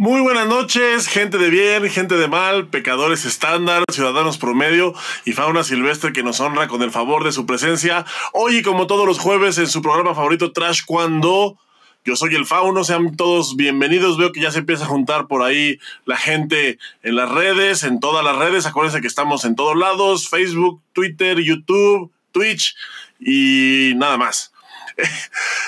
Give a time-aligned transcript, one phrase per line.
[0.00, 5.64] Muy buenas noches, gente de bien, gente de mal, pecadores estándar, ciudadanos promedio y fauna
[5.64, 8.06] silvestre que nos honra con el favor de su presencia.
[8.32, 11.58] Hoy, como todos los jueves, en su programa favorito Trash Cuando.
[12.04, 14.18] Yo soy el Fauno, sean todos bienvenidos.
[14.18, 17.98] Veo que ya se empieza a juntar por ahí la gente en las redes, en
[17.98, 18.66] todas las redes.
[18.66, 22.76] Acuérdense que estamos en todos lados: Facebook, Twitter, YouTube, Twitch
[23.18, 24.52] y nada más.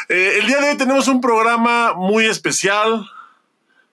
[0.08, 3.06] Eh, el día de hoy tenemos un programa muy especial.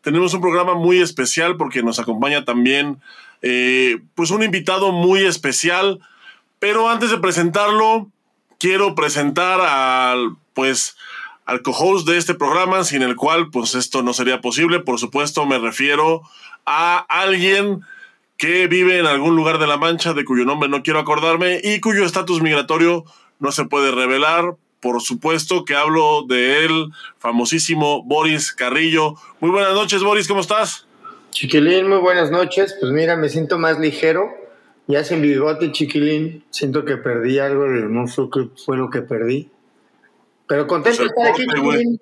[0.08, 3.02] Tenemos un programa muy especial porque nos acompaña también
[3.42, 6.00] eh, pues un invitado muy especial.
[6.60, 8.10] Pero antes de presentarlo,
[8.58, 10.96] quiero presentar al pues
[11.44, 14.80] al co-host de este programa, sin el cual pues esto no sería posible.
[14.80, 16.22] Por supuesto, me refiero
[16.66, 17.82] a alguien
[18.38, 21.82] que vive en algún lugar de la Mancha, de cuyo nombre no quiero acordarme, y
[21.82, 23.04] cuyo estatus migratorio
[23.40, 24.56] no se puede revelar,
[24.88, 29.16] por supuesto que hablo de él, famosísimo Boris Carrillo.
[29.42, 30.88] Muy buenas noches, Boris, ¿cómo estás?
[31.32, 32.74] Chiquilín, muy buenas noches.
[32.80, 34.30] Pues mira, me siento más ligero.
[34.88, 36.46] Ya sin bigote, chiquilín.
[36.52, 39.52] Siento que perdí algo de no sé qué fue lo que perdí.
[40.48, 42.00] Pero contento de estar aquí, chiquilín.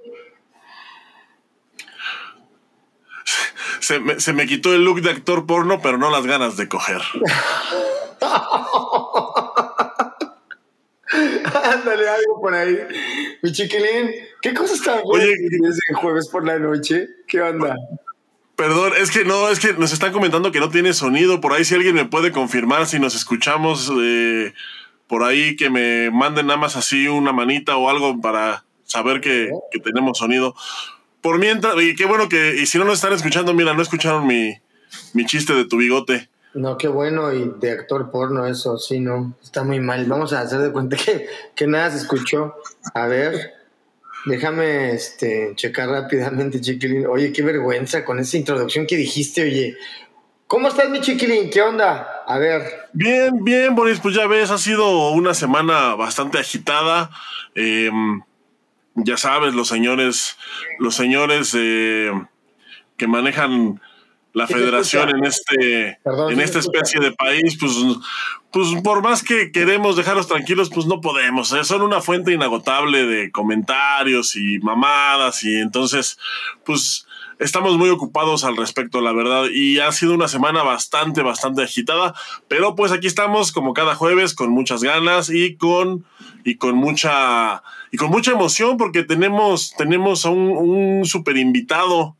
[3.80, 6.70] Se me, se me quitó el look de actor porno, pero no las ganas de
[6.70, 7.02] coger.
[11.74, 12.78] Ándale algo por ahí.
[13.42, 14.12] Mi chiquilín,
[14.42, 17.08] ¿qué cosas tan Oye, tienes en jueves por la noche?
[17.28, 17.76] ¿Qué onda?
[18.56, 21.42] Perdón, es que no, es que nos están comentando que no tiene sonido.
[21.42, 24.54] Por ahí, si alguien me puede confirmar si nos escuchamos, eh,
[25.08, 29.50] por ahí que me manden nada más así una manita o algo para saber que,
[29.72, 30.56] que tenemos sonido.
[31.22, 34.26] Por mientras, y qué bueno que, y si no nos están escuchando, mira, no escucharon
[34.26, 34.58] mi,
[35.14, 36.30] mi chiste de tu bigote.
[36.56, 40.06] No, qué bueno, y de actor porno eso, sí, no, está muy mal.
[40.06, 42.56] Vamos a hacer de cuenta que, que nada se escuchó.
[42.94, 43.54] A ver,
[44.26, 47.08] déjame este, checar rápidamente, chiquilín.
[47.08, 49.78] Oye, qué vergüenza con esa introducción que dijiste, oye.
[50.48, 51.50] ¿Cómo estás, mi chiquilín?
[51.50, 52.24] ¿Qué onda?
[52.26, 52.62] A ver.
[52.94, 57.10] Bien, bien, Boris, pues ya ves, ha sido una semana bastante agitada.
[57.54, 57.92] Eh,
[58.96, 60.38] ya sabes, los señores,
[60.80, 62.12] los señores eh,
[62.96, 63.82] que manejan
[64.36, 67.72] la federación en este Perdón, en esta especie de país, pues,
[68.52, 71.54] pues por más que queremos dejarlos tranquilos, pues no podemos.
[71.54, 71.64] ¿eh?
[71.64, 76.20] Son una fuente inagotable de comentarios y mamadas y entonces,
[76.66, 77.08] pues
[77.40, 79.46] estamos muy ocupados al respecto, la verdad.
[79.54, 82.14] Y ha sido una semana bastante, bastante agitada,
[82.50, 86.04] pero pues aquí estamos como cada jueves con muchas ganas y con
[86.44, 92.18] y con mucha y con mucha emoción porque tenemos tenemos a un, un super invitado.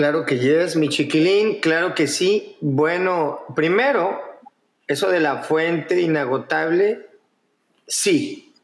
[0.00, 2.56] Claro que yes, mi chiquilín, claro que sí.
[2.62, 4.18] Bueno, primero,
[4.86, 7.06] eso de la fuente inagotable,
[7.86, 8.54] sí.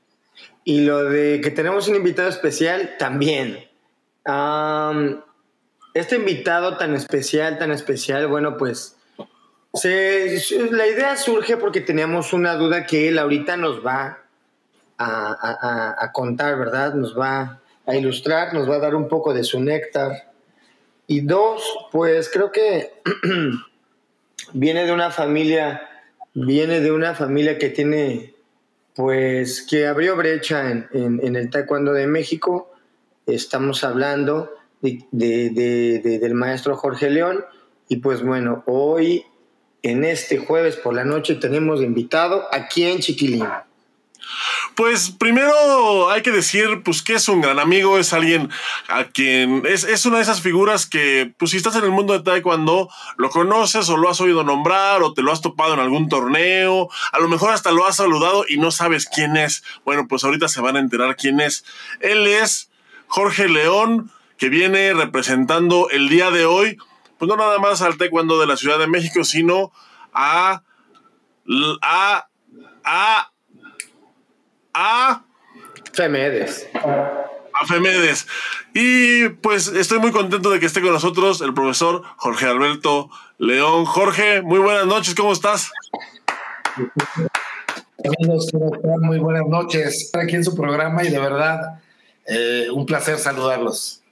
[0.64, 3.68] Y lo de que tenemos un invitado especial, también.
[4.24, 5.22] Am,
[5.92, 8.96] este invitado tan especial, tan especial, bueno, pues
[9.84, 14.20] la idea surge porque teníamos una duda que él ahorita nos va
[14.96, 16.94] a contar, ¿verdad?
[16.94, 20.25] Nos va a ilustrar, nos va a dar un poco de su néctar.
[21.06, 21.62] Y dos,
[21.92, 22.92] pues creo que
[24.52, 25.88] viene de una familia,
[26.34, 28.34] viene de una familia que tiene,
[28.94, 32.72] pues, que abrió brecha en, en- en el taekwondo de México.
[33.26, 37.44] Estamos hablando de- de- de- de- del maestro Jorge León.
[37.88, 39.24] Y pues bueno, hoy,
[39.82, 43.46] en este jueves por la noche, tenemos invitado aquí en Chiquilín.
[44.76, 48.50] Pues primero hay que decir pues que es un gran amigo, es alguien
[48.88, 52.12] a quien es, es una de esas figuras que pues si estás en el mundo
[52.12, 55.80] de taekwondo lo conoces o lo has oído nombrar o te lo has topado en
[55.80, 59.64] algún torneo, a lo mejor hasta lo has saludado y no sabes quién es.
[59.86, 61.64] Bueno, pues ahorita se van a enterar quién es.
[62.00, 62.70] Él es
[63.06, 66.76] Jorge León, que viene representando el día de hoy,
[67.18, 69.72] pues no nada más al taekwondo de la Ciudad de México, sino
[70.12, 70.62] a
[71.80, 72.28] a
[72.84, 73.30] a
[74.76, 75.24] a
[75.94, 76.68] Femedes.
[76.74, 78.26] a Femedes.
[78.74, 83.08] Y pues estoy muy contento de que esté con nosotros el profesor Jorge Alberto
[83.38, 83.86] León.
[83.86, 85.70] Jorge, muy buenas noches, ¿cómo estás?
[88.04, 89.00] Amigos, ¿cómo están?
[89.00, 90.02] Muy buenas noches.
[90.02, 91.80] Estar aquí en su programa y de verdad,
[92.26, 94.02] eh, un placer saludarlos.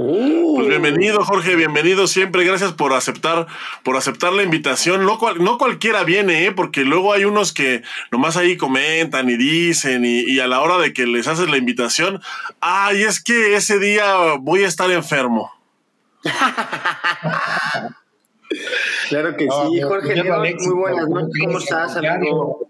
[0.00, 2.44] Uh, Pues bienvenido, Jorge, bienvenido siempre.
[2.44, 3.48] Gracias por aceptar,
[3.82, 5.04] por aceptar la invitación.
[5.04, 6.52] No, cual- no cualquiera viene, ¿eh?
[6.52, 10.78] porque luego hay unos que nomás ahí comentan y dicen, y, y a la hora
[10.78, 12.20] de que les haces la invitación,
[12.60, 15.50] ay, es que ese día voy a estar enfermo.
[19.08, 22.68] Claro que No, sí, Jorge León, muy buenas noches, ¿cómo estás, amigo?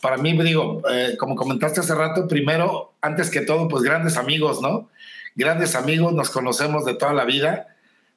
[0.00, 4.62] Para mí, digo, eh, como comentaste hace rato, primero, antes que todo, pues grandes amigos,
[4.62, 4.88] ¿no?
[5.38, 7.68] Grandes amigos, nos conocemos de toda la vida.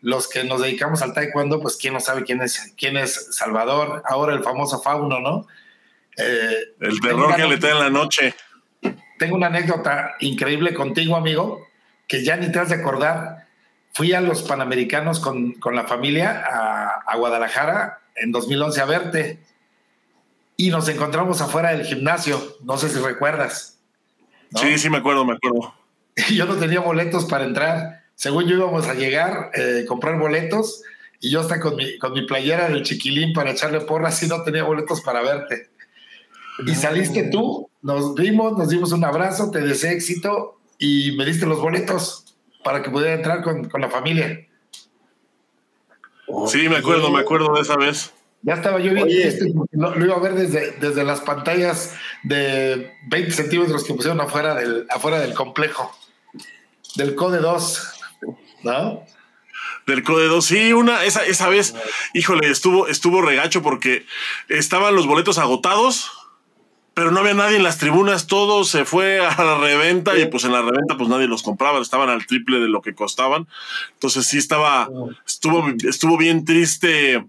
[0.02, 4.02] Los que nos dedicamos al taekwondo, pues quién no sabe quién es, quién es Salvador,
[4.06, 5.48] ahora el famoso Fauno, ¿no?
[6.18, 8.34] Eh, el terror que le da en la noche.
[9.20, 11.68] Tengo una anécdota increíble contigo, amigo,
[12.08, 13.48] que ya ni te has de acordar.
[13.94, 19.40] Fui a los Panamericanos con, con la familia a, a Guadalajara en 2011 a verte
[20.58, 22.58] y nos encontramos afuera del gimnasio.
[22.64, 23.80] No sé si recuerdas.
[24.56, 25.81] Sí, sí, me acuerdo, me acuerdo.
[26.34, 28.04] yo no tenía boletos para entrar.
[28.16, 30.84] Según yo íbamos a llegar, eh, comprar boletos,
[31.20, 34.44] y yo hasta con mi, con mi playera del chiquilín para echarle porras y no
[34.44, 35.70] tenía boletos para verte.
[36.66, 41.46] Y saliste tú, nos vimos, nos dimos un abrazo, te deseé éxito y me diste
[41.46, 44.48] los boletos para que pudiera entrar con, con la familia.
[46.48, 48.14] Sí, me acuerdo, me acuerdo de esa vez.
[48.44, 51.94] Ya estaba yo bien triste lo, iba a ver desde, desde las pantallas
[52.24, 55.96] de 20 centímetros que pusieron afuera del, afuera del complejo,
[56.96, 57.94] del Code 2,
[58.64, 59.06] ¿no?
[59.88, 61.74] Del Code 2, sí, una, esa, esa vez,
[62.14, 64.06] híjole, estuvo, estuvo regacho porque
[64.48, 66.12] estaban los boletos agotados,
[66.94, 70.44] pero no había nadie en las tribunas, todo se fue a la reventa y pues
[70.44, 73.48] en la reventa pues nadie los compraba, estaban al triple de lo que costaban.
[73.94, 74.90] Entonces sí estaba,
[75.26, 77.26] estuvo, estuvo bien triste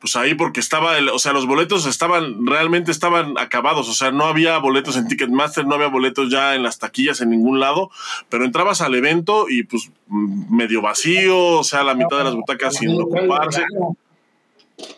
[0.00, 4.10] pues ahí porque estaba, el, o sea, los boletos estaban, realmente estaban acabados, o sea,
[4.10, 7.90] no había boletos en Ticketmaster, no había boletos ya en las taquillas en ningún lado,
[8.30, 12.76] pero entrabas al evento y pues medio vacío, o sea, la mitad de las butacas
[12.76, 13.62] sin ocuparse.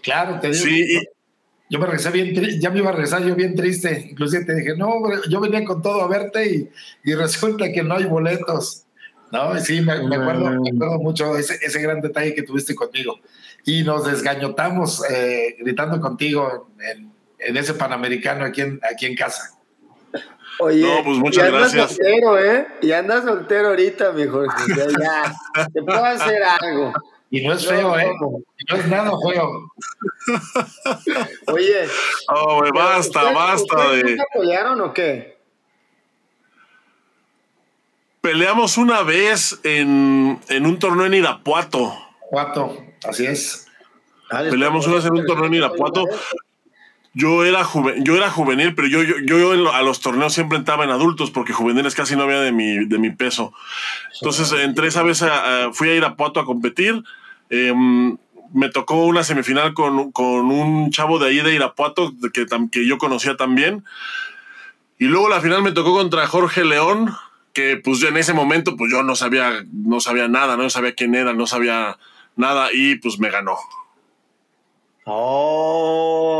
[0.02, 0.64] Claro, te digo.
[0.64, 1.00] Sí,
[1.68, 4.76] yo me regresé bien, ya me iba a regresar yo bien triste, inclusive te dije,
[4.76, 4.92] no,
[5.28, 6.70] yo venía con todo a verte y,
[7.02, 8.84] y resulta que no hay boletos.
[9.32, 13.18] No, sí, me, acuerdo, me acuerdo mucho ese, ese gran detalle que tuviste conmigo
[13.64, 19.58] y nos desgañotamos eh, gritando contigo en, ese Panamericano aquí en, aquí en casa.
[20.58, 21.96] Oye, no, pues muchas y andas gracias.
[21.96, 22.66] soltero, ¿eh?
[22.82, 24.74] Y andas soltero ahorita, mi Jorge.
[24.76, 25.34] Ya,
[25.72, 26.92] te puedo hacer algo.
[27.30, 28.12] Y no es feo, ¿eh?
[28.68, 29.72] no es nada feo.
[31.46, 31.86] Oye.
[32.28, 34.16] Oh, basta, basta de.
[34.16, 35.38] ¿Se pelearon o qué?
[38.20, 41.92] Peleamos una vez en, en un torneo en Irapuato.
[42.30, 42.91] Irapuato.
[43.04, 43.66] Así es.
[44.28, 46.04] Peleamos una vez en un torneo en Irapuato.
[47.14, 47.68] Yo era,
[47.98, 51.52] yo era juvenil, pero yo, yo, yo a los torneos siempre entraba en adultos porque
[51.52, 53.52] juveniles casi no había de mi, de mi peso.
[54.14, 55.22] Entonces, entré esa vez,
[55.72, 57.02] fui a Irapuato a competir.
[57.50, 58.16] Em,
[58.54, 62.96] me tocó una semifinal con, con, un chavo de ahí de Irapuato que, que yo
[62.96, 63.84] conocía también.
[64.98, 67.14] Y luego la final me tocó contra Jorge León,
[67.52, 70.94] que pues yo en ese momento pues yo no sabía, no sabía nada, no sabía
[70.94, 71.98] quién era, no sabía
[72.36, 73.56] nada y pues me ganó.
[75.04, 76.32] Oh.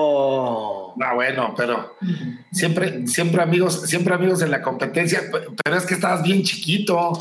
[0.96, 1.96] No, bueno, pero
[2.52, 5.22] siempre, siempre amigos, siempre amigos en la competencia,
[5.64, 7.12] pero es que estabas bien chiquito.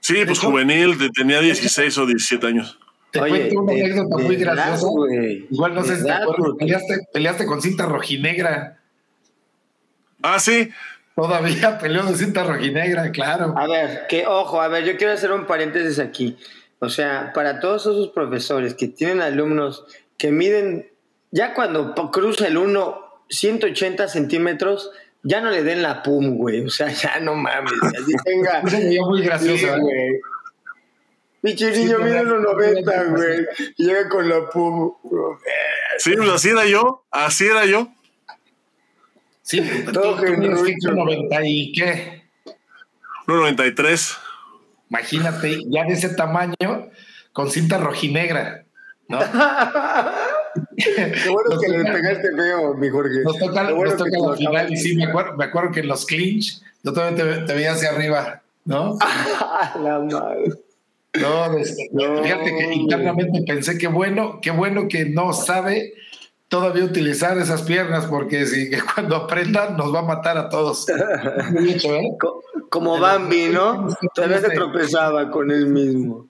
[0.00, 2.78] Sí, pues juvenil, tenía 16 o 17 años.
[3.12, 4.86] Te cuento una anécdota muy graciosa.
[5.50, 8.78] Igual no sé si te acuerdas, peleaste, peleaste con cinta rojinegra.
[10.22, 10.70] Ah, sí.
[11.14, 13.54] Todavía peleó de cinta rojinegra, claro.
[13.56, 16.36] A ver, que ojo, a ver, yo quiero hacer un paréntesis aquí.
[16.82, 19.84] O sea, para todos esos profesores que tienen alumnos
[20.18, 20.90] que miden,
[21.30, 24.90] ya cuando cruza el 1, 180 centímetros,
[25.22, 26.66] ya no le den la pum, güey.
[26.66, 27.72] O sea, ya no mames.
[27.84, 28.62] Así tenga.
[29.06, 29.78] muy gracioso, ¿eh?
[29.78, 30.20] güey.
[31.42, 33.46] Mi chiquillo mide 1,90, güey.
[33.76, 34.92] Y llega con la pum.
[35.98, 37.04] Sí, pues así era yo.
[37.12, 37.92] Así era yo.
[39.42, 39.62] Sí,
[39.92, 42.24] todo 90 y qué?
[43.28, 44.21] 1,93
[44.92, 46.90] imagínate, ya de ese tamaño,
[47.32, 48.64] con cinta rojinegra,
[49.08, 49.20] ¿no?
[50.76, 53.22] Qué bueno que le pegaste feo, mi Jorge.
[53.24, 56.04] Nos toca, nos toca la final y sí, me acuerdo, me acuerdo que en los
[56.04, 58.98] clinch yo todavía te, veía hacia arriba, ¿no?
[59.82, 60.52] la madre.
[61.14, 65.94] No, no, fíjate que internamente pensé que bueno, qué bueno que no sabe
[66.52, 70.86] todavía utilizar esas piernas porque si cuando aprendan nos va a matar a todos.
[70.90, 72.08] ¿eh?
[72.68, 73.88] Como Bambi, ¿no?
[74.14, 76.26] Todavía se tropezaba con él mismo.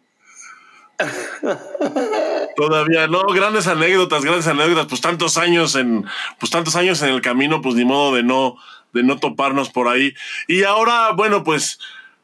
[2.54, 6.06] Todavía no, grandes anécdotas, grandes anécdotas, pues tantos años en,
[6.38, 8.54] pues tantos años en el camino, pues ni modo de no,
[8.92, 10.14] de no toparnos por ahí.
[10.46, 11.80] Y ahora, bueno, pues,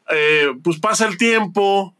[0.09, 1.93] eh, pues pasa el tiempo,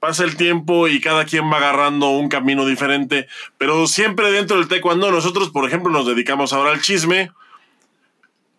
[0.00, 3.26] pasa el tiempo y cada quien va agarrando un camino diferente,
[3.56, 7.30] pero siempre dentro del taekwondo nosotros, por ejemplo, nos dedicamos ahora al chisme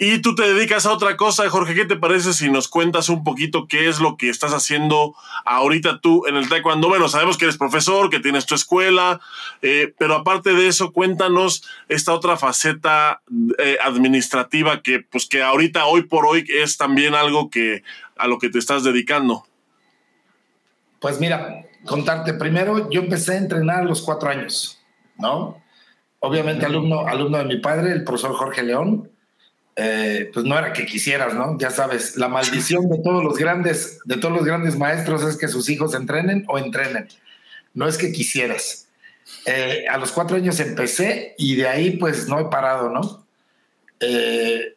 [0.02, 1.50] y tú te dedicas a otra cosa.
[1.50, 5.14] Jorge, ¿qué te parece si nos cuentas un poquito qué es lo que estás haciendo
[5.44, 6.88] ahorita tú en el taekwondo?
[6.88, 9.20] Bueno, sabemos que eres profesor, que tienes tu escuela,
[9.62, 13.22] eh, pero aparte de eso, cuéntanos esta otra faceta
[13.58, 17.84] eh, administrativa que, pues, que ahorita, hoy por hoy, es también algo que
[18.16, 19.49] a lo que te estás dedicando.
[21.00, 24.80] Pues mira, contarte primero, yo empecé a entrenar a los cuatro años,
[25.18, 25.62] ¿no?
[26.20, 29.10] Obviamente alumno, alumno de mi padre, el profesor Jorge León,
[29.76, 31.58] eh, pues no era que quisieras, ¿no?
[31.58, 35.48] Ya sabes, la maldición de todos los grandes, de todos los grandes maestros es que
[35.48, 37.08] sus hijos entrenen o entrenen.
[37.74, 38.90] No es que quisieras.
[39.46, 43.26] Eh, a los cuatro años empecé y de ahí pues no he parado, ¿no?
[44.02, 44.76] Eh,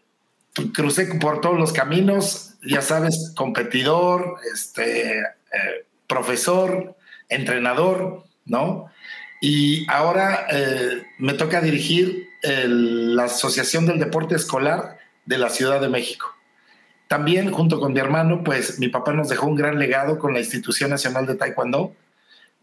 [0.74, 6.96] crucé por todos los caminos, ya sabes, competidor, este, eh, profesor,
[7.28, 8.90] entrenador, ¿no?
[9.40, 10.46] Y ahora
[11.18, 16.26] me toca dirigir la Asociación del Deporte Escolar de la Ciudad de México.
[17.08, 20.40] También, junto con mi hermano, pues mi papá nos dejó un gran legado con la
[20.40, 21.94] Institución Nacional de Taekwondo,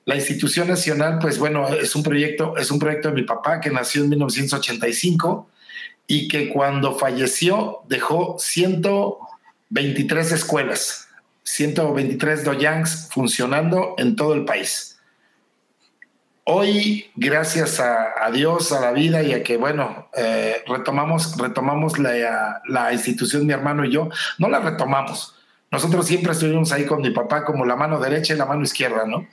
[0.06, 3.70] la institución nacional, pues bueno, es un proyecto, es un proyecto de mi papá que
[3.70, 5.48] nació en 1985
[6.08, 11.09] y que cuando falleció dejó 123 escuelas,
[11.50, 15.00] 123 doyangs funcionando en todo el país.
[16.44, 22.62] Hoy, gracias a, Dios, a la vida y a que, bueno, eh, retomamos, retomamos la,
[22.68, 25.36] la institución, mi hermano y yo, no la retomamos.
[25.72, 29.06] Nosotros siempre estuvimos ahí con mi papá como la mano derecha y la mano izquierda,
[29.06, 29.28] ¿no?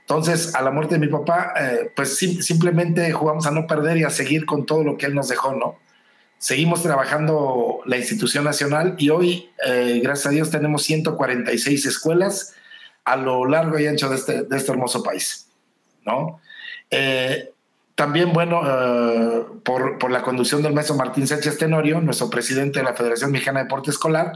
[0.00, 4.04] Entonces, a la muerte de mi papá, eh, pues simplemente jugamos a no perder y
[4.04, 5.78] a seguir con todo lo que él nos dejó, ¿no?
[6.44, 12.52] Seguimos trabajando la institución nacional y hoy, eh, gracias a Dios, tenemos 146 escuelas
[13.06, 15.48] a lo largo y ancho de este, este hermoso país,
[16.04, 16.42] ¿no?
[16.90, 17.50] Eh,
[17.94, 18.60] también, bueno,
[19.62, 23.60] por, por, la conducción del maestro Martín Sánchez Tenorio, nuestro presidente de la Federación Mexicana
[23.60, 24.32] de Deporte Escolar,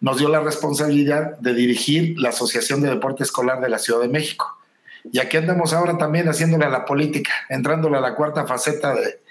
[0.00, 4.08] nos dio la responsabilidad de dirigir la Asociación de Deporte Escolar de la Ciudad de
[4.08, 4.58] México.
[5.04, 9.21] Y aquí andamos ahora también haciéndole a la política, entrándole a la cuarta faceta de,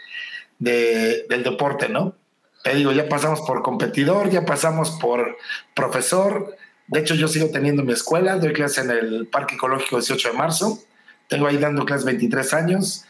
[0.62, 2.15] del deporte, ¿no?
[2.63, 5.38] Te digo, ya pasamos por competidor, ya pasamos por
[5.74, 6.56] profesor.
[6.88, 10.38] De hecho, yo sigo teniendo mi escuela, doy clase en el Parque Ecológico 18 de
[10.38, 10.80] marzo.
[11.27, 13.06] Tengo ahí dando clases 23 años.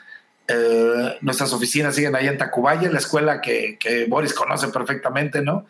[0.47, 5.65] Eh, nuestras oficinas siguen ahí en Tacubaya, la escuela que, que, Boris conoce perfectamente, ¿no?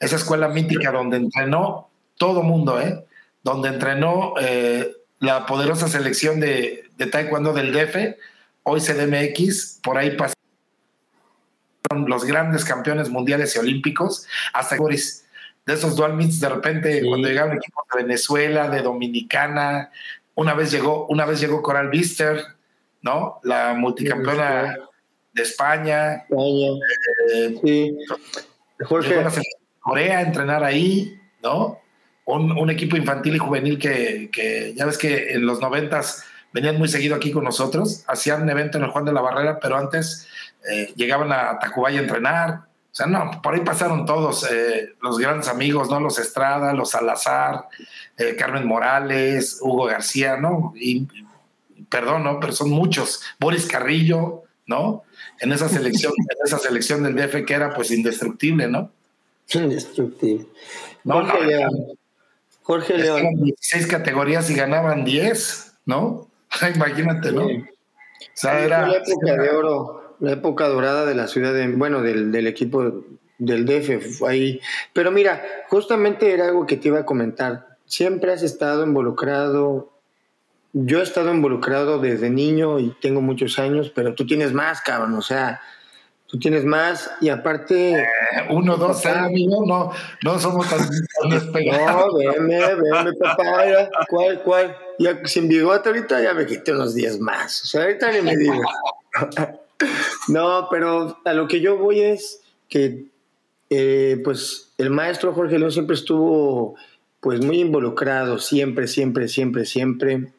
[0.00, 3.04] Esa escuela mítica donde entrenó todo mundo, ¿eh?
[3.42, 8.16] Donde entrenó eh, la poderosa selección de, de taekwondo del DF,
[8.62, 10.16] hoy CDMX, por ahí
[11.86, 15.26] pasaron los grandes campeones mundiales y olímpicos, hasta Boris,
[15.64, 19.90] de esos dual meets, de repente cuando llegaron equipos de Venezuela, de Dominicana,
[20.34, 22.44] una vez llegó, una vez llegó Coral Bister,
[23.02, 23.40] ¿no?
[23.42, 24.76] La multicampeona
[25.32, 26.24] de España.
[26.28, 27.98] Eh, sí.
[28.84, 29.24] Jorge.
[29.80, 31.80] Corea a entrenar ahí, ¿no?
[32.26, 37.14] un, equipo infantil y juvenil que, ya ves que en los noventas venían muy seguido
[37.14, 40.26] aquí con nosotros, hacían un evento en el Juan de la Barrera, pero antes
[40.70, 42.50] eh, llegaban a Tacubaya a entrenar.
[42.90, 46.00] O sea, no, por ahí pasaron todos, eh, los grandes amigos, ¿no?
[46.00, 47.68] Los Estrada, los Salazar,
[48.16, 50.72] eh, Carmen Morales, Hugo García, ¿no?
[50.76, 51.06] Y,
[51.90, 52.40] perdón, ¿no?
[52.40, 53.22] Pero son muchos.
[53.38, 55.04] Boris Carrillo, ¿no?
[55.40, 58.90] En esa selección, en esa selección del DF que era pues indestructible, ¿no?
[59.52, 60.46] Indestructible.
[61.04, 61.34] No, no,
[62.62, 63.44] Jorge León.
[63.44, 66.26] 16 categorías y ganaban 10, ¿no?
[66.74, 67.44] Imagínate, ¿no?
[67.44, 67.48] O
[68.34, 72.32] sea, era, la época de oro, la época dorada de la ciudad, de, bueno, del,
[72.32, 73.04] del equipo
[73.38, 74.60] del DF, ahí.
[74.92, 77.76] Pero mira, justamente era algo que te iba a comentar.
[77.84, 79.92] Siempre has estado involucrado.
[80.72, 85.14] Yo he estado involucrado desde niño y tengo muchos años, pero tú tienes más, cabrón.
[85.14, 85.60] O sea,
[86.28, 88.00] Tú tienes más y aparte.
[88.00, 88.06] Eh,
[88.50, 89.92] uno, dos, tres, amigo, no,
[90.24, 90.80] no somos tan,
[91.30, 92.12] despegados.
[92.12, 94.76] No, veme, veme, papá, ¿cuál, cuál?
[94.98, 97.62] Ya sin bigote ahorita ya me quité unos días más.
[97.62, 98.60] O sea, ahorita ni me digo.
[100.28, 103.06] no, pero a lo que yo voy es que,
[103.70, 106.76] eh, pues, el maestro Jorge León siempre estuvo,
[107.20, 110.32] pues, muy involucrado, siempre, siempre, siempre, siempre,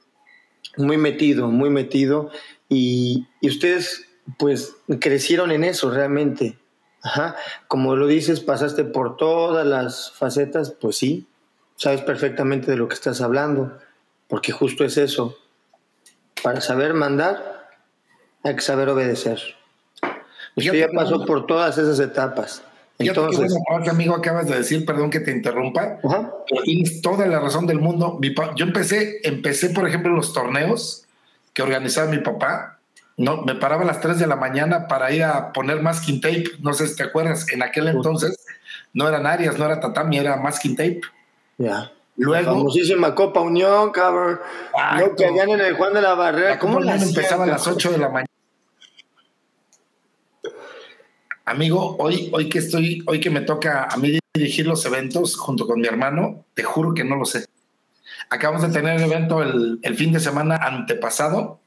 [0.78, 2.32] muy metido, muy metido.
[2.70, 6.58] Y, y ustedes pues crecieron en eso realmente.
[7.02, 7.36] Ajá.
[7.68, 11.28] Como lo dices, pasaste por todas las facetas, pues sí,
[11.76, 13.78] sabes perfectamente de lo que estás hablando,
[14.28, 15.38] porque justo es eso.
[16.44, 17.57] Para saber mandar,
[18.44, 19.40] hay que saber obedecer.
[20.56, 22.64] Usted ya pasó por todas esas etapas.
[23.00, 23.54] Entonces,
[23.84, 26.00] que amigo acabas de decir, perdón que te interrumpa,
[26.64, 28.20] tienes toda la razón del mundo.
[28.56, 31.06] Yo empecé, empecé, por ejemplo, los torneos
[31.54, 32.80] que organizaba mi papá,
[33.18, 36.46] no, me paraba a las 3 de la mañana para ir a poner masking tape.
[36.60, 38.38] No sé si te acuerdas, en aquel entonces
[38.94, 41.02] no eran áreas, no era tatami, era masking tape.
[41.58, 41.92] Ya.
[42.18, 42.52] Luego.
[42.52, 44.40] La famosísima Copa Unión, cabrón.
[44.98, 46.60] No que en el Juan de la Barrera.
[46.60, 48.28] ¿Cómo la empezaba a las 8 de la mañana?
[51.46, 55.66] Amigo, hoy, hoy que estoy, hoy que me toca a mí dirigir los eventos junto
[55.66, 57.46] con mi hermano, te juro que no lo sé.
[58.30, 61.62] Acabamos de tener el evento el, el fin de semana antepasado,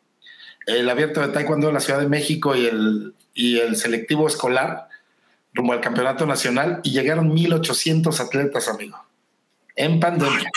[0.66, 4.88] el abierto de Taekwondo de la Ciudad de México y el, y el selectivo escolar
[5.54, 8.99] rumbo al campeonato nacional y llegaron 1.800 atletas, amigo,
[9.76, 10.50] en pandemia.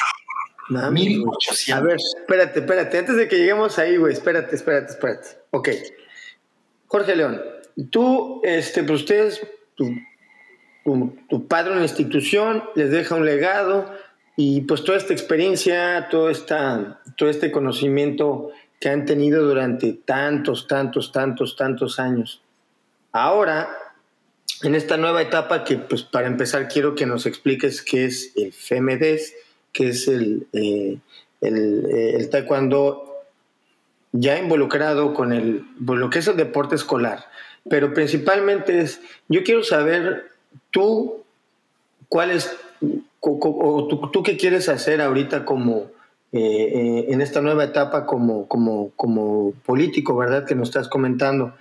[0.69, 1.73] 1.800.
[1.73, 5.27] A ver, espérate, espérate, antes de que lleguemos ahí, güey, espérate, espérate, espérate.
[5.51, 5.69] Ok.
[6.87, 7.41] Jorge León,
[7.89, 9.89] tú, este, pues ustedes, tu,
[11.29, 13.91] tu, padre en la institución les deja un legado
[14.35, 20.67] y pues toda esta experiencia, todo, esta, todo este conocimiento que han tenido durante tantos,
[20.67, 22.43] tantos, tantos, tantos años.
[23.11, 23.69] Ahora,
[24.63, 28.53] en esta nueva etapa que pues para empezar quiero que nos expliques qué es el
[28.53, 29.35] FEMEDES,
[29.71, 30.97] qué es el, eh,
[31.41, 33.13] eh, el taekwondo
[34.13, 37.25] ya involucrado con el, pues, lo que es el deporte escolar,
[37.69, 40.31] pero principalmente es, yo quiero saber
[40.71, 41.23] tú,
[42.07, 42.55] cuál es,
[43.19, 45.87] o tú, qué quieres hacer ahorita como,
[46.31, 50.45] eh, en esta nueva etapa como, como, como político, ¿verdad?
[50.45, 51.53] Que nos estás comentando.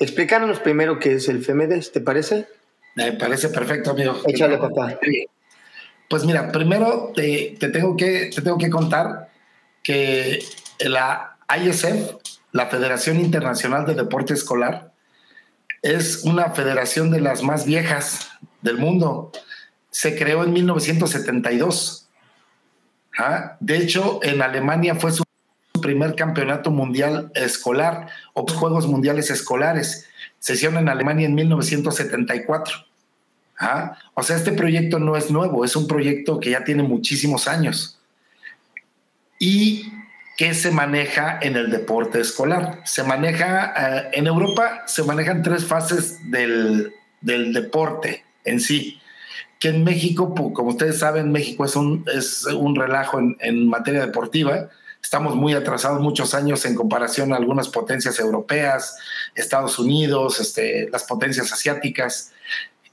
[0.00, 2.46] Explícanos primero qué es el FEMEDES, ¿te parece?
[2.94, 4.20] Me parece perfecto, amigo.
[4.26, 4.98] Échale, papá.
[6.08, 9.30] Pues mira, primero te, te, tengo que, te tengo que contar
[9.82, 10.42] que
[10.80, 12.16] la ISF,
[12.52, 14.92] la Federación Internacional de Deporte Escolar,
[15.82, 18.30] es una federación de las más viejas
[18.62, 19.32] del mundo.
[19.90, 22.08] Se creó en 1972.
[23.18, 23.56] ¿Ah?
[23.60, 25.24] De hecho, en Alemania fue su
[25.80, 30.08] primer campeonato mundial escolar o Juegos Mundiales Escolares.
[30.38, 32.86] Se hicieron en Alemania en 1974.
[33.58, 33.98] ¿Ah?
[34.14, 37.98] O sea, este proyecto no es nuevo, es un proyecto que ya tiene muchísimos años.
[39.40, 39.92] Y
[40.38, 42.80] que se maneja en el deporte escolar.
[42.84, 49.00] Se maneja, eh, en Europa se manejan tres fases del, deporte en sí,
[49.58, 54.68] que en México, como ustedes saben, México es un, es un relajo en, materia deportiva.
[55.02, 58.96] Estamos muy atrasados muchos años en comparación a algunas potencias europeas,
[59.34, 62.32] Estados Unidos, este, las potencias asiáticas.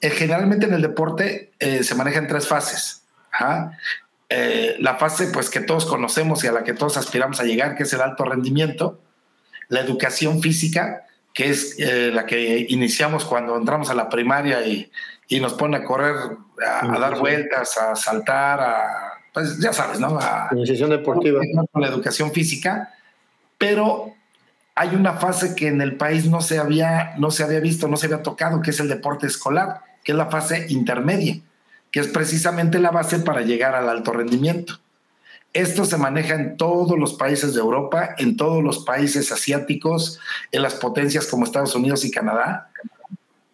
[0.02, 3.04] Eh, generalmente en el deporte eh, se manejan tres fases.
[4.30, 7.76] Eh, la fase pues que todos conocemos y a la que todos aspiramos a llegar,
[7.76, 9.00] que es el alto rendimiento,
[9.68, 14.92] la educación física, que es eh, la que iniciamos cuando entramos a la primaria y,
[15.42, 16.16] nos pone a correr,
[16.66, 20.18] a, dar vueltas, a saltar, a, pues ya sabes, ¿no?
[20.20, 21.42] A, iniciación deportiva.
[21.72, 22.96] Con la educación física,
[23.60, 24.16] pero
[24.74, 27.98] hay una fase que en el país no se había, no se había visto, no
[27.98, 31.40] se había tocado, que es el deporte escolar, que es la fase intermedia
[31.96, 34.82] que es precisamente la base para llegar al alto rendimiento.
[35.54, 40.20] Esto se maneja en todos los países de Europa, en todos los países asiáticos,
[40.52, 42.70] en las potencias como Estados Unidos y Canadá,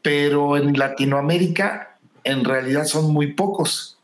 [0.01, 3.99] pero en Latinoamérica en realidad son muy pocos.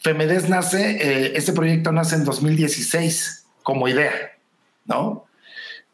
[0.00, 4.12] Femedes nace, eh, este proyecto nace en 2016 como idea,
[4.86, 5.26] ¿no?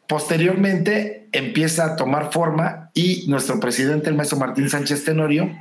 [0.07, 5.51] Posteriormente empieza a tomar forma y nuestro presidente, el maestro Martín Sánchez Tenorio,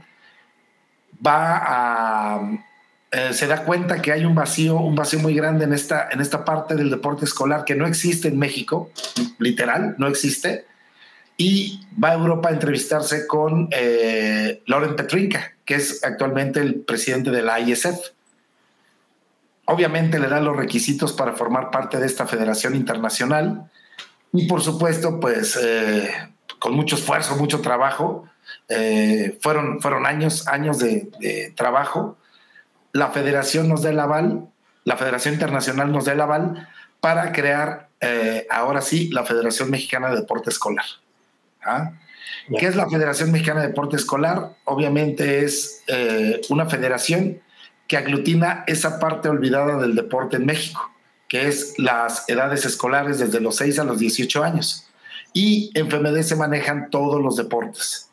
[1.25, 2.41] va a
[3.13, 6.21] eh, se da cuenta que hay un vacío, un vacío muy grande en esta, en
[6.21, 8.91] esta parte del deporte escolar que no existe en México,
[9.39, 10.67] literal, no existe,
[11.37, 17.31] y va a Europa a entrevistarse con eh, Lauren Petrinka, que es actualmente el presidente
[17.31, 18.11] de la ISF.
[19.67, 23.69] Obviamente le dan los requisitos para formar parte de esta federación internacional
[24.33, 26.11] y por supuesto, pues eh,
[26.59, 28.29] con mucho esfuerzo, mucho trabajo,
[28.69, 32.17] eh, fueron, fueron años, años de, trabajo.
[32.93, 34.49] La federación nos da el aval,
[34.85, 36.69] la Federación Internacional nos da el aval
[37.01, 40.85] para crear eh, ahora sí la Federación Mexicana de Deporte Escolar.
[41.65, 41.93] ¿Ah?
[42.59, 44.51] ¿Qué es la Federación Mexicana de Deporte Escolar?
[44.65, 45.83] Obviamente es
[46.49, 47.41] una federación
[47.87, 50.91] que aglutina esa parte olvidada del deporte en México,
[51.29, 54.89] que es las edades escolares desde los 6 a los 18 años.
[55.33, 58.11] Y en FMD se manejan todos los deportes.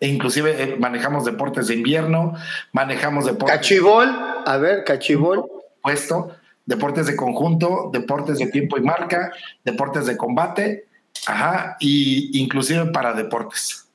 [0.00, 2.34] E inclusive eh, manejamos deportes de invierno,
[2.72, 3.56] manejamos deportes...
[3.56, 4.08] Cachibol,
[4.44, 5.44] a ver, cachibol.
[5.80, 9.32] Puesto, deportes de conjunto, deportes de tiempo y marca,
[9.64, 10.86] deportes de combate,
[11.26, 13.86] ajá, y inclusive para deportes.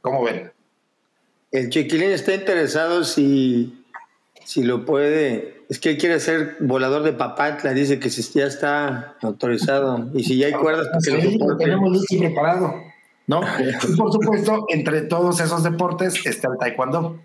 [0.00, 0.52] ¿Cómo ven?
[1.50, 3.84] El chiquilín está interesado si,
[4.46, 5.64] si lo puede.
[5.68, 10.08] Es que él quiere ser volador de papatla, dice que si ya está autorizado.
[10.14, 12.74] Y si ya hay cuerdas, pues sí, lo tenemos listo y preparado.
[13.26, 13.42] ¿no?
[13.58, 17.20] Y por supuesto, entre todos esos deportes está el taekwondo.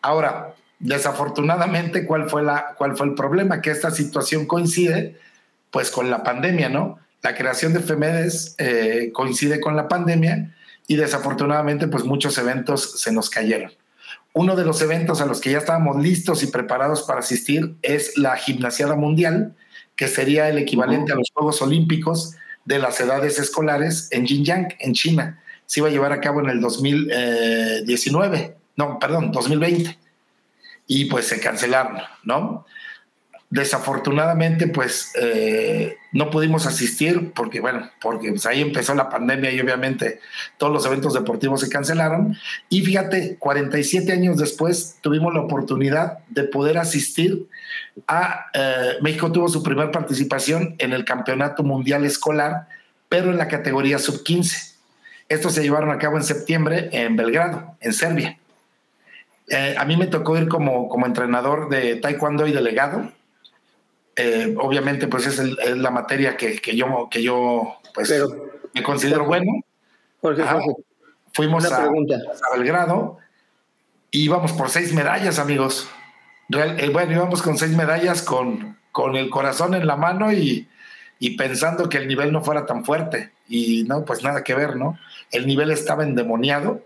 [0.00, 3.60] Ahora, desafortunadamente, ¿cuál fue, la, cuál fue el problema?
[3.60, 5.16] Que esta situación coincide
[5.72, 7.00] pues con la pandemia, ¿no?
[7.22, 10.54] La creación de FEMEDES eh, coincide con la pandemia
[10.86, 13.72] y desafortunadamente pues muchos eventos se nos cayeron.
[14.38, 18.18] Uno de los eventos a los que ya estábamos listos y preparados para asistir es
[18.18, 19.56] la Gimnasiada Mundial,
[19.96, 22.34] que sería el equivalente a los Juegos Olímpicos
[22.66, 25.42] de las edades escolares en Xinjiang, en China.
[25.64, 29.96] Se iba a llevar a cabo en el 2019, no, perdón, 2020.
[30.86, 32.66] Y pues se cancelaron, ¿no?
[33.56, 39.58] Desafortunadamente, pues eh, no pudimos asistir porque, bueno, porque pues, ahí empezó la pandemia y
[39.58, 40.20] obviamente
[40.58, 42.36] todos los eventos deportivos se cancelaron.
[42.68, 47.46] Y fíjate, 47 años después tuvimos la oportunidad de poder asistir
[48.06, 52.68] a, eh, México tuvo su primera participación en el Campeonato Mundial Escolar,
[53.08, 54.74] pero en la categoría sub-15.
[55.30, 58.38] Estos se llevaron a cabo en septiembre en Belgrado, en Serbia.
[59.48, 63.15] Eh, a mí me tocó ir como, como entrenador de taekwondo y delegado
[64.16, 65.38] eh, obviamente pues es,
[65.76, 68.12] la materia que, yo, que yo pues
[68.72, 69.62] me considero bueno.
[71.32, 71.90] fuimos a,
[72.56, 73.18] Belgrado
[74.10, 75.88] y íbamos por seis medallas, amigos.
[76.50, 80.66] Eh, bueno, íbamos con seis medallas con, con el corazón en la mano y,
[81.18, 83.32] y pensando que el nivel no fuera tan fuerte.
[83.48, 84.98] Y no, pues nada que ver, ¿no?
[85.30, 86.82] El nivel estaba endemoniado.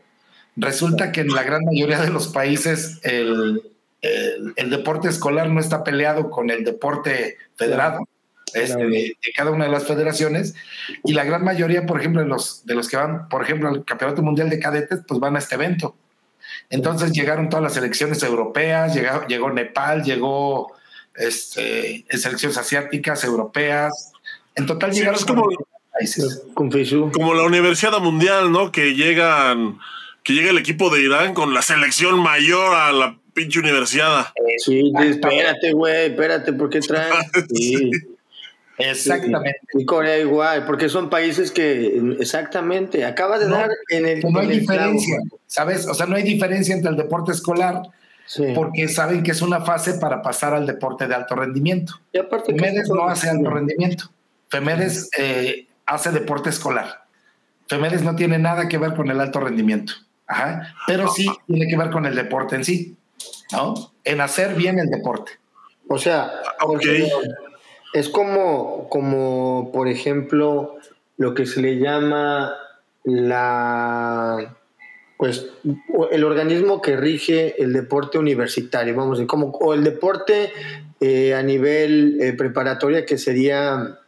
[0.56, 3.62] Resulta que en la gran mayoría de los países el,
[4.02, 8.06] el, deporte escolar no está peleado con el deporte federado.
[8.52, 10.56] Este, de, cada una de las federaciones
[11.04, 13.84] y la gran mayoría, por ejemplo, de los, de los que van, por ejemplo, al
[13.84, 15.94] Campeonato Mundial de Cadetes, pues van a este evento.
[16.68, 20.72] Entonces llegaron todas las selecciones europeas, llegó, llegó Nepal, llegó
[21.14, 24.12] este, selecciones asiáticas, europeas.
[24.56, 25.48] En total llegaron como,
[27.12, 28.72] como la Universidad Mundial, ¿no?
[28.72, 29.78] Que llegan,
[30.24, 34.26] que llega el equipo de Irán con la selección mayor a la pinche universidad.
[34.58, 37.14] Sí, espérate, güey, espérate, ¿por qué traes?
[37.54, 37.90] Sí.
[38.80, 39.60] Exactamente.
[39.74, 44.20] Y Corea igual, porque son países que, exactamente, acaba de dar en el.
[44.20, 45.86] No hay diferencia, ¿sabes?
[45.86, 47.82] O sea, no hay diferencia entre el deporte escolar,
[48.54, 52.00] porque saben que es una fase para pasar al deporte de alto rendimiento.
[52.12, 54.10] Y aparte Femedes no hace alto rendimiento.
[54.48, 57.04] Femedes eh, hace deporte escolar.
[57.68, 59.92] Femedes no tiene nada que ver con el alto rendimiento.
[60.26, 60.74] Ajá.
[60.86, 62.96] Pero sí tiene que ver con el deporte en sí.
[63.52, 63.74] ¿No?
[64.04, 65.33] En hacer bien el deporte.
[65.88, 66.33] O sea,
[67.92, 70.76] es como, como, por ejemplo,
[71.16, 72.54] lo que se le llama
[73.04, 74.56] la
[75.20, 75.48] pues
[76.12, 80.50] el organismo que rige el deporte universitario, vamos a decir, como o el deporte
[80.98, 83.98] eh, a nivel eh, preparatoria que sería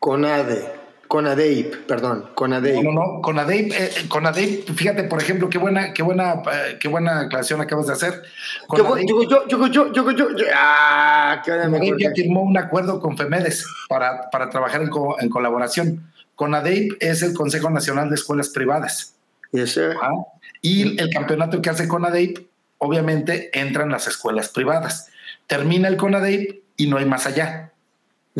[0.00, 0.79] CONADE,
[1.10, 2.84] Conadeip, perdón, Conadeip.
[2.84, 6.86] No, no, no, Conadeip, eh, Conadeip, fíjate, por ejemplo, qué buena, qué buena, eh, qué
[6.86, 8.22] buena aclaración acabas de hacer.
[8.68, 13.16] Conadeip, yo, yo, yo, yo, yo, yo, yo, ah, Conadeip ya firmó un acuerdo con
[13.18, 16.12] FEMEDES para, para trabajar en, en colaboración.
[16.36, 19.16] Conadeip es el Consejo Nacional de Escuelas Privadas.
[19.50, 19.96] Yes, sir.
[20.62, 22.38] Y el campeonato que hace Conadeip,
[22.78, 25.08] obviamente, entra en las escuelas privadas.
[25.48, 27.69] Termina el Conadeip y no hay más allá.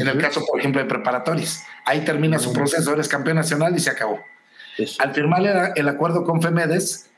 [0.01, 1.61] En el caso, por ejemplo, de preparatorios.
[1.85, 4.19] Ahí termina su proceso, eres campeón nacional y se acabó.
[4.99, 7.11] Al firmar el, acuerdo con FEMEDES,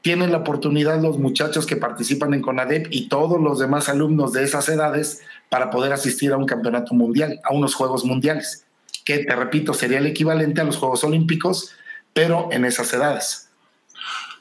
[0.00, 4.44] tienen la oportunidad los muchachos que participan en CONADEP y todos los demás alumnos de
[4.44, 8.64] esas edades para poder asistir a un campeonato mundial, a unos Juegos Mundiales,
[9.04, 11.74] que te repito, sería el equivalente a los Juegos Olímpicos,
[12.14, 13.50] pero en esas edades.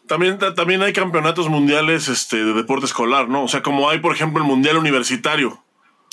[0.08, 3.44] También, también hay campeonatos mundiales este, de deporte escolar, ¿no?
[3.44, 5.62] O sea, como hay, por ejemplo, el Mundial Universitario,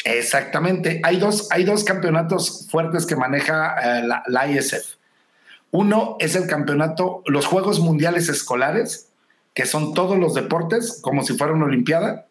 [0.05, 1.01] Exactamente.
[1.05, 4.97] Hay dos, hay dos campeonatos fuertes que maneja eh, la, ISF.
[5.71, 9.09] Uno es el campeonato, los Juegos Mundiales Escolares,
[9.55, 12.27] que son todos los deportes, como si fuera una Olimpiada,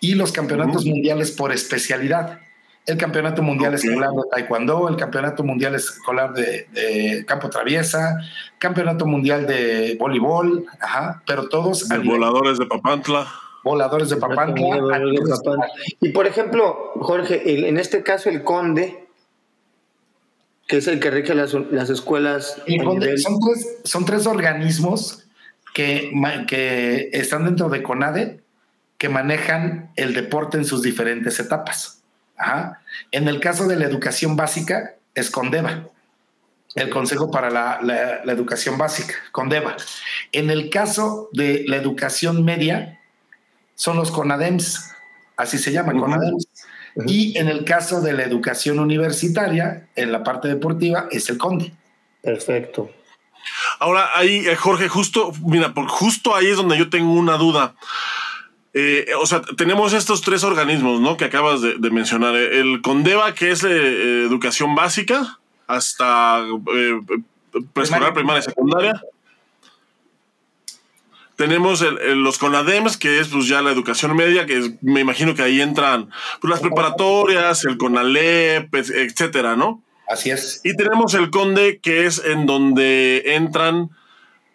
[0.00, 2.38] y los campeonatos mundiales por especialidad.
[2.86, 8.18] El campeonato mundial escolar de Taekwondo, el campeonato mundial escolar de, campo traviesa,
[8.58, 10.66] campeonato mundial de voleibol,
[11.26, 11.88] pero todos...
[12.04, 13.26] voladores de Papantla
[13.64, 15.00] voladores de Papantla.
[16.00, 19.06] Y por ejemplo, Jorge, en este caso el conde,
[20.66, 21.54] que es el que rige las,
[21.90, 22.62] escuelas.
[23.84, 25.24] son, tres, organismos
[25.74, 26.10] que,
[26.48, 28.40] que están dentro de CONADE
[28.98, 32.02] que manejan el deporte en sus diferentes etapas.
[33.10, 35.88] En el caso de la educación básica, es CONDEVA,
[36.74, 39.76] el Consejo para la, la Educación Básica, CONDEVA.
[40.32, 43.00] En el caso de la educación media,
[43.82, 44.92] son los CONADEMS,
[45.36, 46.46] así se llaman, CONADEMS.
[47.04, 51.72] Y en el caso de la educación universitaria, en la parte deportiva, es el CONDE.
[52.22, 52.92] Perfecto.
[53.80, 57.74] Ahora, ahí, eh, Jorge, justo, mira, por justo ahí es donde yo tengo una duda.
[58.72, 61.16] Eh, o sea, tenemos estos tres organismos, ¿no?
[61.16, 62.36] Que acabas de, mencionar.
[62.36, 66.44] El CONDEVA, que es eh, educación básica, hasta
[67.72, 69.02] preescolar, primaria y secundaria.
[71.36, 75.60] Tenemos los CONADEMS, que es pues ya la educación media, que me imagino que ahí
[75.60, 79.82] entran pues, las preparatorias, el CONALEP, etcétera, ¿no?
[80.08, 80.60] Así es.
[80.62, 83.90] Y tenemos el CONDE, que es en donde entran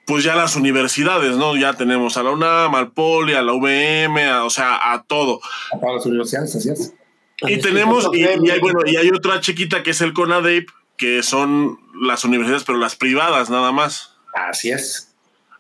[0.06, 1.58] pues ya las universidades, ¿no?
[1.58, 5.42] Ya tenemos a la UNAM, al POLI, a la UVM, o sea, a todo.
[5.74, 6.94] A todas las universidades, así es.
[7.42, 11.80] Y tenemos, y, hay, bueno, y hay otra chiquita que es el CONADEP, que son
[12.02, 14.16] las universidades, pero las privadas nada más.
[14.34, 15.14] Así es.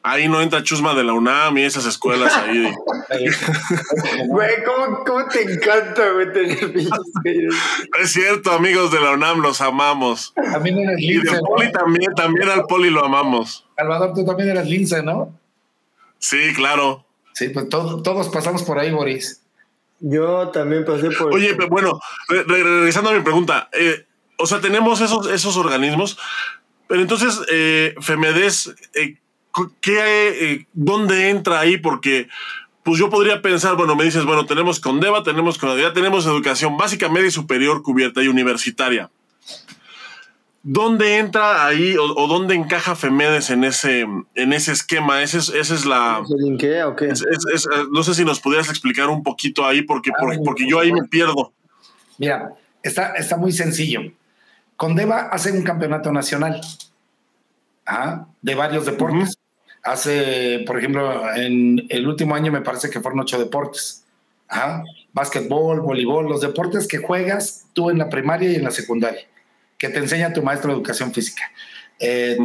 [0.07, 2.73] Ahí no entra Chusma de la UNAM y esas escuelas ahí.
[4.27, 6.27] Güey, ¿cómo, ¿cómo, te encanta, güey,
[8.01, 10.33] Es cierto, amigos de la UNAM, los amamos.
[10.33, 11.27] También eres lince.
[11.27, 13.65] Y del Poli también, también al Poli lo amamos.
[13.75, 15.37] Salvador, tú también eres lince, ¿no?
[16.19, 17.05] Sí, claro.
[17.33, 19.41] Sí, pues todos pasamos por ahí, Boris.
[19.99, 21.33] Yo también pasé por.
[21.33, 24.05] Oye, bueno, regresando a mi pregunta, eh,
[24.37, 26.17] o sea, tenemos esos, esos organismos,
[26.87, 29.17] pero entonces, eh, Femedes, eh,
[29.81, 31.77] ¿qué, eh, ¿dónde entra ahí?
[31.77, 32.27] Porque
[32.83, 37.09] pues yo podría pensar, bueno, me dices, bueno, tenemos Condeva, tenemos ya tenemos educación básica,
[37.09, 39.09] media y superior cubierta y universitaria.
[40.63, 45.21] ¿Dónde entra ahí o, dónde encaja Femedes en ese, en ese esquema?
[45.21, 46.23] Ese es, esa es la...
[46.29, 47.13] linkea o qué?
[47.91, 51.03] no sé si nos pudieras explicar un poquito ahí porque, ah, porque, yo ahí me
[51.03, 51.53] pierdo.
[52.17, 54.01] Mira, está, está muy sencillo.
[54.77, 56.61] Condeva hace un campeonato nacional
[57.85, 58.27] ¿ah?
[58.41, 59.37] de varios deportes.
[59.83, 64.03] Hace, por ejemplo, en el último año me parece que fueron ocho deportes.
[64.47, 64.83] Ajá.
[65.13, 69.25] Básquetbol, voleibol, los deportes que juegas tú en la primaria y en la secundaria,
[69.77, 71.43] que te enseña tu maestro de educación física.
[71.99, 72.37] Eh,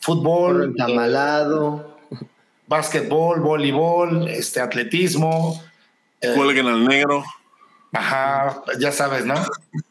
[0.00, 0.74] fútbol.
[0.76, 1.98] Tamalado.
[2.66, 5.62] básquetbol, voleibol, este, atletismo.
[6.20, 7.24] Eh, Cuelguen al negro.
[7.92, 9.34] Ajá, ya sabes, ¿no?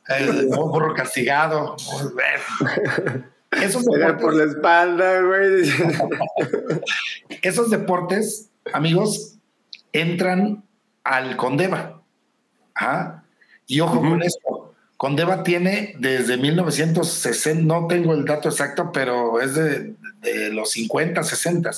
[0.07, 1.75] El burro castigado.
[3.51, 5.71] Esos deportes, por la espalda, güey.
[7.41, 9.37] Esos deportes, amigos,
[9.93, 10.63] entran
[11.03, 12.01] al Condeva.
[12.75, 13.23] ¿Ah?
[13.65, 14.73] Y ojo con esto.
[14.97, 21.21] Condeva tiene desde 1960, no tengo el dato exacto, pero es de, de los 50,
[21.23, 21.71] 60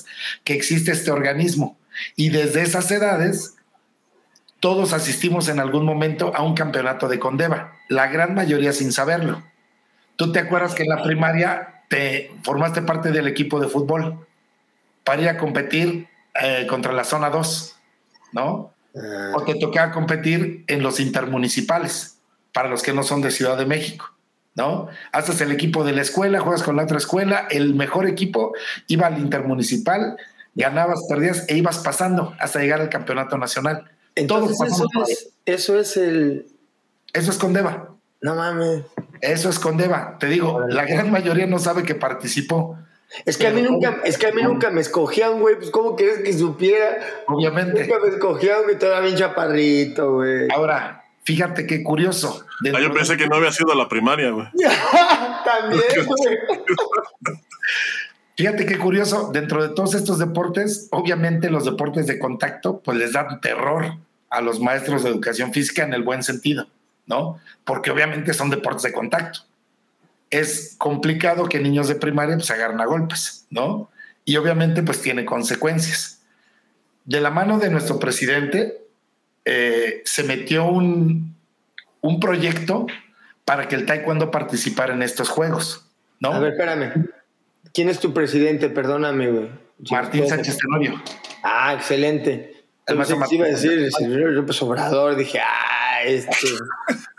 [0.46, 1.78] que existe este organismo.
[2.16, 3.56] Y desde esas edades,
[4.60, 9.44] todos asistimos en algún momento a un campeonato de Condeva, la gran mayoría sin saberlo.
[10.20, 14.28] ¿Tú te acuerdas que en la primaria te formaste parte del equipo de fútbol
[15.06, 16.10] para ir a competir
[16.44, 17.76] eh, contra la zona 2,
[18.34, 18.74] ¿no?
[18.98, 19.32] Ah.
[19.36, 22.18] O te tocaba competir en los intermunicipales,
[22.52, 24.14] para los que no son de Ciudad de México,
[24.56, 24.90] ¿no?
[25.14, 28.52] Haces el equipo de la escuela, juegas con la otra escuela, el mejor equipo
[28.88, 30.18] iba al intermunicipal,
[30.54, 33.90] ganabas, perdías e ibas pasando hasta llegar al campeonato nacional.
[34.16, 36.46] Entonces, eso es, eso es el...
[37.14, 37.96] Eso es Condeva.
[38.22, 38.84] No mames.
[39.22, 40.18] Eso es Condeva.
[40.20, 42.78] Te digo, la gran mayoría no sabe que participó.
[43.26, 45.56] Es que a mí nunca, es que a mí nunca me escogían, güey.
[45.56, 47.00] Pues, ¿cómo quieres que supiera?
[47.28, 47.88] Obviamente.
[47.88, 48.76] Nunca me escogían, güey.
[48.76, 50.48] Estaba bien chaparrito, güey.
[50.54, 52.46] Ahora, fíjate qué curioso.
[52.74, 54.48] Ah, yo pensé que no había sido la primaria, güey.
[55.46, 56.38] También, güey.
[58.36, 59.32] Fíjate qué curioso.
[59.34, 63.96] Dentro de todos estos deportes, obviamente los deportes de contacto, pues les dan terror
[64.30, 66.68] a los maestros de educación física en el buen sentido.
[67.10, 67.40] ¿No?
[67.66, 69.42] Porque obviamente son deportes de contacto.
[70.30, 73.90] Es complicado que niños de primaria pues, se agarren a golpes, ¿no?
[74.24, 76.22] Y obviamente pues tiene consecuencias.
[77.04, 78.78] De la mano de nuestro presidente
[79.44, 81.36] eh, se metió un,
[82.02, 82.86] un proyecto
[83.44, 85.88] para que el taekwondo participara en estos juegos,
[86.20, 86.32] ¿no?
[86.32, 87.08] A ver, espérame.
[87.74, 88.70] ¿Quién es tu presidente?
[88.70, 89.50] Perdóname, güey.
[89.90, 91.02] Martín Sánchez Tenorio.
[91.42, 92.59] Ah, excelente.
[92.90, 95.16] El más iba a decir el señor López Obrador.
[95.16, 96.48] Dije, ah, este.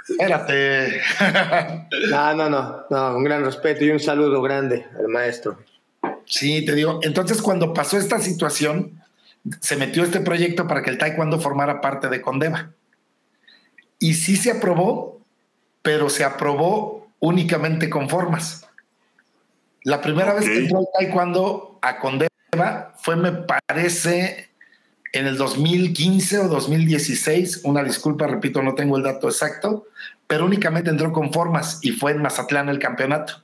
[0.08, 1.00] Espérate.
[2.10, 5.58] no, no, no, no, un gran respeto y un saludo grande al maestro.
[6.24, 9.02] Sí, te digo, entonces cuando pasó esta situación,
[9.60, 12.70] se metió este proyecto para que el taekwondo formara parte de Condeva.
[13.98, 15.20] Y sí se aprobó,
[15.82, 18.66] pero se aprobó únicamente con formas.
[19.82, 24.49] La primera vez que entró el taekwondo a Condeva fue, me parece,
[25.12, 29.86] en el 2015 o 2016, una disculpa, repito, no tengo el dato exacto,
[30.26, 33.42] pero únicamente entró con formas y fue en Mazatlán el campeonato.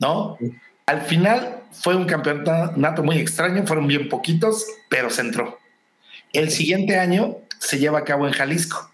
[0.00, 0.36] ¿No?
[0.86, 5.58] Al final fue un campeonato muy extraño, fueron bien poquitos, pero se entró.
[6.32, 8.90] El siguiente año se lleva a cabo en Jalisco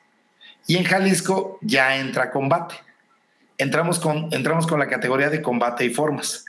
[0.66, 2.74] y en Jalisco ya entra combate.
[3.56, 6.44] Entramos con, entramos con la categoría de combate y formas.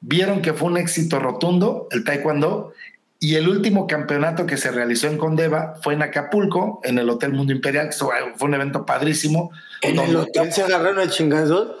[0.00, 2.72] Vieron que fue un éxito rotundo el taekwondo
[3.20, 7.32] y el último campeonato que se realizó en Condeva fue en Acapulco, en el Hotel
[7.32, 9.50] Mundo Imperial, fue un evento padrísimo.
[9.82, 11.72] ¿En el hotel se agarraron a chingazos?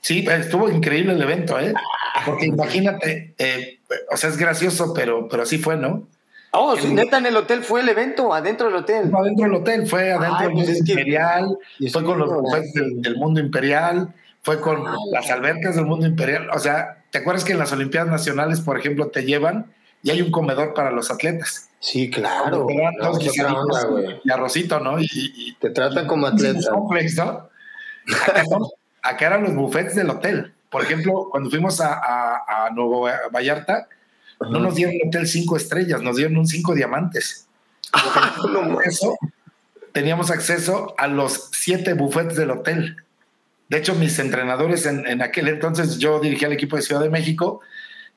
[0.00, 1.72] Sí, estuvo increíble el evento, ¿eh?
[2.26, 3.78] Porque imagínate, eh,
[4.10, 6.08] o sea, es gracioso, pero, pero así fue, ¿no?
[6.50, 9.10] Oh, sí, neta, en el hotel fue el evento, adentro del hotel.
[9.10, 11.58] No, adentro del hotel, fue adentro del pues mundo imperial,
[11.92, 16.50] fue con los bufetes del, mundo imperial, fue con las albercas del mundo imperial.
[16.52, 20.22] O sea, ¿te acuerdas que en las Olimpiadas Nacionales, por ejemplo, te llevan y hay
[20.22, 21.68] un comedor para los atletas?
[21.80, 22.66] Sí, claro.
[24.24, 25.00] y arrocito, ¿no?
[25.00, 26.70] Y, te tratan como atleta.
[26.70, 26.88] ¿no?
[29.02, 30.52] Acá, eran los bufetes del hotel.
[30.70, 33.88] Por ejemplo, cuando fuimos a, a, a Nuevo Vallarta,
[34.50, 37.46] no nos dieron un hotel cinco estrellas, nos dieron un cinco diamantes.
[38.84, 39.16] eso,
[39.92, 42.96] teníamos acceso a los siete bufetes del hotel.
[43.68, 47.60] De hecho, mis entrenadores en, aquel entonces, yo dirigía el equipo de Ciudad de México,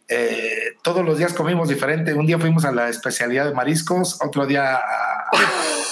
[0.07, 2.13] eh, todos los días comimos diferente.
[2.13, 5.31] Un día fuimos a la especialidad de mariscos, otro día a,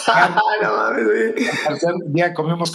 [1.67, 2.73] tercer día comimos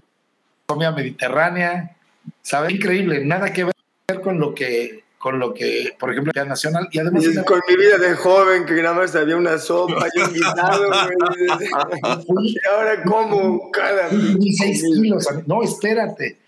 [0.66, 1.96] comida mediterránea.
[2.42, 6.88] Sabe increíble, nada que ver con lo que con lo que, por ejemplo, la nacional.
[6.92, 7.24] Y además.
[7.44, 10.84] con mi vida de joven, que nada más había una sopa y un guisado,
[12.42, 14.08] y ahora como cada.
[14.08, 15.28] 16 kilos.
[15.46, 16.38] No, espérate.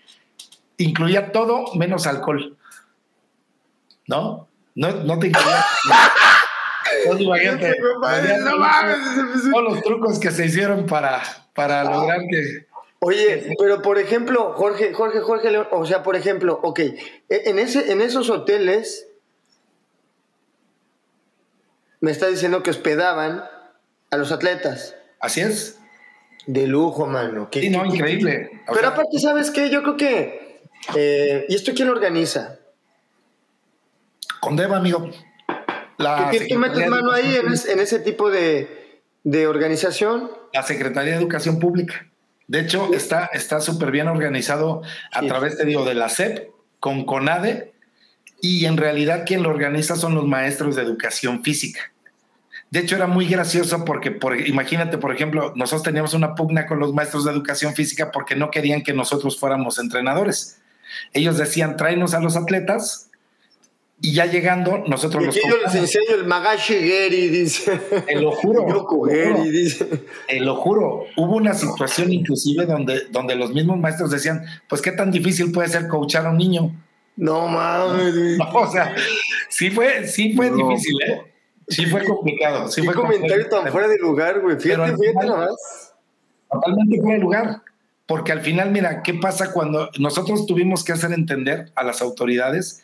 [0.77, 2.57] Incluía todo menos alcohol.
[4.07, 4.47] ¿No?
[4.75, 5.65] No, no te incluía.
[9.51, 11.21] Todos los trucos que se hicieron para,
[11.53, 12.65] para lograr que
[13.03, 16.95] Oye, pero por ejemplo, Jorge, Jorge, Jorge o sea, por ejemplo, ok, e,
[17.29, 19.07] en, ese, en esos hoteles,
[21.99, 23.43] me está diciendo que hospedaban
[24.11, 24.95] a los atletas.
[25.19, 25.79] Así es.
[26.45, 27.49] De lujo, mano.
[27.51, 28.51] sí, no, increíble.
[28.71, 29.71] pero aparte, ¿sabes qué?
[29.71, 30.61] Yo creo que,
[30.95, 32.59] eh, ¿y esto quién lo organiza?
[34.41, 35.09] Con Deva, amigo.
[35.97, 40.31] La ¿Tú metes mano ahí en, en ese tipo de, de organización?
[40.51, 42.07] La Secretaría de Educación Pública.
[42.47, 44.81] De hecho, está súper bien organizado
[45.13, 46.49] a través, te digo, de la SEP
[46.79, 47.71] con CONADE
[48.41, 51.93] y en realidad quien lo organiza son los maestros de educación física.
[52.71, 56.79] De hecho, era muy gracioso porque, por, imagínate, por ejemplo, nosotros teníamos una pugna con
[56.79, 60.59] los maestros de educación física porque no querían que nosotros fuéramos entrenadores.
[61.13, 63.10] Ellos decían, tráenos a los atletas
[64.03, 65.35] y ya llegando, nosotros los.
[65.35, 67.77] yo les enseño el Magashi Geri, dice.
[68.07, 68.65] Te lo juro.
[69.43, 69.85] dice.
[70.27, 71.05] Te lo juro.
[71.15, 75.67] Hubo una situación inclusive donde, donde los mismos maestros decían, pues qué tan difícil puede
[75.67, 76.75] ser coachar a un niño.
[77.15, 78.39] No mames.
[78.53, 78.95] o sea,
[79.49, 81.21] sí fue, sí fue difícil, ¿eh?
[81.67, 82.67] Sí fue complicado.
[82.69, 84.59] Sí ¿Qué fue comentario tan fuera de lugar, güey.
[84.59, 85.93] Fíjate, fíjate nomás.
[86.51, 87.61] Totalmente fuera de lugar.
[88.07, 92.81] Porque al final, mira, ¿qué pasa cuando nosotros tuvimos que hacer entender a las autoridades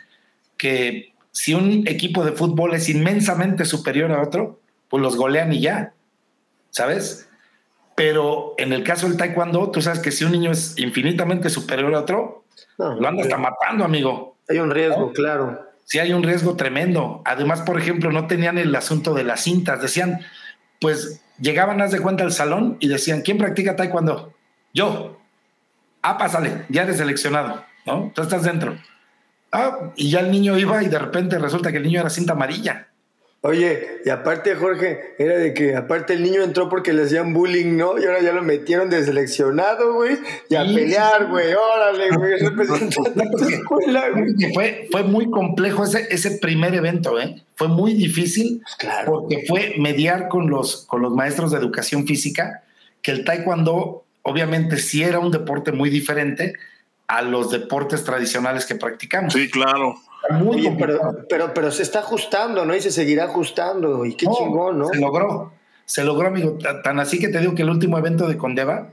[0.57, 5.61] que si un equipo de fútbol es inmensamente superior a otro, pues los golean y
[5.61, 5.93] ya,
[6.71, 7.29] ¿sabes?
[7.95, 11.93] Pero en el caso del taekwondo, tú sabes que si un niño es infinitamente superior
[11.95, 12.45] a otro,
[12.77, 14.37] lo anda hasta matando, amigo.
[14.49, 15.67] Hay un riesgo, claro.
[15.83, 17.21] Sí, hay un riesgo tremendo.
[17.25, 19.81] Además, por ejemplo, no tenían el asunto de las cintas.
[19.81, 20.19] Decían,
[20.79, 24.33] pues llegaban, haz de cuenta, al salón y decían, ¿quién practica taekwondo?
[24.73, 25.19] Yo.
[26.01, 28.11] Ah, pásale, ya eres seleccionado, ¿no?
[28.13, 28.77] Tú estás dentro.
[29.51, 32.33] Ah, y ya el niño iba y de repente resulta que el niño era cinta
[32.33, 32.87] amarilla.
[33.41, 37.77] Oye, y aparte, Jorge, era de que aparte el niño entró porque le hacían bullying,
[37.77, 37.99] ¿no?
[37.99, 40.17] Y ahora ya lo metieron de seleccionado, güey,
[40.49, 41.53] y a pelear, güey.
[41.53, 42.39] Órale, güey,
[44.53, 47.43] Fue, fue muy complejo ese, ese primer evento, ¿eh?
[47.55, 52.63] Fue muy difícil pues porque fue mediar con los, con los maestros de educación física,
[53.03, 56.55] que el taekwondo, obviamente, sí era un deporte muy diferente,
[57.07, 59.33] a los deportes tradicionales que practicamos.
[59.33, 59.95] Sí, claro.
[60.29, 62.75] Muy pero, pero, pero, se está ajustando, ¿no?
[62.75, 64.05] Y se seguirá ajustando.
[64.05, 64.87] Y qué chingón, ¿no?
[64.87, 65.53] Se logró.
[65.85, 66.57] Se logró, amigo.
[66.83, 68.89] Tan así que te digo que el último evento de Condeva,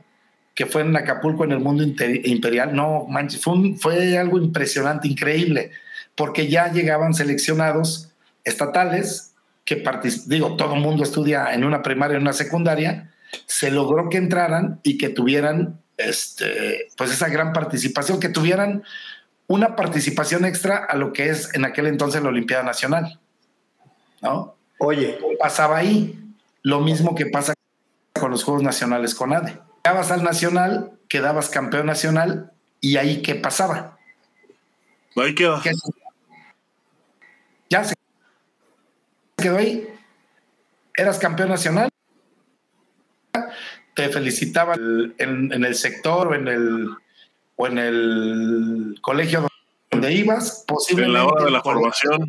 [0.54, 5.72] que fue en Acapulco, en el mundo imperial, no manches, fue, fue algo impresionante, increíble,
[6.14, 8.12] porque ya llegaban seleccionados
[8.44, 9.82] estatales que
[10.26, 13.10] digo, todo el mundo estudia en una primaria, en una secundaria,
[13.46, 18.84] se logró que entraran y que tuvieran este, pues esa gran participación, que tuvieran
[19.46, 23.20] una participación extra a lo que es en aquel entonces la Olimpiada Nacional.
[24.22, 24.56] ¿No?
[24.78, 25.18] Oye.
[25.38, 26.18] Pasaba ahí
[26.62, 27.54] lo mismo que pasa
[28.18, 29.60] con los Juegos Nacionales con ADE.
[29.84, 33.98] Llegabas al Nacional, quedabas campeón nacional y ahí qué pasaba.
[35.16, 35.60] Ahí quedó.
[37.68, 37.94] Ya se
[39.36, 39.86] quedó ahí.
[40.96, 41.90] Eras campeón nacional
[43.94, 46.90] te felicitaba en, el sector o en el,
[47.56, 49.48] o en el colegio
[49.90, 51.18] donde ibas, posiblemente.
[51.18, 52.28] En la hora de la formación.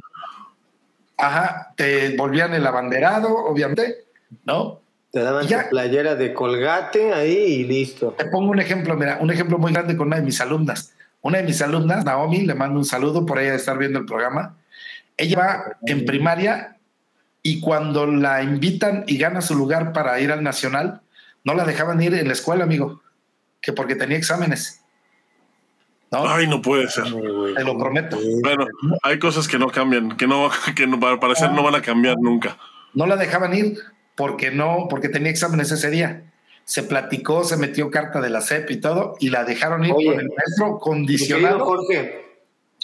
[1.18, 4.06] Ajá, te volvían el abanderado, obviamente,
[4.46, 4.82] ¿no?
[5.12, 8.12] Te daban tu playera de colgate ahí y listo.
[8.18, 10.94] Te pongo un ejemplo, mira, un ejemplo muy grande con una de mis alumnas.
[11.22, 14.06] Una de mis alumnas, Naomi, le mando un saludo por ella de estar viendo el
[14.06, 14.58] programa.
[15.18, 16.78] Ella va en primaria
[17.42, 21.02] y cuando la invitan y gana su lugar para ir al nacional,
[21.46, 23.02] no la dejaban ir en la escuela, amigo,
[23.62, 24.82] que porque tenía exámenes.
[26.12, 27.06] Ay, no puede ser.
[27.06, 28.18] Te lo prometo.
[28.42, 28.68] Bueno,
[29.04, 32.18] hay cosas que no cambian, que no, que no, para parecer no van a cambiar
[32.20, 32.58] nunca.
[32.94, 33.78] No la dejaban ir
[34.16, 36.32] porque no, porque tenía exámenes ese día.
[36.64, 40.20] Se platicó, se metió carta de la CEP y todo, y la dejaron ir con
[40.20, 41.64] el maestro condicionado.
[41.64, 42.40] Jorge,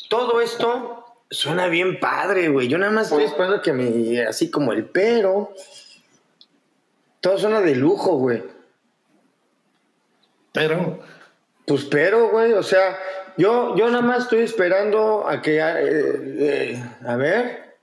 [0.09, 2.67] todo esto suena bien padre, güey.
[2.67, 5.53] Yo nada más estoy esperando que me, así como el pero.
[7.21, 8.43] Todo suena de lujo, güey.
[10.51, 10.99] Pero.
[11.65, 12.97] Pues pero, güey, o sea,
[13.37, 15.59] yo, yo nada más estoy esperando a que.
[15.59, 17.75] Eh, eh, a ver.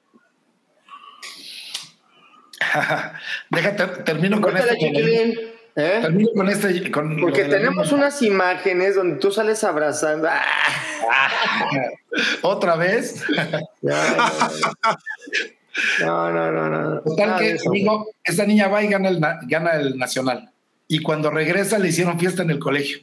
[3.51, 4.77] Déjate, termino con este.
[5.77, 5.99] ¿Eh?
[6.03, 6.91] Termino con este.
[7.21, 10.29] Porque tenemos unas imágenes donde tú sales abrazando.
[12.43, 13.25] ¿Otra vez?
[16.01, 17.01] no, no, no, no.
[17.03, 20.51] Total que, amigo, esta niña va y gana el, gana el nacional.
[20.89, 22.99] Y cuando regresa le hicieron fiesta en el colegio.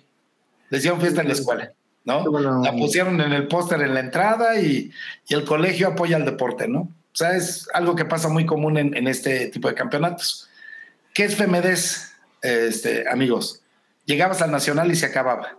[0.70, 1.72] Le hicieron fiesta en la escuela.
[2.06, 2.24] ¿no?
[2.62, 4.92] La pusieron en el póster en la entrada y,
[5.30, 6.82] el colegio apoya el deporte, ¿no?
[6.82, 10.50] O sea, es algo que pasa muy común en, este tipo de campeonatos.
[11.14, 13.62] ¿Qué es FEMEDES, este, amigos?
[14.06, 15.58] Llegabas al Nacional y se acababa.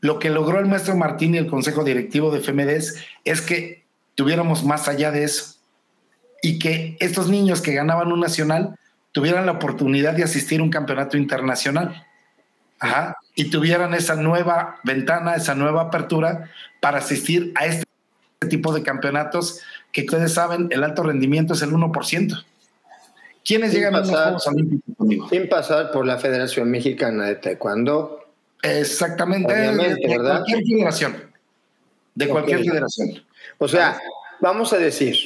[0.00, 4.64] Lo que logró el maestro Martín y el consejo directivo de FEMEDES es que tuviéramos
[4.64, 5.56] más allá de eso
[6.42, 8.78] y que estos niños que ganaban un nacional
[9.12, 12.06] tuvieran la oportunidad de asistir a un campeonato internacional.
[12.78, 17.86] Ajá y tuvieran esa nueva ventana, esa nueva apertura para asistir a este
[18.50, 22.44] tipo de campeonatos que ustedes saben, el alto rendimiento es el 1%.
[23.42, 28.26] ¿Quiénes llegan a los Juegos Olímpicos Sin pasar por la Federación Mexicana de Taekwondo.
[28.62, 31.30] Exactamente, de, cualquier federación.
[32.14, 33.24] De cualquier federación.
[33.56, 33.98] O sea,
[34.40, 35.16] vamos a decir,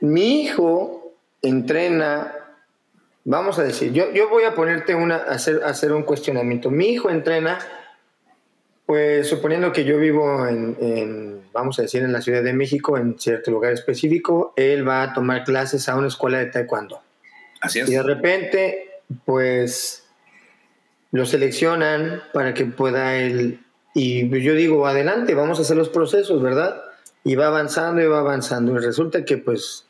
[0.00, 1.12] mi hijo
[1.42, 2.32] entrena
[3.24, 6.70] vamos a decir, yo, yo voy a ponerte una, hacer, hacer un cuestionamiento.
[6.70, 7.58] Mi hijo entrena,
[8.86, 13.18] pues suponiendo que yo vivo en, vamos a decir, en la Ciudad de México, en
[13.18, 17.00] cierto lugar específico, él va a tomar clases a una escuela de taekwondo.
[17.60, 17.88] Así es.
[17.88, 20.04] Y de repente, pues,
[21.12, 23.60] lo seleccionan para que pueda él,
[23.94, 26.82] y yo digo, adelante, vamos a hacer los procesos, ¿verdad?
[27.24, 28.74] Y va avanzando y va avanzando.
[28.74, 29.86] Y resulta que, pues,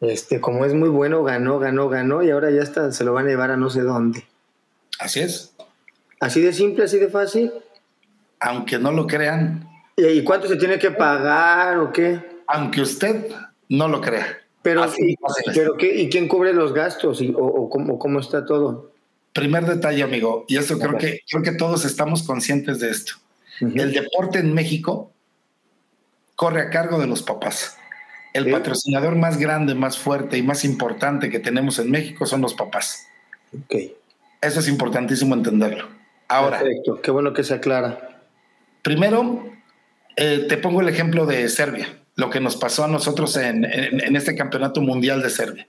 [0.00, 3.26] este, como es muy bueno, ganó, ganó, ganó y ahora ya está, se lo van
[3.26, 4.24] a llevar a no sé dónde.
[4.98, 5.54] Así es.
[6.20, 7.52] Así de simple, así de fácil.
[8.40, 9.68] Aunque no lo crean.
[9.96, 12.20] ¿Y cuánto se tiene que pagar o qué?
[12.46, 13.32] Aunque usted
[13.68, 14.38] no lo crea.
[14.62, 15.16] Pero, y,
[15.54, 17.20] pero qué, ¿y quién cubre los gastos?
[17.20, 18.92] Y, o, cómo, está todo?
[19.32, 23.14] Primer detalle, amigo, y esto creo que, creo que todos estamos conscientes de esto.
[23.60, 25.12] El deporte en México
[26.34, 27.76] corre a cargo de los papás.
[28.34, 32.54] El patrocinador más grande, más fuerte y más importante que tenemos en México son los
[32.54, 33.06] papás.
[33.52, 33.74] Ok.
[34.40, 35.88] Eso es importantísimo entenderlo.
[36.28, 36.58] Ahora.
[36.58, 38.22] Perfecto, qué bueno que se aclara.
[38.82, 39.50] Primero,
[40.16, 44.36] eh, te pongo el ejemplo de Serbia, lo que nos pasó a nosotros en, este
[44.36, 45.66] campeonato mundial de Serbia.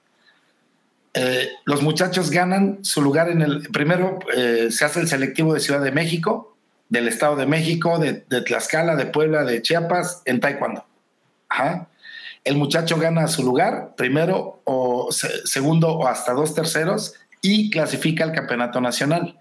[1.14, 3.68] Eh, los muchachos ganan su lugar en el.
[3.70, 6.56] Primero eh, se hace el selectivo de Ciudad de México,
[6.90, 10.86] del Estado de México, de, de Tlaxcala, de Puebla, de Chiapas, en Taekwondo.
[11.48, 11.89] Ajá
[12.50, 18.32] el muchacho gana su lugar, primero o segundo o hasta dos terceros, y clasifica al
[18.32, 19.40] campeonato nacional.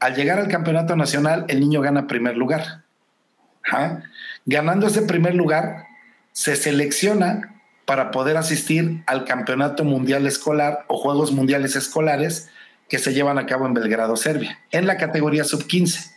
[0.00, 2.84] Al llegar al campeonato nacional, el niño gana primer lugar.
[4.46, 5.84] Ganando ese primer lugar,
[6.32, 12.48] se selecciona para poder asistir al campeonato mundial escolar o Juegos Mundiales Escolares
[12.88, 16.12] que se llevan a cabo en Belgrado, Serbia, en la categoría sub-15.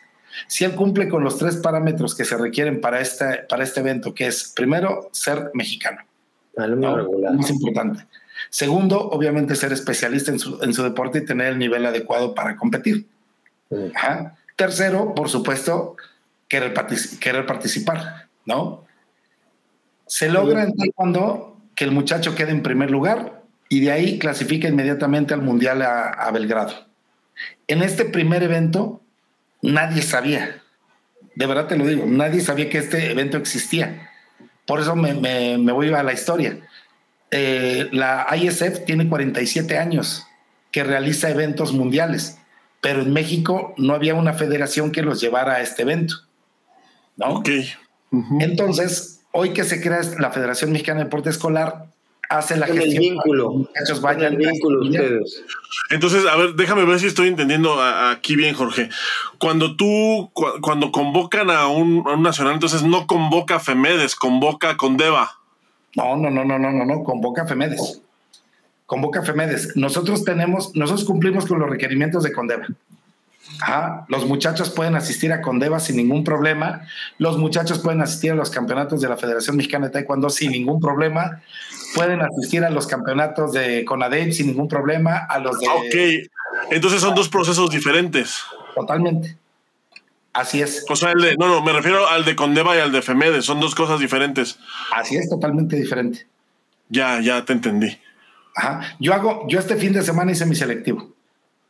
[0.48, 4.14] Si él cumple con los tres parámetros que se requieren para este, para este evento,
[4.14, 6.06] que es primero ser mexicano,
[6.58, 8.06] más importante.
[8.50, 13.08] Segundo, obviamente ser especialista en su, deporte y tener el nivel adecuado para competir.
[14.56, 15.96] Tercero, por supuesto,
[16.48, 16.74] querer,
[17.20, 18.86] querer participar, ¿no?
[20.06, 24.68] Se logra en cuando que el muchacho quede en primer lugar y de ahí clasifica
[24.68, 26.74] inmediatamente al Mundial a, Belgrado.
[27.68, 29.02] En este primer evento,
[29.62, 30.62] nadie sabía,
[31.36, 34.11] de verdad te lo digo, nadie sabía que este evento existía.
[34.72, 36.58] Por eso me, voy a la historia.
[37.30, 40.26] Eh, la ISF tiene 47 años
[40.72, 42.38] que realiza eventos mundiales,
[42.80, 46.22] pero en México no había una federación que los llevara a este evento.
[47.18, 47.40] ¿no?
[47.40, 47.50] Ok.
[48.40, 51.88] Entonces, hoy que se crea la Federación Mexicana de Deporte Escolar,
[52.32, 52.90] hace la gestión.
[52.90, 53.68] El vínculo.
[54.02, 55.44] vayan el vínculo ustedes.
[55.90, 58.90] Entonces, a ver, déjame ver si estoy entendiendo aquí bien, Jorge.
[59.38, 65.40] Cuando tú, cuando convocan a un, nacional, entonces no convoca a Femedes, convoca a Condeva.
[65.96, 68.02] No, no, no, no, no, no, no, convoca a Femedes.
[68.86, 69.76] Convoca a Femedes.
[69.76, 72.68] Nosotros tenemos, nosotros cumplimos con los requerimientos de Condeva.
[74.08, 76.82] Los muchachos pueden asistir a Condeva sin ningún problema.
[77.18, 80.80] Los muchachos pueden asistir a los campeonatos de la Federación Mexicana de Taekwondo sin ningún
[80.80, 81.42] problema.
[81.96, 85.18] Pueden asistir a los campeonatos de CONADEP sin ningún problema.
[85.18, 85.68] A los de.
[85.68, 88.44] Ok, entonces son dos procesos diferentes.
[88.76, 89.38] Totalmente.
[90.34, 90.86] Así es.
[90.90, 93.42] O sea, el de, no, no, me refiero al de Condeva y al de FEMEDE,
[93.42, 94.58] son dos cosas diferentes.
[94.96, 96.26] Así es, totalmente diferente.
[96.90, 97.98] Ya, ya te entendí.
[98.56, 98.96] Ajá.
[99.00, 101.10] Yo hago, yo este fin de semana hice mi selectivo.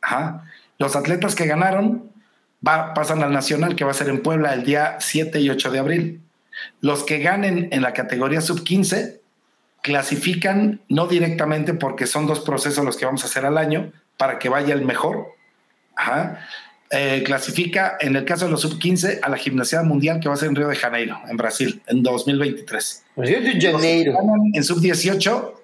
[0.00, 0.44] Ajá.
[0.78, 2.10] Los atletas que ganaron
[2.66, 5.70] va, pasan al Nacional, que va a ser en Puebla el día 7 y 8
[5.70, 6.20] de abril.
[6.80, 9.21] Los que ganen en la categoría sub-15
[9.82, 14.38] clasifican no directamente porque son dos procesos los que vamos a hacer al año para
[14.38, 15.34] que vaya el mejor.
[16.90, 20.36] Eh, clasifica en el caso de los sub-15 a la Gimnasia Mundial que va a
[20.36, 23.04] ser en Río de Janeiro, en Brasil, en 2023.
[23.16, 24.18] Río de Janeiro.
[24.52, 25.54] En sub-18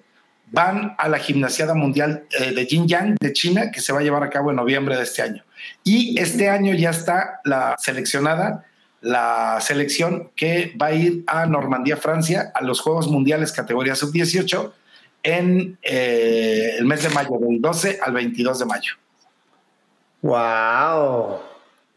[0.51, 4.23] van a la Gimnasiada Mundial eh, de Xinjiang de China, que se va a llevar
[4.23, 5.43] a cabo en noviembre de este año.
[5.83, 8.65] Y este año ya está la seleccionada,
[9.01, 14.71] la selección que va a ir a Normandía, Francia, a los Juegos Mundiales categoría sub-18
[15.23, 18.93] en eh, el mes de mayo, del 12 al 22 de mayo.
[20.21, 21.39] ¡Wow!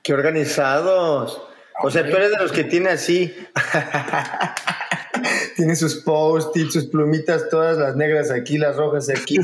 [0.03, 1.43] ¡Qué organizados!
[1.83, 3.35] O sea, tú eres de los que tiene así.
[5.57, 9.39] tiene sus post-its, sus plumitas, todas las negras aquí, las rojas aquí.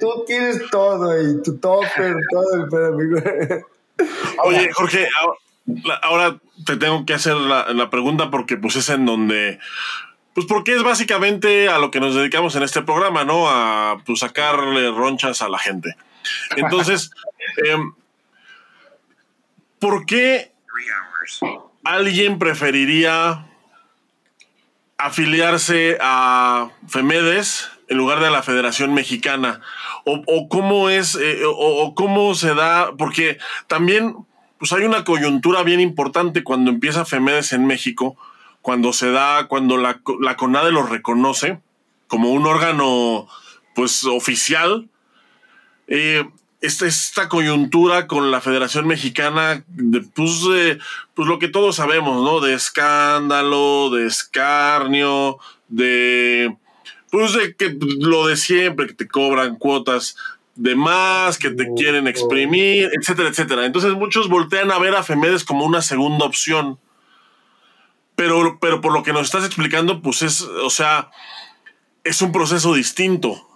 [0.00, 3.66] tú tienes todo y tu topper, todo el pedo,
[4.44, 5.08] Oye, Jorge,
[6.02, 9.58] ahora te tengo que hacer la, pregunta porque pues es en donde...
[10.34, 13.50] Pues porque es básicamente a lo que nos dedicamos en este programa, ¿no?
[13.50, 15.94] A pues, sacarle ronchas a la gente.
[16.56, 17.10] Entonces,
[17.68, 17.92] em,
[19.78, 20.52] ¿por qué
[21.84, 23.46] alguien preferiría
[24.96, 29.60] afiliarse a FEMEDES en lugar de a la Federación Mexicana?
[30.04, 32.92] ¿O, cómo es, eh, o, cómo se da?
[32.96, 33.38] Porque
[33.68, 34.16] también
[34.62, 38.16] pues hay una coyuntura bien importante cuando empieza FEMEDES en México,
[38.60, 41.60] cuando se da, cuando la, la CONADE lo reconoce
[42.06, 43.26] como un órgano
[43.74, 44.88] pues oficial.
[45.88, 46.24] Eh,
[46.60, 50.46] esta, esta coyuntura con la Federación Mexicana, de, pues,
[51.14, 52.38] pues lo que todos sabemos, ¿no?
[52.38, 56.56] De escándalo, de escarnio, de.
[57.10, 60.14] Pues de que lo de siempre, que te cobran cuotas
[60.54, 63.66] de más, que te quieren exprimir, etcétera, etcétera.
[63.66, 66.78] Entonces muchos voltean a ver a Femedes como una segunda opción.
[68.14, 71.10] Pero, pero por lo que nos estás explicando, pues es, o sea,
[72.04, 73.48] es un proceso distinto.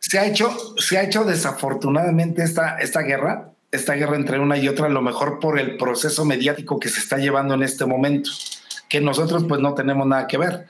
[0.00, 4.68] se ha hecho, se ha hecho desafortunadamente esta, esta guerra, esta guerra entre una y
[4.68, 8.30] otra, a lo mejor por el proceso mediático que se está llevando en este momento,
[8.88, 10.66] que nosotros pues no tenemos nada que ver.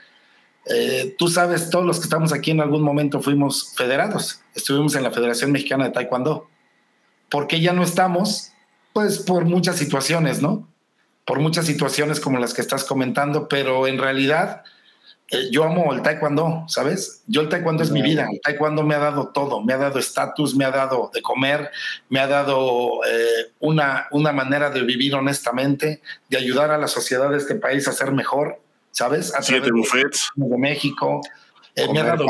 [0.65, 5.03] Eh, tú sabes, todos los que estamos aquí en algún momento fuimos federados, estuvimos en
[5.03, 6.47] la Federación Mexicana de Taekwondo.
[7.29, 8.51] ¿Por qué ya no estamos?
[8.93, 10.67] Pues por muchas situaciones, ¿no?
[11.25, 14.63] Por muchas situaciones como las que estás comentando, pero en realidad
[15.29, 17.23] eh, yo amo el taekwondo, ¿sabes?
[17.27, 18.27] Yo el taekwondo es mi vida.
[18.31, 21.71] El taekwondo me ha dado todo, me ha dado estatus, me ha dado de comer,
[22.09, 27.31] me ha dado eh, una, una manera de vivir honestamente, de ayudar a la sociedad
[27.31, 28.61] de este país a ser mejor,
[28.93, 29.35] ¿sabes?
[29.35, 30.31] A Siete buffets.
[30.35, 31.19] De México.
[31.75, 32.25] Eh, me, ha dado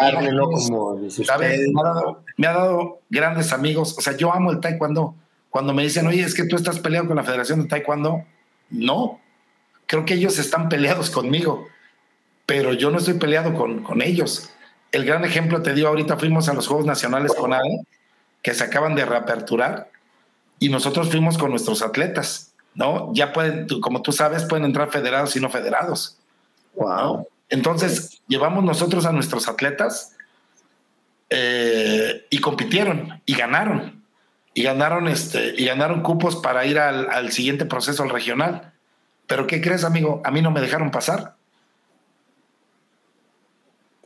[2.38, 3.96] me, ha dado, grandes amigos.
[3.96, 5.14] O sea, yo amo el taekwondo.
[5.52, 8.24] Cuando me dicen, oye, es que tú estás peleado con la Federación de Taekwondo,
[8.72, 9.20] no.
[9.86, 11.68] Creo que ellos están peleados conmigo
[12.46, 14.50] pero yo no estoy peleado con, con ellos.
[14.92, 17.86] El gran ejemplo te digo, ahorita fuimos a los Juegos Nacionales con ADE,
[18.42, 19.90] que se acaban de reaperturar,
[20.60, 23.12] y nosotros fuimos con nuestros atletas, ¿no?
[23.14, 26.18] Ya pueden, como tú sabes, pueden entrar federados y no federados.
[26.76, 27.28] Wow.
[27.50, 30.16] Entonces, llevamos nosotros a nuestros atletas
[31.30, 34.04] eh, y compitieron y ganaron.
[34.56, 38.72] Y ganaron, este, y ganaron cupos para ir al, al siguiente proceso, al regional.
[39.28, 40.22] Pero ¿qué crees, amigo?
[40.24, 41.36] A mí no me dejaron pasar.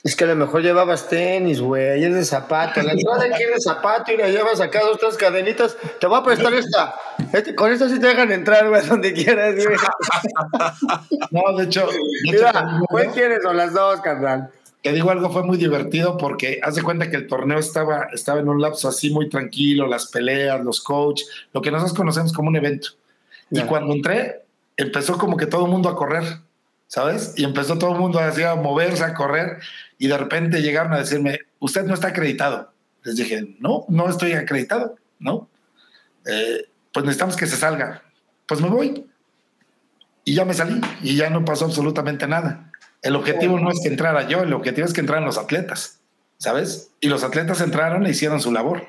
[0.03, 2.81] Es que a lo mejor llevabas tenis, güey, es de zapato.
[2.81, 5.75] La entrada aquí es de zapato y la llevas acá dos, tres cadenitas.
[5.99, 6.95] Te voy a prestar esta.
[7.33, 9.77] Este, con esta sí te dejan entrar, güey, donde quieras, güey.
[11.31, 11.89] No, de hecho.
[12.23, 14.51] Mira, ¿cuál quieres o las dos, carnal?
[14.83, 18.39] Te digo algo, fue muy divertido porque haz de cuenta que el torneo estaba, estaba
[18.39, 22.49] en un lapso así muy tranquilo, las peleas, los coach, lo que nosotros conocemos como
[22.49, 22.89] un evento.
[23.49, 24.43] Y cuando entré,
[24.77, 26.23] empezó como que todo el mundo a correr,
[26.87, 27.33] ¿sabes?
[27.35, 29.59] Y empezó todo el mundo así a moverse, a correr
[29.97, 32.71] y de repente llegaron a decirme, usted no está acreditado.
[33.03, 35.49] Les dije, no, no estoy acreditado, ¿no?
[36.25, 38.03] Eh, pues necesitamos que se salga.
[38.45, 39.05] Pues me voy.
[40.23, 42.71] y ya me salí y ya no pasó absolutamente nada.
[43.01, 45.99] El objetivo no es que entrara yo, el objetivo es que entraran los atletas,
[46.37, 46.91] ¿sabes?
[46.99, 48.85] Y los atletas entraron e hicieron su labor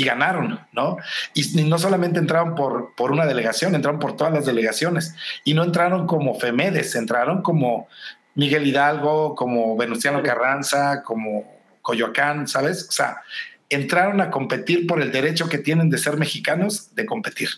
[0.00, 0.96] y ganaron, ¿no?
[1.34, 5.62] Y, no solamente entraron por, por una delegación, entraron por todas las delegaciones y no
[5.62, 7.86] entraron como Femedes, entraron como
[8.34, 11.44] Miguel Hidalgo, como Venustiano Carranza, como
[11.82, 12.88] Coyoacán, ¿sabes?
[12.88, 13.20] O sea,
[13.68, 17.50] entraron a competir por el derecho que tienen de ser mexicanos de competir.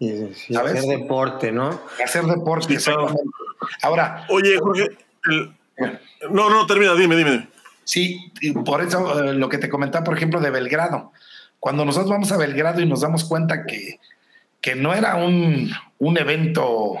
[0.00, 0.24] Y,
[0.56, 1.80] hacer deporte, ¿no?
[2.04, 2.76] Hacer deporte,
[3.80, 4.26] Ahora.
[4.28, 4.88] Oye, Jorge.
[6.30, 7.48] No, no, termina, dime, dime.
[7.84, 8.32] Sí,
[8.64, 11.12] por eso eh, lo que te comentaba, por ejemplo, de Belgrado.
[11.64, 13.98] Cuando nosotros vamos a Belgrado y nos damos cuenta que,
[14.60, 16.98] que no era un, un evento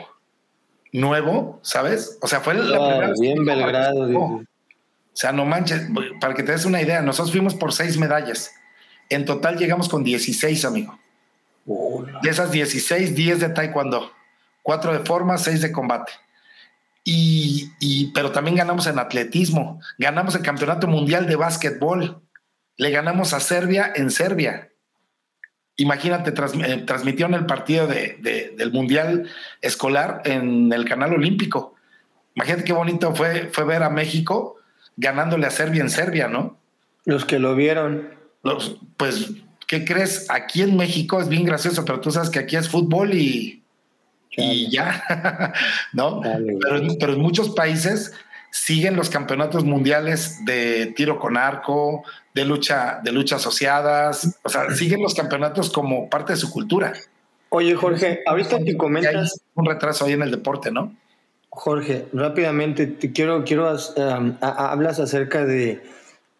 [0.90, 2.16] nuevo, ¿sabes?
[2.22, 4.08] O sea, fue la ah, primera Bien Belgrado.
[4.16, 4.42] O
[5.12, 5.86] sea, no manches,
[6.18, 8.52] para que te des una idea, nosotros fuimos por seis medallas.
[9.10, 10.98] En total llegamos con 16, amigo.
[12.22, 14.12] De esas 16, 10 de taekwondo,
[14.62, 16.12] 4 de forma, 6 de combate.
[17.04, 22.23] Y, y, pero también ganamos en atletismo, ganamos el campeonato mundial de básquetbol,
[22.76, 24.70] le ganamos a Serbia en Serbia.
[25.76, 29.28] Imagínate, eh, transmitieron el partido de, del mundial
[29.60, 31.74] escolar en el canal olímpico.
[32.34, 34.56] Imagínate qué bonito fue, fue ver a México
[34.96, 36.56] ganándole a Serbia en Serbia, ¿no?
[37.04, 38.10] Los que lo vieron.
[38.42, 39.32] Los, pues
[39.66, 40.26] ¿qué crees?
[40.30, 43.62] Aquí en México es bien gracioso, pero tú sabes que aquí es fútbol y,
[44.36, 45.52] y ya,
[45.92, 46.20] ¿no?
[46.20, 48.12] pero, en muchos países
[48.50, 52.04] siguen los campeonatos mundiales de tiro con arco,
[52.34, 56.92] de lucha, de lucha asociadas, o sea, siguen los campeonatos como parte de su cultura.
[57.48, 59.40] Oye, Jorge, ahorita que comentas...
[59.54, 60.92] Un retraso ahí en el deporte, ¿no?
[61.50, 65.80] Jorge, rápidamente, te quiero, quiero, um, hablas acerca de,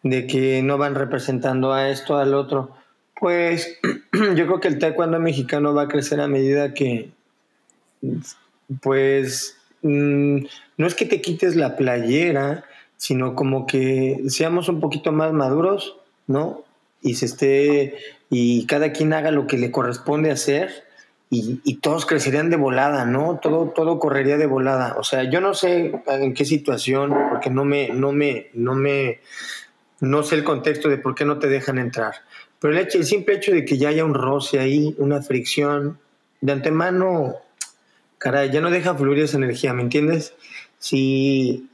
[0.03, 2.75] de que no van representando a esto, al otro.
[3.21, 3.79] Pues
[4.35, 7.13] yo creo que el taekwondo mexicano va a crecer a medida que,
[8.83, 10.39] pues, mm,
[10.77, 12.65] no es que te quites la playera,
[12.97, 16.63] sino como que seamos un poquito más maduros, ¿no?
[17.03, 17.97] Y se esté,
[18.31, 20.85] y cada quien haga lo que le corresponde hacer.
[21.31, 23.41] Y, todos crecerían de volada, ¿no?
[23.43, 24.95] Todo, todo correría de volada.
[24.99, 29.19] O sea, yo no sé en qué situación, porque no me, no me, no me,
[29.99, 32.15] no sé el contexto de por qué no te dejan entrar.
[32.61, 35.99] Pero el, hecho, el simple hecho de que ya haya un roce ahí, una fricción,
[36.41, 37.37] de antemano,
[38.19, 40.35] caray, ya no deja fluir esa energía, ¿me entiendes?
[40.79, 41.69] Si,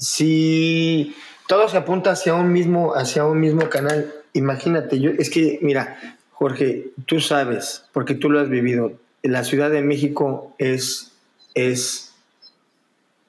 [0.00, 1.14] si
[1.46, 5.98] todo se apunta hacia un mismo, hacia un mismo canal, imagínate, yo, es que, mira,
[6.32, 8.92] Jorge, tú sabes, porque tú lo has vivido,
[9.22, 11.12] la Ciudad de México es,
[11.54, 12.14] es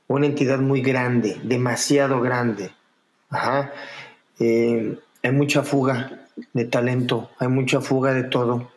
[0.08, 2.72] una entidad muy grande, demasiado grande.
[3.30, 3.72] Ajá.
[4.40, 8.72] Eh, hay mucha fuga de talento, hay mucha fuga de todo.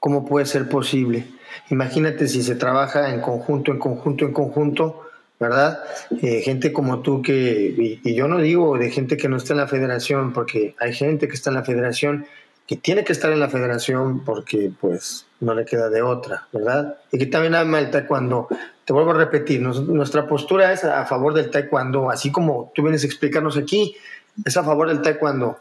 [0.00, 1.26] ¿Cómo puede ser posible?
[1.70, 5.07] Imagínate si se trabaja en conjunto, en conjunto, en conjunto,
[5.38, 5.84] ¿verdad?
[6.22, 9.58] Eh, gente como tú que, y, yo no digo de gente que no está en
[9.58, 12.26] la federación, porque hay gente que está en la federación
[12.66, 16.98] que tiene que estar en la federación porque pues no le queda de otra, ¿verdad?
[17.10, 18.46] Y que también ama el taekwondo.
[18.84, 23.04] Te vuelvo a repetir, nuestra postura es a favor del taekwondo, así como tú vienes
[23.04, 23.96] a explicarnos aquí,
[24.44, 25.58] es a favor del taekwondo.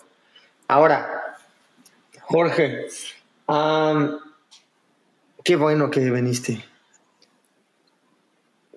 [0.68, 1.38] Ahora,
[2.24, 2.88] Jorge,
[5.46, 6.62] qué bueno que viniste.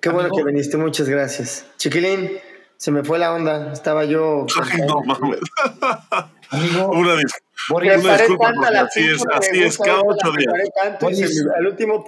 [0.01, 1.65] Qué bueno que viniste, muchas gracias.
[1.77, 2.31] Chiquilín,
[2.75, 4.47] se me fue la onda, estaba yo...
[4.87, 5.39] no mames.
[6.89, 10.99] una, disculpa, así es, así es, cada ocho días.
[10.99, 12.05] Boris, último...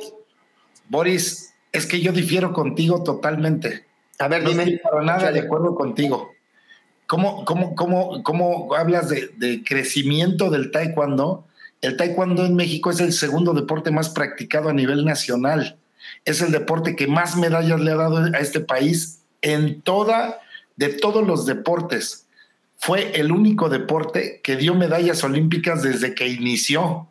[0.89, 3.85] Boris, es que yo difiero contigo totalmente.
[4.19, 4.63] A ver, dime.
[4.63, 6.31] Estoy para nada de acuerdo contigo.
[7.05, 11.45] ¿Cómo, cómo, cómo, cómo hablas de, crecimiento del taekwondo?
[11.81, 15.77] El taekwondo en México es el segundo deporte más practicado a nivel nacional.
[16.25, 20.39] Es el deporte que más medallas le ha dado a este país en toda,
[20.75, 22.27] de todos los deportes.
[22.77, 27.07] Fue el único deporte que dio medallas olímpicas desde que inició.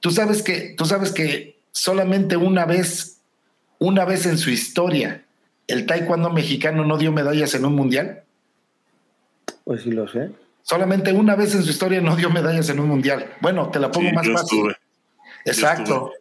[0.00, 3.20] Tú sabes que, tú sabes que solamente una vez,
[3.78, 5.24] una vez en su historia,
[5.66, 8.24] el taekwondo mexicano no dio medallas en un mundial.
[9.64, 10.30] Pues sí lo sé.
[10.62, 13.34] Solamente una vez en su historia no dio medallas en un mundial.
[13.40, 14.76] Bueno, te la pongo más fácil.
[15.44, 16.12] Exacto.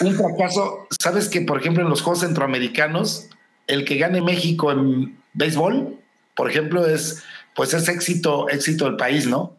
[0.00, 0.86] Un fracaso.
[0.98, 3.28] ¿Sabes que, por ejemplo, en los Juegos Centroamericanos,
[3.66, 5.98] el que gane México en béisbol,
[6.34, 7.22] por ejemplo, es
[7.54, 9.56] pues es éxito, éxito del país, ¿no?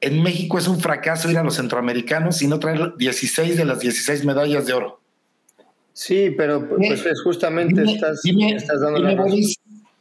[0.00, 3.80] En México es un fracaso ir a los centroamericanos y no traer 16 de las
[3.80, 5.00] 16 medallas de oro.
[5.92, 8.22] Sí, pero pues justamente estás,
[8.80, 9.16] dando la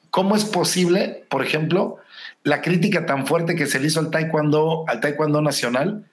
[0.10, 1.97] ¿Cómo es posible, por ejemplo,
[2.43, 6.06] la crítica tan fuerte que se le hizo al taekwondo, al taekwondo nacional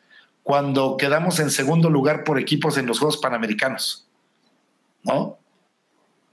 [0.47, 4.07] cuando quedamos en segundo lugar por equipos en los Juegos Panamericanos.
[5.03, 5.39] ¿no?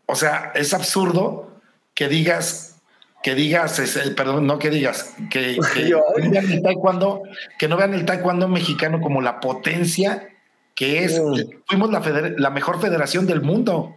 [0.06, 1.52] O sea, es absurdo
[1.96, 2.80] que digas,
[3.24, 3.82] que digas,
[4.16, 5.58] perdón, no que digas, que,
[5.90, 7.24] no vean el taekwondo,
[7.58, 10.30] que no vean el taekwondo mexicano como la potencia
[10.76, 11.20] que es.
[11.66, 12.00] Fuimos la,
[12.38, 13.96] la mejor federación del mundo,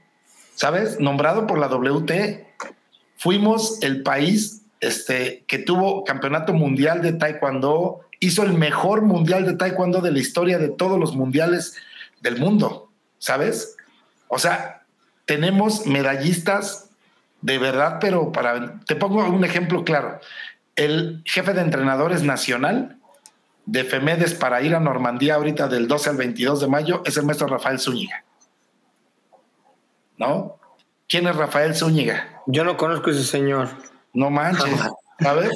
[0.54, 0.98] ¿sabes?
[0.98, 2.46] Nombrado por la WT.
[3.18, 9.54] Fuimos el país este, que tuvo campeonato mundial de taekwondo, hizo el mejor mundial de
[9.54, 11.76] taekwondo de la historia de todos los mundiales
[12.20, 13.76] del mundo, ¿sabes?
[14.28, 14.84] O sea,
[15.24, 16.90] tenemos medallistas
[17.42, 20.20] de verdad, pero para, te pongo un ejemplo claro.
[20.74, 22.98] El jefe de entrenadores nacional
[23.66, 27.24] de FEMEDES para ir a Normandía ahorita del 12 al 22 de mayo es el
[27.24, 28.24] maestro Rafael Zúñiga.
[30.18, 30.58] ¿No?
[31.08, 32.42] ¿Quién es Rafael Zúñiga?
[32.46, 33.68] Yo no conozco a ese señor.
[34.12, 34.80] No manches,
[35.20, 35.50] ¿sabes?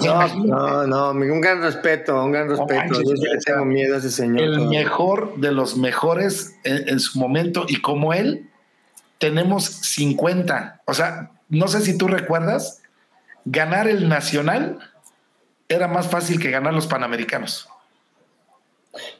[0.00, 3.02] No, no, un gran respeto, un gran respeto.
[3.02, 4.40] Yo tengo miedo a ese señor.
[4.40, 8.48] El mejor de los mejores en, su momento y como él,
[9.18, 10.82] tenemos 50.
[10.86, 12.82] O sea, no sé si tú recuerdas,
[13.44, 14.78] ganar el nacional
[15.68, 17.68] era más fácil que ganar los panamericanos.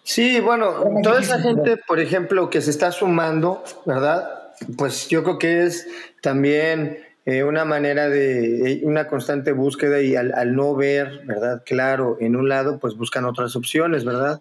[0.02, 4.52] Sí, bueno, toda esa gente, por ejemplo, que se está sumando, ¿verdad?
[4.76, 5.86] Pues yo creo que es
[6.20, 11.62] también eh, una manera de, eh, una constante búsqueda y al, no ver, ¿verdad?
[11.64, 14.40] Claro, en un lado, pues buscan otras opciones, ¿verdad?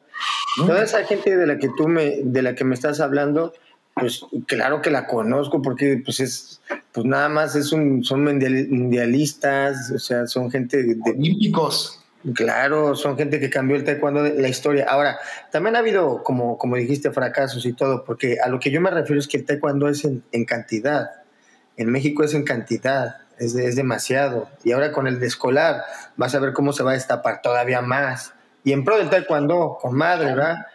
[0.57, 3.53] Toda esa gente de la que tú me, de la que me estás hablando,
[3.93, 6.61] pues claro que la conozco porque pues es,
[6.91, 11.99] pues nada más es un, son mundialistas, o sea, son gente de, olímpicos.
[12.33, 14.85] Claro, son gente que cambió el taekwondo de la historia.
[14.87, 15.17] Ahora,
[15.51, 18.91] también ha habido, como, como dijiste, fracasos y todo, porque a lo que yo me
[18.91, 21.20] refiero es que el taekwondo es en cantidad.
[21.81, 24.49] En México es en cantidad, es, es demasiado.
[24.63, 25.83] Y ahora con el de escolar
[26.15, 28.33] vas a ver cómo se va a destapar todavía más.
[28.63, 30.67] Y en pro del taekwondo, con madre, ¿verdad?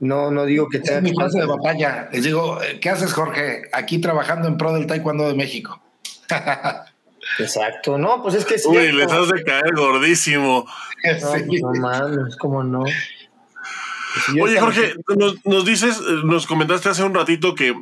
[0.00, 2.08] No, no digo que Es mi clase de batalla.
[2.10, 3.62] Les digo, ¿qué haces, Jorge?
[3.72, 5.80] Aquí trabajando en pro del taekwondo de México.
[7.38, 8.68] Exacto, no, pues es que sí.
[8.68, 10.66] Uy, les hace caer gordísimo.
[11.02, 12.84] No, no mames, cómo no.
[14.40, 14.94] Oye, Jorge,
[15.44, 17.74] nos, dices, nos comentaste hace un ratito que,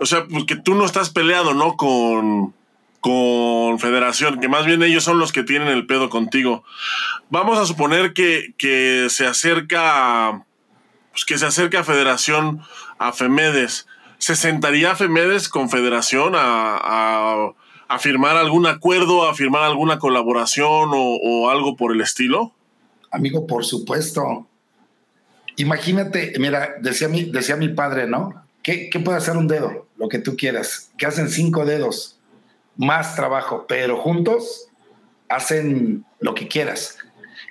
[0.00, 1.76] o sea, porque tú no estás peleado, ¿no?
[1.76, 2.54] Con,
[3.00, 6.64] con Federación, que más bien ellos son los que tienen el pedo contigo.
[7.30, 10.44] Vamos a suponer que, que se acerca,
[11.12, 12.62] pues que se acerca a Federación
[12.98, 13.86] a Femedes.
[14.18, 17.52] ¿Se sentaría Femedes con Federación a,
[17.88, 22.54] a, firmar algún acuerdo, a firmar alguna colaboración o, o algo por el estilo?
[23.10, 24.48] Amigo, por supuesto.
[25.56, 28.44] Imagínate, mira, decía mi, decía mi padre, ¿no?
[28.62, 29.86] ¿Qué, puede hacer un dedo?
[29.96, 30.90] Lo que tú quieras.
[30.96, 32.18] Que hacen cinco dedos,
[32.76, 34.68] más trabajo, pero juntos
[35.28, 36.98] hacen lo que quieras.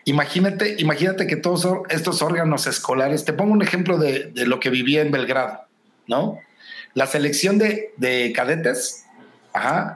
[0.05, 5.01] Imagínate, imagínate que todos estos órganos escolares, te pongo un ejemplo de, lo que vivía
[5.01, 5.61] en Belgrado,
[6.07, 6.39] ¿no?
[6.93, 9.05] La selección de, de cadetes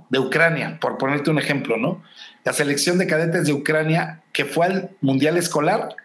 [0.09, 2.03] de Ucrania, por ponerte un ejemplo, ¿no?
[2.43, 5.95] La selección de cadetes de Ucrania que fue al Mundial Escolar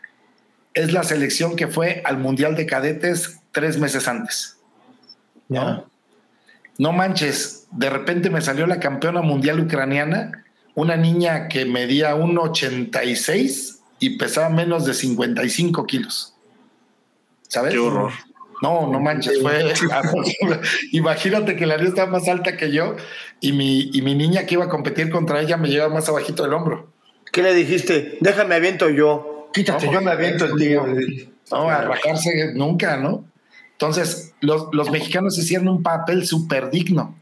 [0.75, 4.59] es la selección que fue al Mundial de Cadetes tres meses antes.
[5.49, 5.87] ¿no?
[6.79, 10.45] No manches, de repente me salió la campeona mundial ucraniana,
[10.75, 16.35] una niña que medía 1,86 y pesaba menos de 55 kilos.
[17.49, 17.75] ¿Sabes?
[17.75, 18.13] Qué horror.
[18.63, 19.75] No, no manches, fue.
[20.93, 22.97] Imagínate que la niña estaba más alta que yo
[23.41, 26.45] y mi, y mi niña que iba a competir contra ella me llevaba más abajito
[26.45, 26.91] del hombro.
[27.33, 28.19] ¿Qué le dijiste?
[28.21, 29.32] Déjame aviento yo.
[29.53, 30.87] Quítate, yo me aviento el tío.
[31.51, 33.25] No, a rajarse nunca, ¿no?
[33.73, 37.17] Entonces, los, los mexicanos hicieron un papel súper digno.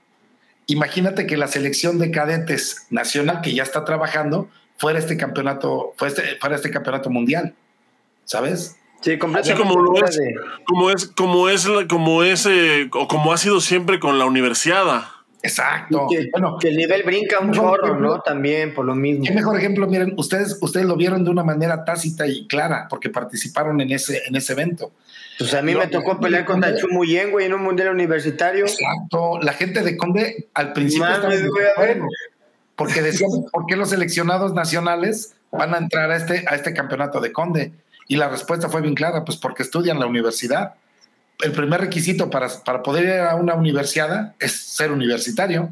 [0.67, 6.15] Imagínate que la selección de cadetes nacional que ya está trabajando fuera este campeonato, fuera
[6.15, 7.55] este, fuera este campeonato mundial,
[8.25, 8.77] ¿sabes?
[9.01, 9.63] Sí, completamente.
[9.63, 10.21] como, lo es,
[10.67, 15.05] como es, como es, como es, eh, o como ha sido siempre con la universidad.
[15.43, 16.07] Exacto.
[16.11, 18.21] Que, bueno, que el nivel brinca un chorro, ¿no?
[18.21, 19.25] También por lo mismo.
[19.25, 23.09] Qué mejor ejemplo, miren, ustedes, ustedes lo vieron de una manera tácita y clara, porque
[23.09, 24.93] participaron en ese, en ese evento.
[25.39, 28.67] Pues a mí me tocó pelear contra Chumuyen, güey, en un mundial universitario.
[28.67, 29.39] Exacto.
[29.41, 31.33] La gente de Conde al principio estaba
[32.77, 37.21] porque decían, ¿por qué los seleccionados nacionales van a entrar a este, a este campeonato
[37.21, 37.73] de Conde?
[38.09, 40.75] Y la respuesta fue bien clara, pues porque estudian la universidad
[41.43, 45.71] el primer requisito para, para poder ir a una universidad es ser universitario.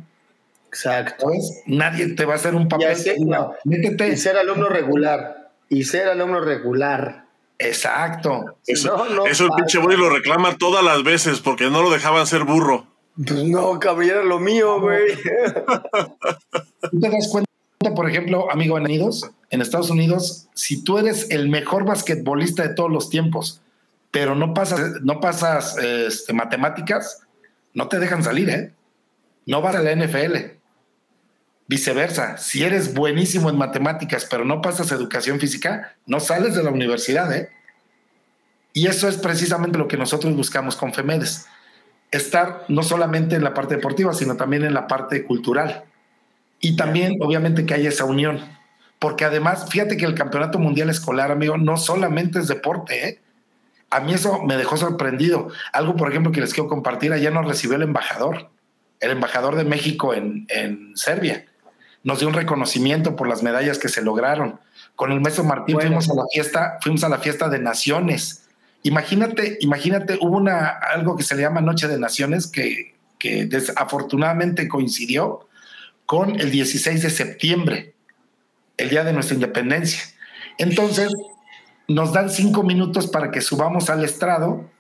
[0.69, 1.31] Exacto.
[1.67, 2.93] Nadie te va a hacer un papel.
[2.93, 5.51] Y ser alumno regular.
[5.69, 7.25] Y ser alumno regular.
[7.59, 8.57] Exacto.
[8.67, 12.45] Eso, eso el pinche Boy lo reclama todas las veces porque no lo dejaban ser
[12.45, 12.87] burro.
[13.17, 15.09] Pues no, caballero, lo mío, güey.
[17.01, 17.51] te das cuenta,
[17.97, 22.93] por ejemplo, amigo Unidos, en Estados Unidos, si tú eres el mejor basquetbolista de todos
[22.93, 23.61] los tiempos,
[24.11, 27.21] pero no pasas, no pasas este, matemáticas,
[27.75, 28.73] no te dejan salir, ¿eh?
[29.47, 30.37] No vas a la NFL.
[31.67, 36.71] Viceversa, si eres buenísimo en matemáticas, pero no pasas educación física, no sales de la
[36.71, 37.51] universidad, ¿eh?
[38.73, 41.47] Y eso es precisamente lo que nosotros buscamos con FEMEDES.
[42.11, 45.85] Estar no solamente en la parte deportiva, sino también en la parte cultural.
[46.61, 48.41] Y también, obviamente, que haya esa unión.
[48.99, 53.21] Porque además, fíjate que el Campeonato Mundial Escolar, amigo, no solamente es deporte, ¿eh?
[53.91, 55.49] A mí eso me dejó sorprendido.
[55.73, 58.51] Algo, por ejemplo, que les quiero compartir, allá nos recibió el embajador,
[59.01, 61.47] el embajador de México en, en Serbia
[62.09, 64.61] nos dio un reconocimiento por las medallas que se lograron.
[64.97, 68.45] Con el maestro Martín fuimos a la fiesta, fuimos a la fiesta de naciones.
[68.83, 74.69] Imagínate, imagínate, hubo una, algo que se le llama Noche de Naciones que, que desafortunadamente
[74.69, 75.49] coincidió
[76.07, 77.95] con el 16 de septiembre,
[78.77, 80.01] el día de nuestra independencia.
[80.57, 81.13] Entonces,
[81.89, 84.71] nos dan cinco minutos para que subamos al estrado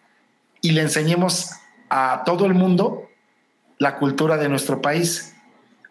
[0.61, 1.51] y le enseñemos
[1.89, 3.09] a todo el mundo
[3.79, 5.35] la cultura de nuestro país.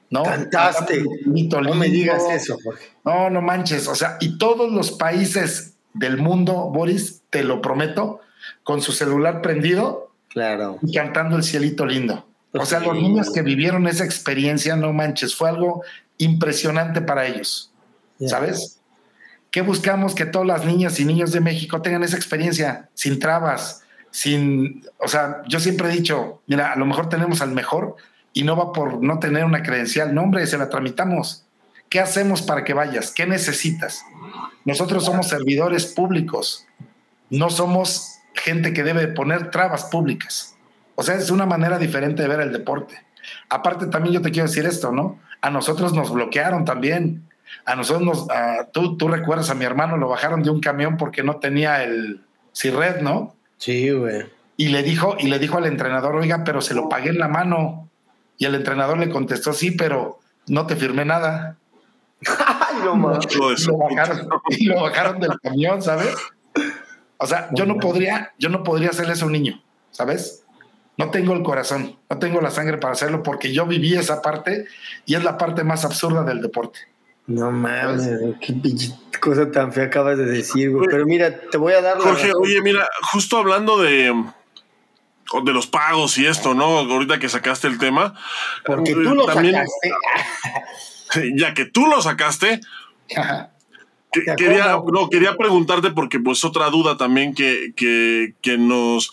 [0.09, 0.23] ¿no?
[0.23, 1.03] Cantaste.
[1.25, 2.57] no me digas eso,
[3.03, 3.87] No, no manches.
[3.87, 8.21] O sea, y todos los países del mundo, Boris, te lo prometo,
[8.63, 10.77] con su celular prendido claro.
[10.81, 12.27] y cantando el cielito lindo.
[12.53, 15.83] o sea, los niños que vivieron esa experiencia, no manches, fue algo
[16.17, 17.71] impresionante para ellos.
[18.25, 18.76] ¿Sabes?
[19.57, 20.13] ¿Qué buscamos?
[20.13, 23.81] Que todas las niñas y niños de México tengan esa experiencia sin trabas,
[24.11, 27.95] sin, o sea, yo siempre he dicho, mira, a lo mejor tenemos al mejor,
[28.33, 30.13] y no va por no tener una credencial.
[30.13, 31.47] No, hombre, se la tramitamos.
[31.89, 33.09] ¿Qué hacemos para que vayas?
[33.09, 34.05] ¿Qué necesitas?
[34.63, 36.67] Nosotros somos servidores públicos,
[37.31, 40.55] no somos gente que debe poner trabas públicas.
[40.93, 43.03] O sea, es una manera diferente de ver el deporte.
[43.49, 45.17] Aparte, también yo te quiero decir esto, ¿no?
[45.41, 47.26] A nosotros nos bloquearon también.
[47.65, 48.27] A nosotros nos,
[48.71, 52.21] tú, tú recuerdas a mi hermano, lo bajaron de un camión porque no tenía el
[52.55, 53.35] CIRRED, ¿no?
[53.57, 54.25] Sí, güey.
[54.55, 57.27] Y le dijo, y le dijo al entrenador, oiga, pero se lo pagué en la
[57.27, 57.89] mano.
[58.37, 61.57] Y el entrenador le contestó, sí, pero no te firmé nada.
[62.27, 66.15] Ay, no, y, lo bajaron, y lo bajaron del camión, ¿sabes?
[67.17, 70.43] O sea, yo no podría, yo no podría hacerle eso a un niño, ¿sabes?
[70.97, 74.65] No tengo el corazón, no tengo la sangre para hacerlo porque yo viví esa parte
[75.05, 76.79] y es la parte más absurda del deporte.
[77.27, 78.07] No mames,
[78.39, 80.87] qué cosa tan fea acabas de decir, güey.
[80.89, 81.97] Pero mira, te voy a dar.
[81.97, 84.13] Jorge, oye, mira, justo hablando de,
[85.43, 86.79] de los pagos y esto, ¿no?
[86.79, 88.13] Ahorita que sacaste el tema.
[88.65, 89.91] Porque tú lo sacaste.
[91.35, 92.61] ya que tú lo sacaste.
[94.37, 99.11] quería, no, quería preguntarte porque pues otra duda también que, que, que nos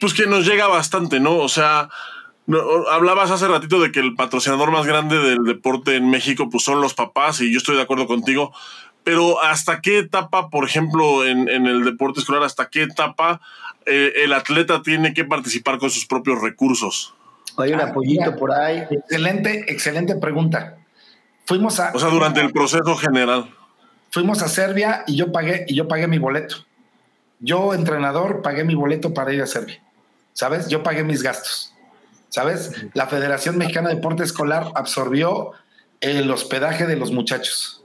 [0.00, 1.38] pues que nos llega bastante, ¿no?
[1.38, 1.88] O sea,
[2.90, 6.80] hablabas hace ratito de que el patrocinador más grande del deporte en México pues son
[6.80, 8.52] los papás y yo estoy de acuerdo contigo,
[9.02, 13.40] pero ¿hasta qué etapa, por ejemplo, en, en el deporte escolar, hasta qué etapa
[13.86, 17.14] eh, el atleta tiene que participar con sus propios recursos?
[17.56, 18.84] Hay un apoyito por ahí.
[18.90, 20.76] Excelente, excelente pregunta.
[21.46, 21.92] Fuimos a.
[21.94, 23.48] O sea, durante el proceso general.
[24.10, 26.56] Fuimos a Serbia y yo pagué, y yo pagué mi boleto.
[27.38, 29.80] Yo, entrenador, pagué mi boleto para ir a Serbia.
[30.32, 30.68] ¿Sabes?
[30.68, 31.72] Yo pagué mis gastos.
[32.36, 32.70] ¿Sabes?
[32.92, 35.52] La Federación Mexicana de Deporte Escolar absorbió
[36.02, 37.82] el hospedaje de los muchachos.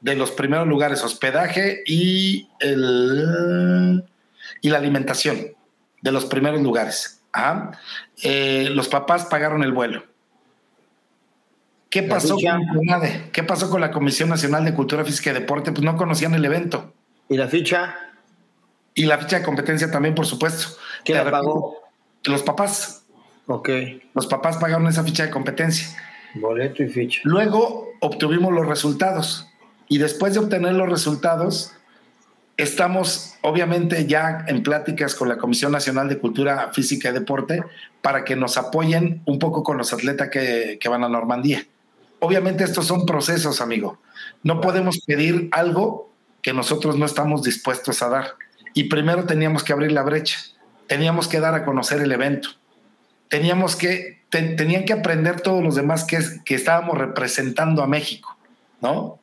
[0.00, 4.04] De los primeros lugares, hospedaje y el
[4.60, 5.48] y la alimentación
[6.00, 7.24] de los primeros lugares.
[8.22, 10.04] Eh, los papás pagaron el vuelo.
[11.90, 15.72] ¿Qué pasó, con, ¿Qué pasó con la Comisión Nacional de Cultura Física y Deporte?
[15.72, 16.94] Pues no conocían el evento.
[17.28, 17.96] ¿Y la ficha?
[18.94, 20.78] Y la ficha de competencia también, por supuesto.
[21.04, 21.82] ¿Quién la pagó?
[22.22, 22.97] Los papás.
[23.48, 23.68] Ok.
[24.14, 25.88] Los papás pagaron esa ficha de competencia.
[26.34, 27.20] Boleto y ficha.
[27.24, 29.48] Luego obtuvimos los resultados.
[29.88, 31.74] Y después de obtener los resultados,
[32.58, 37.62] Estamos obviamente ya en pláticas con la Comisión Nacional de Cultura Física y Deporte
[38.02, 41.64] para que nos apoyen un poco con los atletas que, van a Normandía.
[42.18, 44.00] Obviamente estos son procesos, amigo.
[44.42, 46.10] No podemos pedir algo
[46.42, 48.34] que nosotros no estamos dispuestos a dar.
[48.74, 50.40] Y primero teníamos que abrir la brecha,
[50.88, 52.48] teníamos que dar a conocer el evento,
[53.28, 58.36] teníamos que, tenían que aprender todos los demás que, que estábamos representando a México,
[58.80, 59.18] ¿no?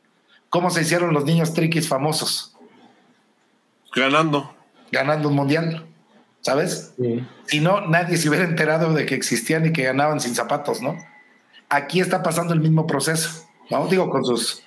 [0.49, 2.55] ¿Cómo se hicieron los niños triquis famosos?
[3.93, 4.55] Ganando.
[4.91, 5.85] Ganando un mundial,
[6.41, 6.93] ¿sabes?
[7.47, 10.97] Si no, nadie se hubiera enterado de que existían y que ganaban sin zapatos, ¿no?
[11.69, 13.87] Aquí está pasando el mismo proceso, ¿no?
[13.87, 14.63] Digo, con sus,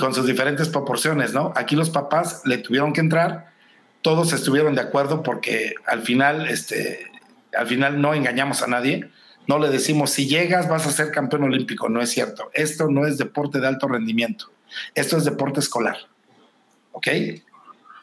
[0.00, 1.52] con sus diferentes proporciones, ¿no?
[1.54, 3.52] Aquí los papás le tuvieron que entrar,
[4.00, 7.11] todos estuvieron de acuerdo porque al final, este,
[7.56, 9.10] al final no engañamos a nadie,
[9.46, 12.50] no le decimos si llegas vas a ser campeón olímpico, no es cierto.
[12.54, 14.50] Esto no es deporte de alto rendimiento,
[14.94, 15.96] esto es deporte escolar,
[16.92, 17.08] ¿ok?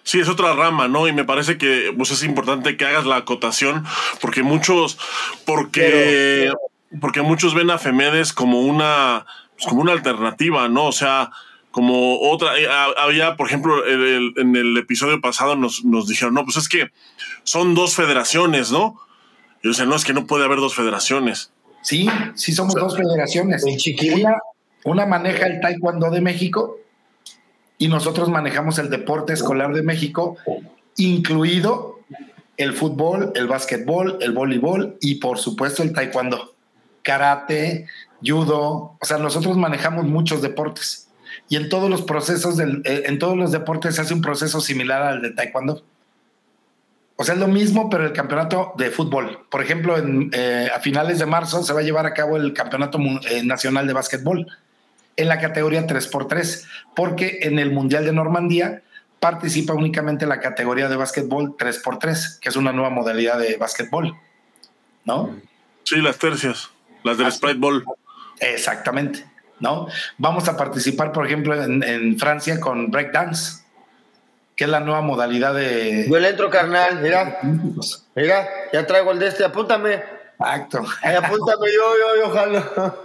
[0.04, 1.08] Sí, es otra rama, ¿no?
[1.08, 3.86] Y me parece que pues, es importante que hagas la acotación,
[4.22, 4.98] porque muchos,
[5.46, 6.52] porque,
[7.00, 9.26] porque muchos ven a Femedes como una,
[9.56, 10.86] pues, como una alternativa, ¿no?
[10.86, 11.30] O sea,
[11.72, 16.58] como otra, eh, había, por ejemplo, en el episodio pasado nos, nos dijeron, no, pues
[16.58, 16.90] es que
[17.44, 19.00] son dos federaciones, ¿no?
[19.62, 21.52] Y yo decía, no, es que no puede haber dos federaciones.
[21.82, 23.64] Sí, sí somos dos federaciones.
[23.64, 24.38] Una,
[24.84, 26.78] una maneja el Taekwondo de México
[27.78, 30.38] y nosotros manejamos el deporte escolar de México,
[30.98, 32.00] incluido
[32.58, 36.56] el fútbol, el básquetbol, el voleibol y por supuesto el taekwondo,
[37.04, 37.88] karate,
[38.22, 41.08] judo, o sea, nosotros manejamos muchos deportes
[41.48, 44.60] y en todos los procesos del, eh, en todos los deportes se hace un proceso
[44.60, 45.84] similar al de taekwondo.
[47.22, 49.46] O sea, es lo mismo, pero el campeonato de fútbol.
[49.50, 49.98] Por ejemplo,
[50.32, 52.98] eh, a finales de marzo se va a llevar a cabo el campeonato
[53.30, 54.48] eh, nacional de básquetbol
[55.18, 56.66] en la categoría 3x3,
[56.96, 58.84] porque en el Mundial de Normandía
[59.20, 64.16] participa únicamente la categoría de básquetbol 3x3, que es una nueva modalidad de básquetbol,
[65.04, 65.36] ¿no?
[65.84, 66.70] Sí, las tercias,
[67.04, 67.84] las del Sprite Ball.
[68.40, 69.26] Exactamente,
[69.60, 69.88] ¿no?
[70.18, 73.66] Vamos a participar, por ejemplo, en, Francia con breakdance,
[74.60, 76.06] que es la nueva modalidad de...
[76.10, 77.40] Yo le entro, carnal, mira,
[78.14, 80.04] mira, ya traigo el de este, apúntame.
[80.38, 80.84] Exacto.
[81.02, 82.96] Ay, apúntame yo, yo, yo, ojalá.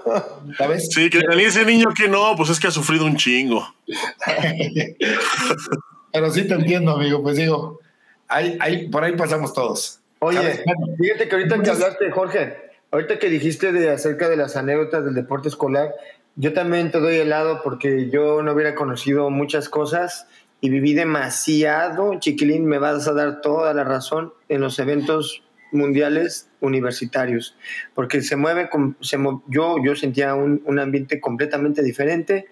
[0.59, 0.88] ¿Sabes?
[0.90, 3.72] Sí, que le ese niño que no, pues es que ha sufrido un chingo.
[6.12, 7.22] Pero sí te entiendo, amigo.
[7.22, 7.78] Pues digo,
[8.26, 10.00] ahí, por ahí pasamos todos.
[10.18, 10.64] Oye,
[11.00, 12.57] fíjate que ahorita que hablaste, Jorge,
[12.90, 15.94] ahorita que dijiste de acerca de las anécdotas del deporte escolar,
[16.34, 20.26] yo también te doy helado porque yo no hubiera conocido muchas cosas
[20.65, 25.43] y viví demasiado, chiquilín, me vas a dar toda la razón en los eventos
[25.73, 27.55] mundiales universitarios,
[27.93, 28.71] porque se mueve,
[29.03, 32.47] se, yo, yo sentía un, un, ambiente completamente diferente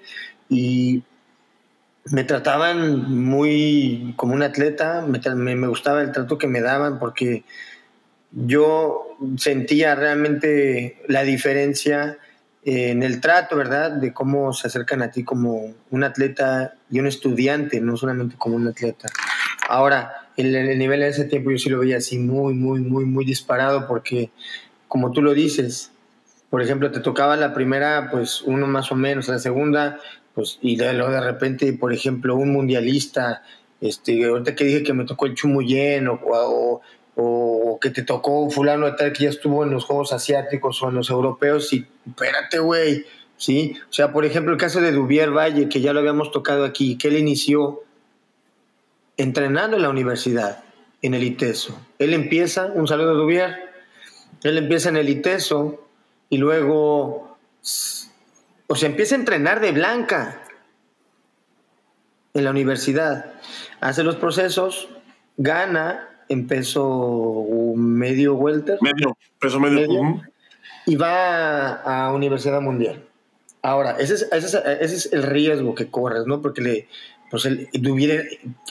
[0.50, 1.02] y
[2.10, 7.44] me trataban muy como un atleta, me, me, gustaba el trato que me daban porque
[8.30, 12.18] yo sentía realmente la diferencia
[12.64, 13.90] en el trato, ¿verdad?
[13.90, 18.56] De cómo se acercan a ti como un atleta y un estudiante, no solamente como
[18.56, 19.08] un atleta.
[19.68, 23.04] Ahora, el, el nivel de ese tiempo yo sí lo veía así muy, muy, muy,
[23.04, 24.30] muy disparado porque,
[24.88, 25.90] como tú lo dices,
[26.50, 29.98] por ejemplo, te tocaba la primera, pues uno más o menos, la segunda,
[30.34, 33.42] pues, y luego de repente, por ejemplo, un mundialista,
[33.80, 36.80] este, ahorita que dije que me tocó el Chumuyén o, o, o
[37.82, 40.94] que te tocó fulano de tal que ya estuvo en los Juegos Asiáticos o en
[40.94, 43.04] los europeos y espérate, güey,
[43.36, 43.76] ¿sí?
[43.90, 46.96] O sea, por ejemplo, el caso de Dubier Valle, que ya lo habíamos tocado aquí,
[46.96, 47.82] que él inició
[49.16, 50.62] entrenando en la universidad,
[51.02, 51.76] en el ITESO.
[51.98, 53.56] Él empieza, un saludo a Dubier,
[54.44, 55.84] él empieza en el ITESO
[56.30, 57.36] y luego,
[58.68, 60.44] o sea, empieza a entrenar de blanca
[62.32, 63.34] en la universidad.
[63.80, 64.88] Hace los procesos,
[65.36, 67.44] gana en peso
[67.76, 68.78] medio welter.
[68.80, 70.22] Medio, peso medio.
[70.86, 73.04] Y va a, Universidad Mundial.
[73.62, 76.42] Ahora, ese es, ese, ese es, el riesgo que corres, ¿no?
[76.42, 76.88] Porque le,
[77.30, 77.68] pues él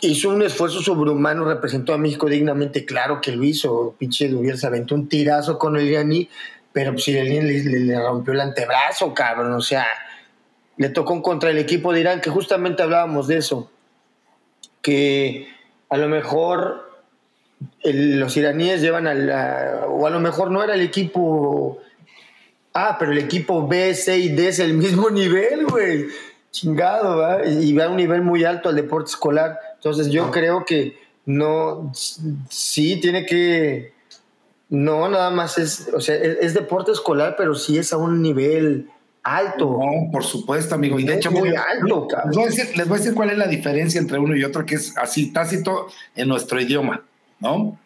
[0.01, 4.67] hizo un esfuerzo sobrehumano, representó a México dignamente, claro que lo hizo, pinche Duvier se
[4.67, 6.29] aventó un tirazo con el iraní,
[6.73, 9.87] pero si pues, le, le, rompió el antebrazo, cabrón, o sea,
[10.77, 13.71] le tocó contra el equipo de Irán, que justamente hablábamos de eso,
[14.81, 15.47] que
[15.89, 16.90] a lo mejor
[17.83, 21.79] los iraníes llevan a la, o a lo mejor no era el equipo
[22.73, 26.07] Ah, pero el equipo B, C y D es el mismo nivel, güey
[26.51, 27.45] chingado, ¿va?
[27.45, 29.57] Y va a un nivel muy alto al deporte escolar.
[29.75, 31.91] Entonces yo creo que no,
[32.49, 33.93] sí tiene que,
[34.69, 38.89] no, nada más es, o sea, es, deporte escolar, pero sí es a un nivel
[39.23, 39.79] alto.
[39.79, 40.99] No, por supuesto, amigo.
[40.99, 42.07] Y de hecho, muy alto.
[42.25, 44.43] Les voy, a decir, les voy a decir cuál es la diferencia entre uno y
[44.43, 47.03] otro, que es así tácito en nuestro idioma,
[47.41, 47.77] ¿no?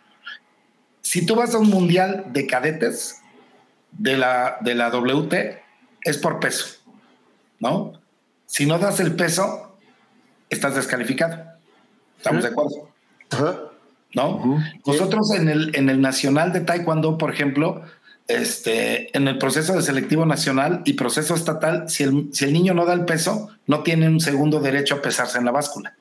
[1.01, 3.21] Si tú vas a un mundial de cadetes
[3.91, 5.33] de la, de la WT,
[6.01, 6.77] es por peso,
[7.59, 7.93] ¿no?
[8.45, 9.77] Si no das el peso,
[10.49, 11.43] estás descalificado.
[12.17, 12.89] ¿Estamos de acuerdo?
[14.13, 14.61] ¿No?
[14.85, 17.83] Nosotros en el, en el Nacional de Taekwondo, por ejemplo,
[18.27, 22.73] este, en el proceso de selectivo nacional y proceso estatal, si el, si el niño
[22.73, 25.95] no da el peso, no tiene un segundo derecho a pesarse en la báscula.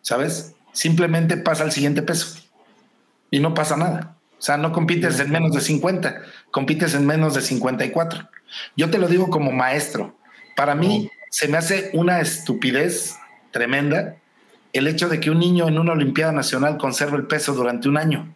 [0.00, 0.54] ¿Sabes?
[0.72, 2.38] Simplemente pasa al siguiente peso
[3.30, 4.16] y no pasa nada.
[4.38, 8.28] O sea, no compites en menos de 50, compites en menos de 54.
[8.76, 10.16] Yo te lo digo como maestro.
[10.56, 13.16] Para mí, se me hace una estupidez
[13.52, 14.16] tremenda
[14.72, 17.98] el hecho de que un niño en una Olimpiada Nacional conserve el peso durante un
[17.98, 18.34] año.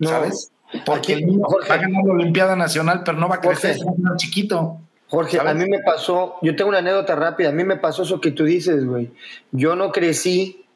[0.00, 0.50] ¿Sabes?
[0.84, 3.82] Porque el niño va a ganar la Olimpiada Nacional, pero no va a crecer, es
[3.82, 4.80] un chiquito.
[5.08, 8.20] Jorge, a mí me pasó, yo tengo una anécdota rápida, a mí me pasó eso
[8.20, 9.10] que tú dices, güey.
[9.52, 10.66] Yo no crecí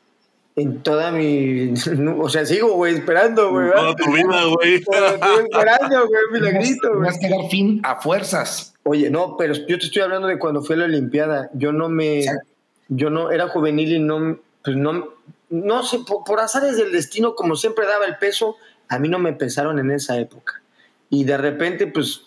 [0.56, 1.74] en toda mi.
[2.18, 3.70] O sea, sigo, güey, esperando, güey.
[3.70, 4.74] Toda tu vida, güey.
[4.74, 7.10] Estoy esperando, güey, milagrito, güey.
[7.10, 8.74] Tienes que dar fin a fuerzas.
[8.84, 11.50] Oye, no, pero yo te estoy hablando de cuando fue la Olimpiada.
[11.54, 12.24] Yo no me.
[12.88, 13.30] Yo no.
[13.30, 14.38] Era juvenil y no.
[14.64, 15.08] Pues no.
[15.50, 18.56] No sé, por, por azares del destino, como siempre daba el peso,
[18.88, 20.62] a mí no me pesaron en esa época.
[21.10, 22.22] Y de repente, pues,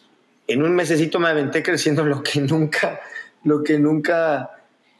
[0.45, 3.01] en un mesecito me aventé creciendo lo que nunca.
[3.43, 4.51] Lo que nunca.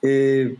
[0.02, 0.56] Eh,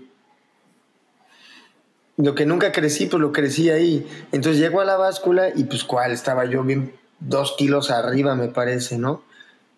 [2.18, 4.08] lo que nunca crecí, pues lo crecí ahí.
[4.32, 8.48] Entonces llego a la báscula y pues cuál, estaba yo bien dos kilos arriba, me
[8.48, 9.24] parece, ¿no?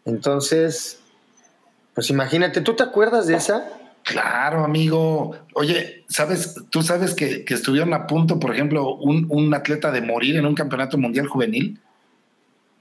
[0.05, 0.99] Entonces,
[1.93, 3.67] pues imagínate, ¿tú te acuerdas de esa?
[4.03, 5.35] Claro, amigo.
[5.53, 6.55] Oye, ¿sabes?
[6.69, 10.55] Tú sabes que, estuvieron a punto, por ejemplo, un, un, atleta de morir en un
[10.55, 11.81] campeonato mundial juvenil,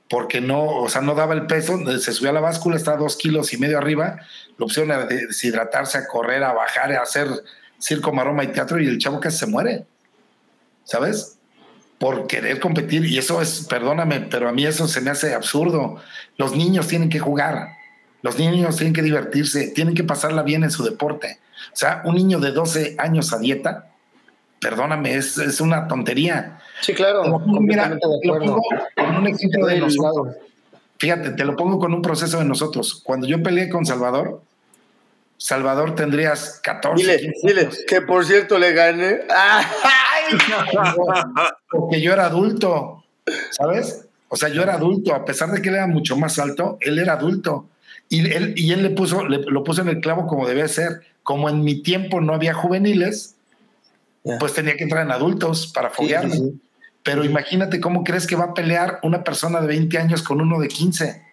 [0.08, 3.16] porque no, o sea, no daba el peso, se subió a la báscula, estaba dos
[3.16, 4.20] kilos y medio arriba,
[4.56, 7.26] lo opción a deshidratarse, a correr, a bajar, a hacer
[7.78, 9.84] circo, maroma y teatro y el chavo casi se muere,
[10.84, 11.38] ¿sabes?
[11.98, 15.96] Por querer competir y eso es, perdóname, pero a mí eso se me hace absurdo.
[16.36, 17.68] Los niños tienen que jugar,
[18.22, 21.38] los niños tienen que divertirse, tienen que pasarla bien en su deporte.
[21.72, 23.90] O sea, un niño de 12 años a dieta,
[24.60, 26.58] perdóname, es, es una tontería.
[26.80, 27.38] Sí, claro.
[27.60, 27.98] Mira, lo
[28.38, 28.62] pongo
[28.94, 30.36] con un ejemplo de nosotros.
[30.98, 33.02] Fíjate, te lo pongo con un proceso de nosotros.
[33.04, 34.42] Cuando yo peleé con Salvador,
[35.38, 37.02] Salvador tendrías 14.
[37.02, 39.20] Dile, dile, que por cierto le gané.
[41.70, 43.04] Porque yo era adulto,
[43.50, 44.06] ¿sabes?
[44.28, 46.98] O sea, yo era adulto, a pesar de que él era mucho más alto, él
[46.98, 47.68] era adulto.
[48.08, 51.02] Y él, y él le puso, lo puso en el clavo como debe ser.
[51.22, 53.36] Como en mi tiempo no había juveniles,
[54.38, 56.52] pues tenía que entrar en adultos para foguearme.
[57.02, 60.58] Pero imagínate cómo crees que va a pelear una persona de 20 años con uno
[60.58, 61.25] de 15.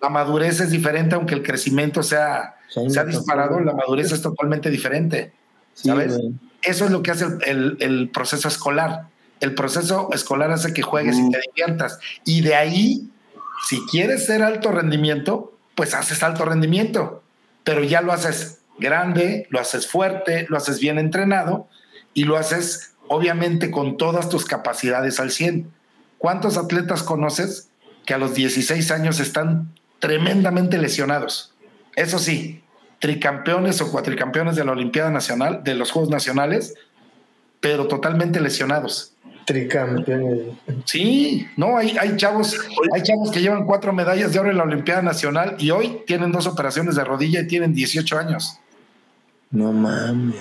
[0.00, 4.70] La madurez es diferente, aunque el crecimiento sea se ha disparado, la madurez es totalmente
[4.70, 5.32] diferente.
[5.74, 6.18] ¿Sabes?
[6.62, 9.06] Eso es lo que hace el, proceso escolar.
[9.40, 11.98] El proceso escolar hace que juegues y te diviertas.
[12.24, 13.08] Y de ahí,
[13.66, 17.22] si quieres ser alto rendimiento, pues haces alto rendimiento.
[17.64, 21.68] Pero ya lo haces grande, lo haces fuerte, lo haces bien entrenado
[22.12, 25.70] y lo haces obviamente con todas tus capacidades al 100.
[26.18, 27.67] ¿Cuántos atletas conoces
[28.08, 31.52] que a los 16 años están tremendamente lesionados?
[31.94, 32.62] Eso sí,
[33.00, 36.72] tricampeones o cuatricampeones de la Olimpiada Nacional, de los Juegos Nacionales,
[37.60, 39.12] pero totalmente lesionados.
[39.44, 40.54] Tricampeones.
[40.86, 42.58] Sí, no, hay, hay chavos,
[42.94, 46.32] hay chavos que llevan cuatro medallas de oro en la Olimpiada Nacional y hoy tienen
[46.32, 48.58] dos operaciones de rodilla y tienen 18 años.
[49.50, 50.34] No mames.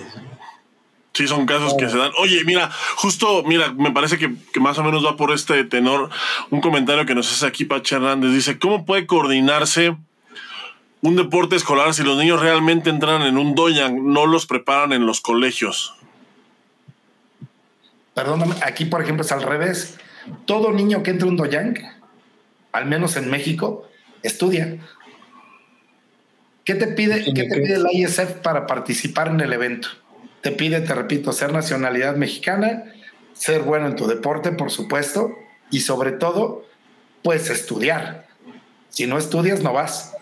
[1.17, 2.11] Sí, son casos que se dan.
[2.19, 6.11] Oye, mira, justo, mira, me parece que, que, más o menos va por este tenor
[6.51, 8.33] un comentario que nos hace aquí Pacha Hernández.
[8.33, 9.95] Dice, ¿cómo puede coordinarse
[11.01, 15.07] un deporte escolar si los niños realmente entran en un doyan, no los preparan en
[15.07, 15.95] los colegios.
[18.13, 19.97] Perdóname, aquí por ejemplo es al revés.
[20.45, 21.73] Todo niño que entra en un doyan,
[22.73, 23.89] al menos en México,
[24.21, 24.77] estudia.
[26.63, 29.87] ¿Qué te pide, ¿qué te pide la ISF para participar en el evento?
[30.41, 32.83] Te pide, te repito, ser nacionalidad mexicana,
[33.33, 35.31] ser bueno en tu deporte, por supuesto,
[35.71, 36.65] y sobre todo,
[37.23, 38.27] pues estudiar.
[38.89, 40.13] Si no estudias, no vas.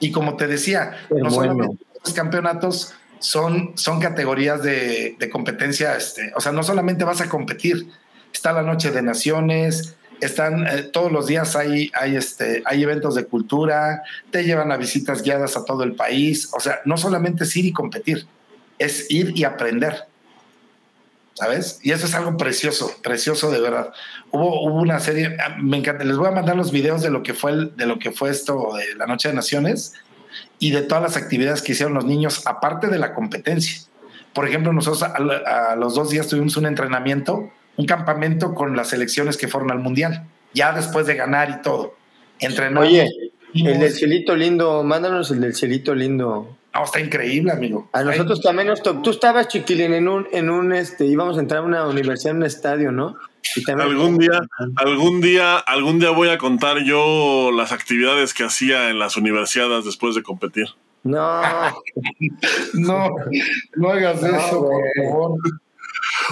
[0.00, 6.40] Y como te decía, no solamente los campeonatos son, son categorías de, competencia, este, o
[6.40, 7.88] sea, no solamente vas a competir,
[8.32, 13.14] está la Noche de Naciones, están eh, todos los días hay, hay, este, hay eventos
[13.14, 17.44] de cultura, te llevan a visitas guiadas a todo el país, o sea, no solamente
[17.44, 18.26] es ir y competir,
[18.78, 20.04] es ir y aprender.
[21.34, 21.80] ¿Sabes?
[21.82, 23.92] Y eso es algo precioso, precioso de verdad.
[24.30, 27.24] Hubo, hubo una serie, ah, me encanta, les voy a mandar los videos de lo
[27.24, 29.94] que fue el, de lo que fue esto de la Noche de Naciones
[30.60, 33.80] y de todas las actividades que hicieron los niños, aparte de la competencia.
[34.32, 39.36] Por ejemplo, nosotros a, los dos días tuvimos un entrenamiento, un campamento con las selecciones
[39.36, 41.96] que fueron al Mundial, ya después de ganar y todo.
[42.40, 42.88] Entrenamos.
[42.88, 43.08] Oye,
[43.54, 46.56] el del cielito lindo, mándanos el del cielito lindo.
[46.74, 47.88] No, está increíble, amigo.
[47.92, 51.60] A nosotros también nos Tú estabas, chiquilín, en un, en un, este, íbamos a entrar
[51.60, 53.16] a una universidad, en un estadio, ¿no?
[53.78, 54.40] algún día,
[54.76, 59.84] algún día, algún día voy a contar yo las actividades que hacía en las universidades
[59.84, 60.66] después de competir.
[61.04, 61.42] No,
[62.74, 63.10] no,
[63.76, 65.38] no hagas eso, por favor.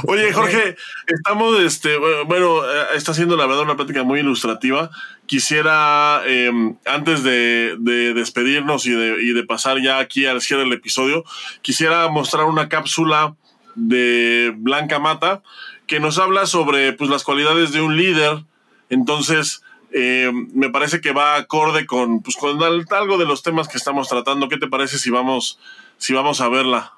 [0.05, 0.77] Oye, Jorge,
[1.07, 1.97] estamos, este,
[2.27, 4.91] bueno, eh, está siendo la verdad una plática muy ilustrativa.
[5.27, 7.77] Quisiera, em, antes de,
[8.15, 11.25] despedirnos y de, pasar ya aquí al cierre del episodio,
[11.63, 13.35] quisiera mostrar una cápsula
[13.75, 15.43] de Blanca Mata
[15.87, 18.45] que nos habla sobre pues, las cualidades de un líder.
[18.91, 19.63] Entonces,
[19.93, 24.09] em, me parece que va acorde con, pues, con algo de los temas que estamos
[24.09, 24.49] tratando.
[24.49, 25.59] ¿Qué te parece si vamos,
[25.99, 26.93] si vamos a verla?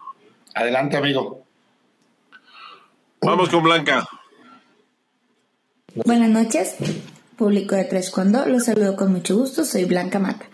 [0.54, 1.44] Adelante, amigo.
[3.24, 4.06] Vamos con Blanca.
[5.94, 6.76] Buenas noches,
[7.36, 8.44] público de Tres Cuando.
[8.44, 9.64] Los saludo con mucho gusto.
[9.64, 10.44] Soy Blanca Mata.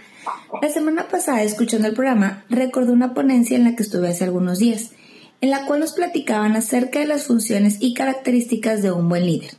[0.63, 4.61] La semana pasada, escuchando el programa, recordé una ponencia en la que estuve hace algunos
[4.61, 4.93] días,
[5.41, 9.55] en la cual nos platicaban acerca de las funciones y características de un buen líder.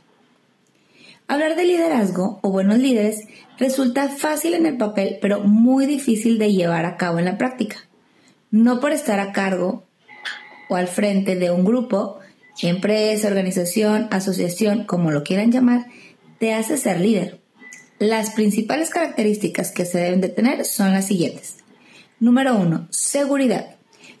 [1.28, 3.26] Hablar de liderazgo o buenos líderes
[3.58, 7.76] resulta fácil en el papel, pero muy difícil de llevar a cabo en la práctica.
[8.50, 9.84] No por estar a cargo
[10.70, 12.21] o al frente de un grupo,
[12.68, 15.86] empresa, organización, asociación, como lo quieran llamar,
[16.38, 17.40] te hace ser líder.
[17.98, 21.56] Las principales características que se deben de tener son las siguientes.
[22.18, 23.76] Número uno, seguridad.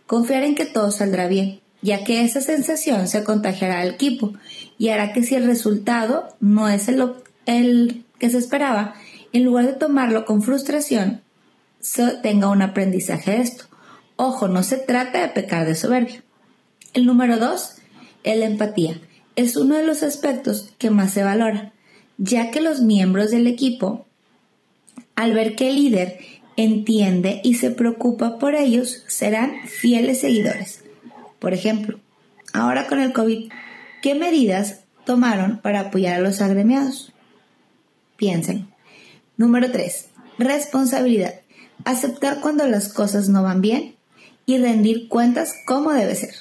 [0.06, 4.34] Confiar en que todo saldrá bien, ya que esa sensación se contagiará al equipo
[4.78, 8.94] y hará que si el resultado no es el, que se esperaba,
[9.32, 11.22] en lugar de tomarlo con frustración,
[11.80, 13.64] se tenga un aprendizaje de esto.
[14.16, 16.22] Ojo, no se trata de pecar de soberbia.
[16.94, 17.81] El número dos es
[18.24, 19.00] la empatía.
[19.36, 21.72] Es uno de los aspectos que más se valora
[22.18, 24.06] ya que los miembros del equipo,
[25.16, 26.18] al ver que el líder
[26.56, 30.84] entiende y se preocupa por ellos, serán fieles seguidores.
[31.40, 31.98] Por ejemplo,
[32.52, 33.50] ahora con el COVID,
[34.02, 37.12] ¿qué medidas tomaron para apoyar a los agremiados?
[38.16, 38.68] Piensen.
[39.36, 40.08] Número 3.
[40.38, 41.34] Responsabilidad.
[41.84, 43.96] Aceptar cuando las cosas no van bien
[44.46, 46.34] y rendir cuentas como debe ser.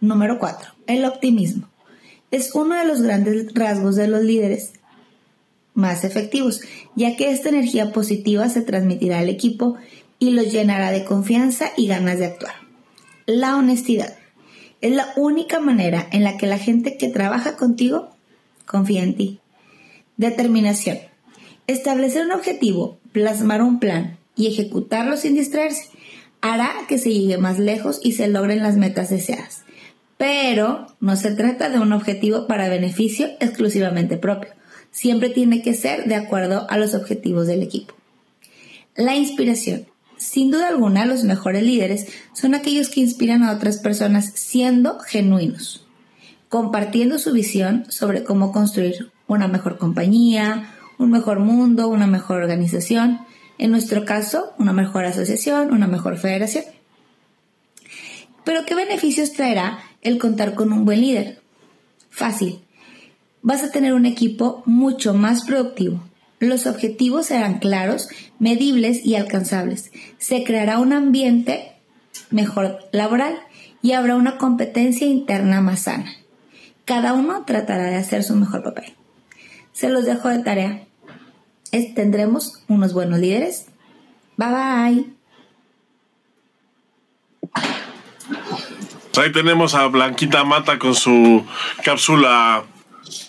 [0.00, 0.71] Número 4.
[0.86, 1.68] El optimismo.
[2.30, 4.72] Es uno de los grandes rasgos de los líderes
[5.74, 6.60] más efectivos,
[6.96, 9.76] ya que esta energía positiva se transmitirá al equipo
[10.18, 12.54] y los llenará de confianza y ganas de actuar.
[13.26, 14.16] La honestidad
[14.80, 18.10] es la única manera en la que la gente que trabaja contigo
[18.66, 19.40] confía en ti.
[20.16, 20.98] Determinación.
[21.66, 25.88] Establecer un objetivo, plasmar un plan y ejecutarlo sin distraerse
[26.40, 29.61] hará que se llegue más lejos y se logren las metas deseadas.
[30.22, 34.52] Pero no se trata de un objetivo para beneficio exclusivamente propio
[34.92, 37.94] siempre tiene que ser de acuerdo a los objetivos del equipo.
[38.94, 39.86] La inspiración.
[40.16, 45.84] Sin duda alguna, los mejores líderes son aquellos que inspiran a otras personas siendo genuinos,
[46.48, 53.18] compartiendo su visión sobre cómo construir una mejor compañía, un mejor mundo, una mejor organización,
[53.58, 56.64] en nuestro caso, una mejor asociación, una mejor federación.
[58.44, 61.40] Pero ¿qué beneficios traerá el contar con un buen líder?
[62.10, 62.60] Fácil,
[63.40, 66.02] vas a tener un equipo mucho más productivo.
[66.40, 68.08] Los objetivos serán claros,
[68.38, 69.92] medibles y alcanzables.
[70.18, 71.72] Se creará un ambiente
[72.30, 73.38] mejor laboral
[73.80, 76.12] y habrá una competencia interna más sana.
[76.84, 78.92] Cada uno tratará de hacer su mejor papel.
[79.72, 80.84] Se los dejo de tarea.
[81.94, 83.66] tendremos unos buenos líderes.
[84.36, 85.21] Bye bye.
[89.16, 91.46] Ahí tenemos a Blanquita Mata con su
[91.84, 92.64] cápsula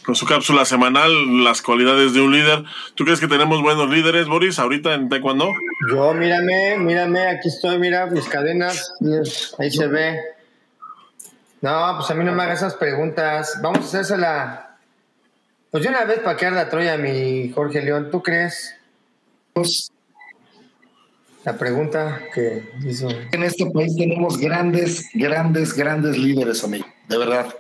[0.05, 2.63] con su cápsula semanal, las cualidades de un líder.
[2.95, 5.51] ¿Tú crees que tenemos buenos líderes, Boris, ahorita en Taekwondo?
[5.89, 8.93] Yo, mírame, mírame, aquí estoy, mira mis cadenas,
[9.59, 10.19] ahí se ve.
[11.61, 13.59] No, pues a mí no me hagas esas preguntas.
[13.61, 14.77] Vamos a hacérsela.
[15.71, 18.75] Pues de una vez para que la Troya, mi Jorge León, ¿tú crees?
[19.53, 19.91] Pues
[21.43, 23.09] la pregunta que hizo.
[23.31, 26.85] En este país tenemos grandes, grandes, grandes líderes, amigo.
[27.07, 27.53] De verdad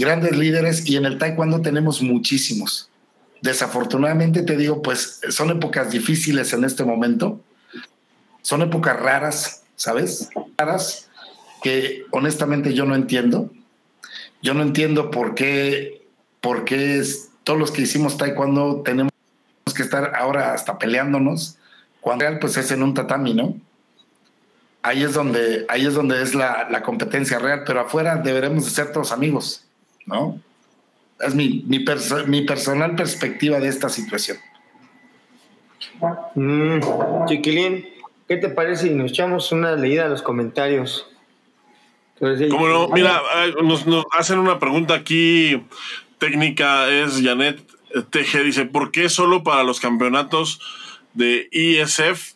[0.00, 2.90] grandes líderes y en el taekwondo tenemos muchísimos.
[3.42, 7.40] Desafortunadamente te digo, pues son épocas difíciles en este momento.
[8.42, 10.30] Son épocas raras, ¿sabes?
[10.56, 11.08] Raras
[11.62, 13.50] que honestamente yo no entiendo.
[14.42, 16.06] Yo no entiendo por qué,
[16.40, 17.02] por qué
[17.44, 19.12] todos los que hicimos taekwondo tenemos
[19.74, 21.58] que estar ahora hasta peleándonos,
[22.00, 23.56] cuando real pues es en un tatami, ¿no?
[24.82, 28.70] Ahí es donde, ahí es, donde es la, la competencia real, pero afuera deberemos de
[28.70, 29.66] ser todos amigos.
[30.06, 30.40] ¿no?
[31.20, 34.38] Es mi, mi, personal perspectiva de esta situación.
[36.34, 36.80] Mm,
[37.26, 37.86] chiquilín,
[38.26, 41.06] ¿qué te parece si nos echamos una leída a los comentarios?
[42.18, 43.20] Como no, mira,
[43.62, 43.86] nos,
[44.18, 45.62] hacen una pregunta aquí
[46.18, 47.62] técnica, es Janet
[48.10, 50.60] TG, dice, ¿por qué solo para los campeonatos
[51.14, 52.34] de ISF,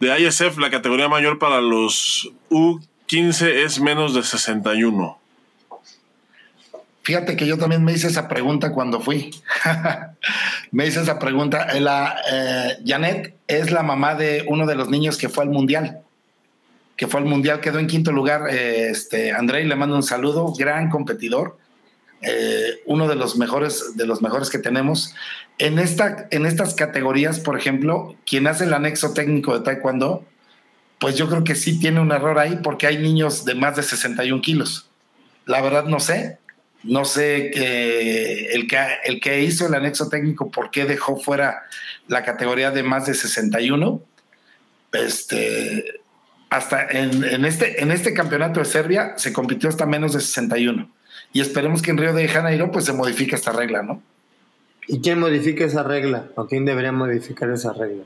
[0.00, 5.18] de ISF, la categoría mayor para los U15 es menos de 61?
[7.02, 9.30] Fíjate que yo también me hice esa pregunta cuando fui.
[10.70, 11.66] me hice esa pregunta.
[11.80, 16.00] La, eh, Janet es la mamá de uno de los niños que fue al mundial.
[16.96, 18.48] Que fue al mundial, quedó en quinto lugar.
[18.50, 21.58] Eh, este, André, le mando un saludo, gran competidor.
[22.86, 25.14] Uno de los mejores, de los mejores que tenemos.
[25.58, 30.24] En, esta, en estas categorías, por ejemplo, quien hace el anexo técnico de Taekwondo,
[30.98, 33.82] pues yo creo que sí tiene un error ahí porque hay niños de más de
[33.82, 34.88] 61 kilos.
[35.46, 36.38] La verdad no sé,
[36.84, 41.64] no sé que el, que el que hizo el anexo técnico, por qué dejó fuera
[42.08, 44.02] la categoría de más de 61.
[44.92, 46.00] Este,
[46.50, 50.90] hasta en, este, en este campeonato de Serbia se compitió hasta menos de 61.
[51.32, 54.02] Y esperemos que en Río de Janeiro pues se modifique esta regla, ¿no?
[54.86, 56.26] ¿Y quién modifica esa regla?
[56.34, 58.04] ¿O quién debería modificar esa regla?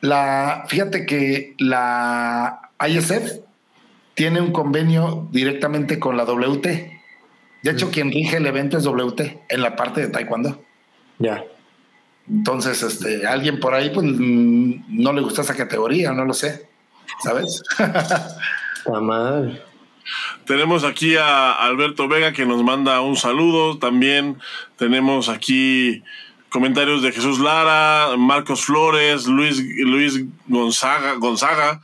[0.00, 3.40] La, fíjate que la ISF
[4.14, 6.66] tiene un convenio directamente con la WT.
[7.62, 10.62] De hecho, quien rige el evento es WT en la parte de Taekwondo.
[11.18, 11.44] Ya.
[12.28, 16.68] Entonces, este, alguien por ahí pues, mm, no le gusta esa categoría, no lo sé.
[17.22, 17.62] ¿Sabes?
[17.78, 19.64] Está mal.
[20.44, 23.78] Tenemos aquí a Alberto Vega que nos manda un saludo.
[23.78, 24.38] También
[24.76, 26.02] tenemos aquí
[26.50, 31.80] comentarios de Jesús Lara, Marcos Flores, Luis, Luis Gonzaga, Gonzaga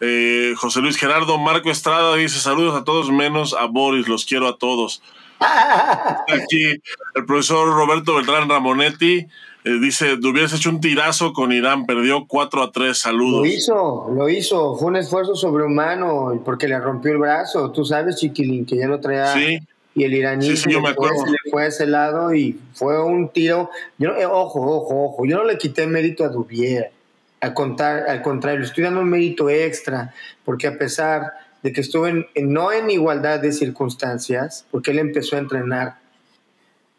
[0.00, 4.46] eh, José Luis Gerardo, Marco Estrada dice saludos a todos menos a Boris, los quiero
[4.46, 5.02] a todos.
[5.40, 6.80] Aquí
[7.14, 9.26] el profesor Roberto Beltrán Ramonetti
[9.68, 13.40] eh, dice, hubieras hecho un tirazo con Irán, perdió 4 a 3, saludos.
[13.40, 18.16] Lo hizo, lo hizo, fue un esfuerzo sobrehumano porque le rompió el brazo, tú sabes,
[18.16, 19.32] Chiquilín, que ya lo traía.
[19.34, 19.58] Sí.
[19.94, 21.16] Y el iraní sí, yo me acuerdo.
[21.20, 23.70] Fue, le fue a ese lado y fue un tiro.
[23.98, 26.92] Yo, eh, ojo, ojo, ojo, yo no le quité mérito a Dubier
[27.40, 30.14] al, contar, al contrario, estoy dando un mérito extra,
[30.44, 31.32] porque a pesar
[31.62, 35.98] de que estuve en, no en igualdad de circunstancias, porque él empezó a entrenar,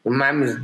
[0.03, 0.57] mames,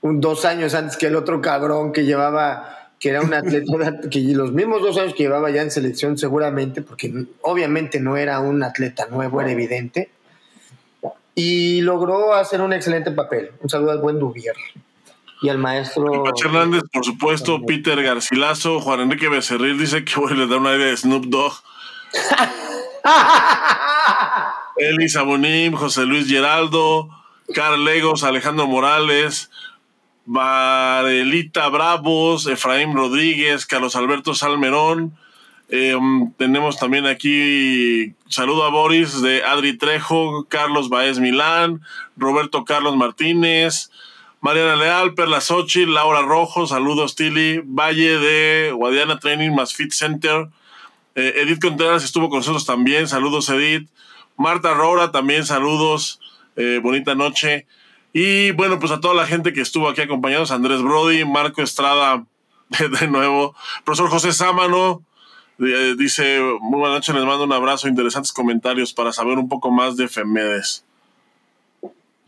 [0.00, 4.20] un, dos años antes que el otro cabrón que llevaba, que era un atleta, que
[4.34, 8.62] los mismos dos años que llevaba ya en selección seguramente, porque obviamente no era un
[8.62, 10.10] atleta nuevo, era evidente,
[11.34, 13.50] y logró hacer un excelente papel.
[13.60, 14.54] Un saludo al buen Dubier
[15.42, 16.22] y al maestro.
[16.22, 20.66] Pacho Hernández, por supuesto, Peter Garcilaso, Juan Enrique Becerril dice que voy a dar un
[20.66, 21.52] aire de Snoop Dogg.
[24.76, 27.08] Elisa Bonim, José Luis Geraldo,
[27.52, 29.50] Carl Legos, Alejandro Morales,
[30.26, 35.16] Varelita Bravos, Efraín Rodríguez, Carlos Alberto Salmerón.
[35.68, 41.80] Em, tenemos también aquí saludo a Boris de Adri Trejo, Carlos Baez Milán,
[42.16, 43.90] Roberto Carlos Martínez,
[44.40, 50.48] Mariana Leal, Perla Sochi, Laura Rojo, saludos Tilly, Valle de Guadiana Training más Fit Center.
[51.14, 53.88] Eh, Edith Contreras estuvo con nosotros también, saludos Edith.
[54.36, 56.20] Marta Rora también, saludos,
[56.56, 57.66] eh, bonita noche.
[58.14, 62.24] Y bueno, pues a toda la gente que estuvo aquí acompañados, Andrés Brody, Marco Estrada,
[63.00, 63.54] de nuevo,
[63.84, 65.02] profesor José Sámano,
[65.58, 69.70] eh, dice, muy buena noche, les mando un abrazo, interesantes comentarios para saber un poco
[69.70, 70.84] más de Femedes.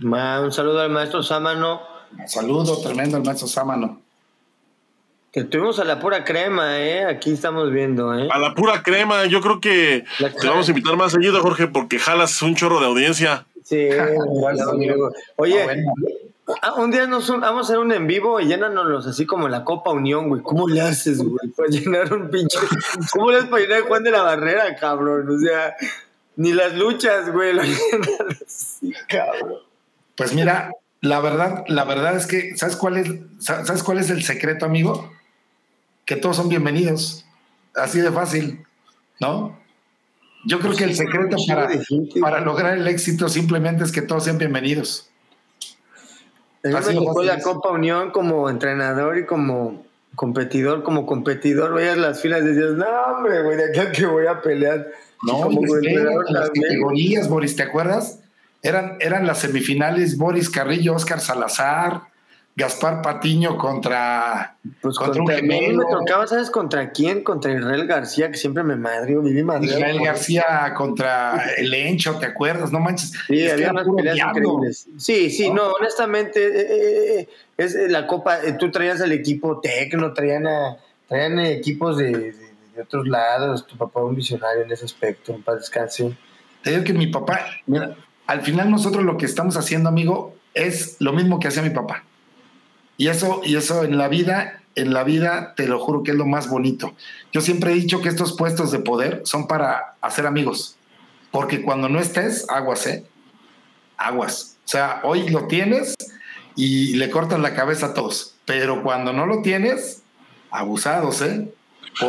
[0.00, 1.96] un saludo al maestro Sámano
[2.26, 4.00] Saludo tremendo al maestro Sámano.
[5.32, 7.04] Que tuvimos a la pura crema, ¿eh?
[7.04, 8.28] Aquí estamos viendo, ¿eh?
[8.30, 11.98] A la pura crema, yo creo que te vamos a invitar más seguido, Jorge, porque
[11.98, 13.44] jalas un chorro de audiencia.
[13.66, 13.88] Sí,
[15.36, 15.84] Oye,
[16.62, 19.64] ah, un día nos vamos a hacer un en vivo y llénanos así como la
[19.64, 20.40] Copa Unión, güey.
[20.40, 21.48] ¿Cómo le haces, güey?
[21.48, 22.60] Para llenar un pinche.
[23.12, 25.28] ¿Cómo le haces para llenar Juan de la Barrera, cabrón?
[25.28, 25.74] O sea,
[26.36, 29.58] ni las luchas, güey, lo llenan así, cabrón.
[30.14, 30.70] Pues mira,
[31.00, 33.08] la verdad, la verdad es que, ¿sabes cuál es,
[33.40, 35.12] ¿sabes cuál es el secreto, amigo?
[36.04, 37.26] Que todos son bienvenidos.
[37.74, 38.64] Así de fácil,
[39.18, 39.58] ¿no?
[40.46, 41.68] Yo creo que el secreto para,
[42.20, 45.10] para lograr el éxito simplemente es que todos sean bienvenidos.
[46.62, 52.20] Así me tocó la Copa Unión como entrenador y como competidor, como competidor, veías las
[52.20, 54.86] filas y decías, no, hombre, güey, de aquí que voy a pelear.
[55.22, 55.62] No, como
[56.28, 58.20] las categorías, Boris, ¿te acuerdas?
[58.62, 62.02] Eran, eran las semifinales Boris Carrillo, Oscar Salazar,
[62.58, 65.76] Gaspar Patiño contra, pues contra, un gemelo.
[65.76, 67.22] me tocaba, ¿sabes contra quién?
[67.22, 69.72] Contra Israel García, que siempre me madrió, viví madrió.
[69.72, 72.72] Israel García contra el Encho, ¿te acuerdas?
[72.72, 73.12] No manches.
[73.26, 74.88] Sí, había unas peleas increíbles.
[74.96, 77.28] Sí, sí, no, honestamente, eh, eh, eh,
[77.58, 80.78] es la Copa, tú traías al equipo Tecno, traían, a,
[81.08, 82.32] traían equipos de,
[82.74, 86.16] de, otros lados, tu papá un visionario en ese aspecto, para descanse.
[86.62, 87.96] Te digo que mi papá, mira,
[88.26, 92.05] al final nosotros lo que estamos haciendo, amigo, es lo mismo que hacía mi papá.
[92.96, 96.16] Y eso, y eso en la vida, en la vida, te lo juro que es
[96.16, 96.94] lo más bonito.
[97.32, 100.76] Yo siempre he dicho que estos puestos de poder son para hacer amigos.
[101.30, 103.04] Porque cuando no estés, aguas, ¿eh?
[103.96, 104.56] Aguas.
[104.64, 105.94] O sea, hoy lo tienes
[106.54, 108.34] y le cortan la cabeza a todos.
[108.44, 110.02] Pero cuando no lo tienes,
[110.50, 111.48] abusados, ¿eh?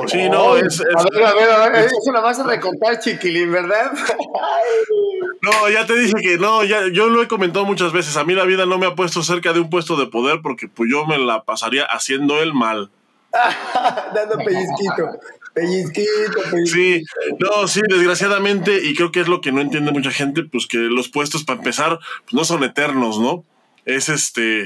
[0.07, 3.51] sí, no, es, A ver, a ver, a ver, eso lo vas a recontar, chiquilín,
[3.51, 3.91] ¿verdad?
[5.41, 8.17] No, ya te dije que no, ya, yo lo he comentado muchas veces.
[8.17, 10.67] A mí la vida no me ha puesto cerca de un puesto de poder porque
[10.67, 12.89] pues yo me la pasaría haciendo el mal.
[14.13, 15.19] Dando pellizquito.
[15.53, 17.03] Pellizquito, Sí,
[17.39, 20.77] no, sí, desgraciadamente, y creo que es lo que no entiende mucha gente, pues que
[20.77, 23.43] los puestos para empezar pues no son eternos, ¿no?
[23.87, 24.65] Es este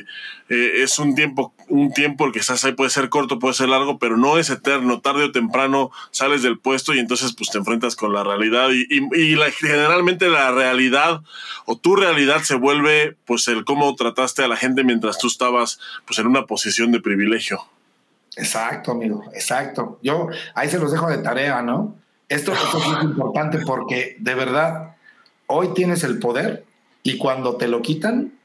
[0.49, 3.69] eh, es un tiempo un tiempo el que estás ahí puede ser corto puede ser
[3.69, 4.99] largo pero no es eterno.
[4.99, 9.37] Tarde o temprano sales del puesto y entonces pues te enfrentas con la realidad y,
[9.59, 11.21] generalmente la realidad
[11.65, 15.79] o tu realidad se vuelve pues el cómo trataste a la gente mientras tú estabas
[16.05, 17.63] pues en una posición de privilegio.
[18.35, 19.99] Exacto amigo exacto.
[20.01, 21.95] Yo ahí se los dejo de tarea no
[22.27, 24.95] esto, esto es muy importante porque de verdad
[25.45, 26.65] hoy tienes el poder
[27.03, 28.40] y cuando te lo quitan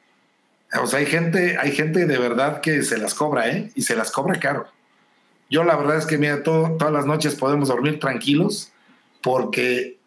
[0.80, 3.70] o sea, hay gente, hay gente de verdad que se las cobra, ¿eh?
[3.74, 4.66] Y se las cobra caro.
[5.48, 8.72] Yo la verdad es que, mira, todas las noches podemos dormir tranquilos
[9.22, 9.98] porque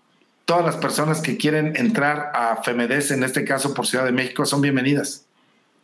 [0.45, 4.45] todas las personas que quieren entrar a FEMEDES, en este caso por Ciudad de México,
[4.45, 5.25] son bienvenidas.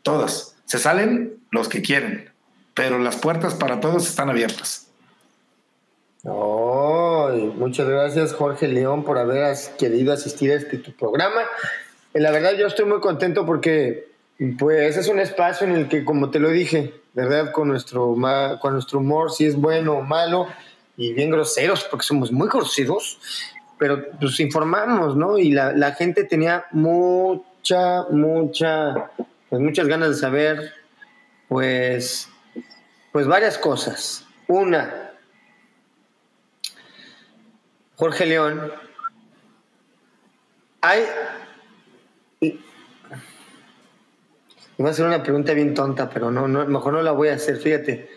[0.04, 0.56] Todas.
[0.66, 2.30] Se salen los que quieren,
[2.74, 4.88] pero las puertas para todos están abiertas.
[6.24, 11.42] Oh, muchas gracias Jorge León por haber querido asistir a este tu programa.
[12.14, 14.08] La verdad yo estoy muy contento porque
[14.58, 17.52] pues es un espacio en el que, como te lo dije, ¿verdad?
[17.52, 18.16] Con nuestro,
[18.62, 20.48] con nuestro humor, si es bueno o malo,
[20.98, 23.20] y bien groseros, porque somos muy groseros,
[23.78, 25.38] pero pues informamos, ¿no?
[25.38, 29.12] Y la, la gente tenía mucha, mucha,
[29.50, 30.74] pues muchas ganas de saber,
[31.48, 32.30] pues,
[33.12, 34.26] pues varias cosas.
[34.48, 35.12] Una,
[37.96, 38.72] Jorge León,
[40.82, 41.04] hay
[44.78, 47.36] Iba a hacer una pregunta bien tonta, pero no, no, mejor no la voy a
[47.36, 47.58] hacer.
[47.58, 48.10] Fíjate,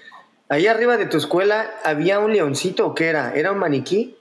[0.48, 3.32] ahí arriba de tu escuela había un leoncito, ¿o qué era?
[3.34, 4.16] ¿Era un maniquí?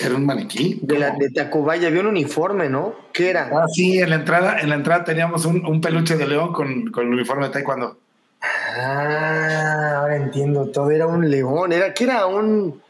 [0.00, 0.80] ¿Era un maniquí?
[0.82, 2.94] De, la, de Tacubaya, había un uniforme, ¿no?
[3.12, 3.50] ¿Qué era?
[3.52, 7.06] Ah, sí, en la entrada, en la entrada teníamos un, peluche de león con, con,
[7.06, 7.98] el uniforme de taekwondo.
[8.40, 10.90] Ah, ahora entiendo todo.
[10.90, 11.72] Era un león.
[11.72, 12.26] Era, ¿Qué era?
[12.26, 12.80] Un.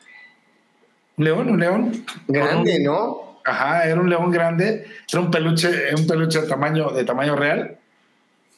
[1.16, 2.04] León, un león.
[2.28, 3.31] Grande, ¿no?
[3.44, 7.78] Ajá, era un león grande, era un peluche, un peluche de tamaño, de tamaño real,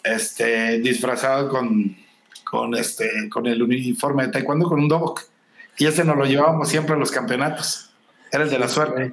[0.03, 1.97] este, disfrazado con,
[2.45, 5.23] con, este, con el uniforme de taekwondo, con un dobok.
[5.79, 7.91] Y ese nos lo llevábamos siempre a los campeonatos.
[8.31, 9.13] Era el de la suerte.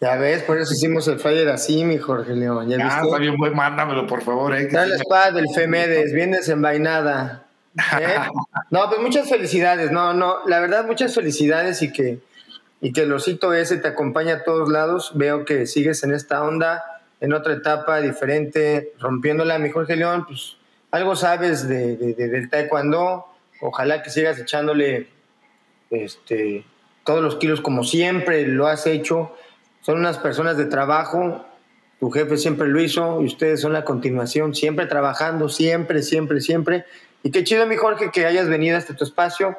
[0.00, 2.68] Ya ves, por eso hicimos el flyer así, mi Jorge León.
[2.68, 4.56] ¿Ya ah, está bien, mándamelo, por favor.
[4.56, 7.44] Eh, la espada del Femedes, bien desenvainada.
[7.76, 8.16] ¿eh?
[8.70, 9.90] no, pues muchas felicidades.
[9.90, 12.20] No, no, la verdad, muchas felicidades y que
[12.80, 15.12] y que el osito ese te acompaña a todos lados.
[15.14, 20.56] Veo que sigues en esta onda, en otra etapa diferente, rompiéndola, mi Jorge León, pues
[20.90, 23.26] algo sabes de, del taekwondo.
[23.60, 25.08] Ojalá que sigas echándole
[25.90, 26.64] este,
[27.04, 29.34] todos los kilos como siempre lo has hecho.
[29.82, 31.44] Son unas personas de trabajo,
[32.00, 36.84] tu jefe siempre lo hizo y ustedes son la continuación, siempre trabajando, siempre, siempre, siempre.
[37.22, 39.56] Y qué chido, mi Jorge, que hayas venido hasta tu espacio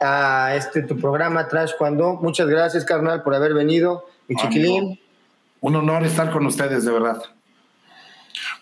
[0.00, 2.14] a este tu programa Trash Cuando.
[2.14, 4.06] Muchas gracias, carnal, por haber venido.
[4.28, 5.00] Mi chiquilín.
[5.60, 7.22] Un honor estar con ustedes, de verdad.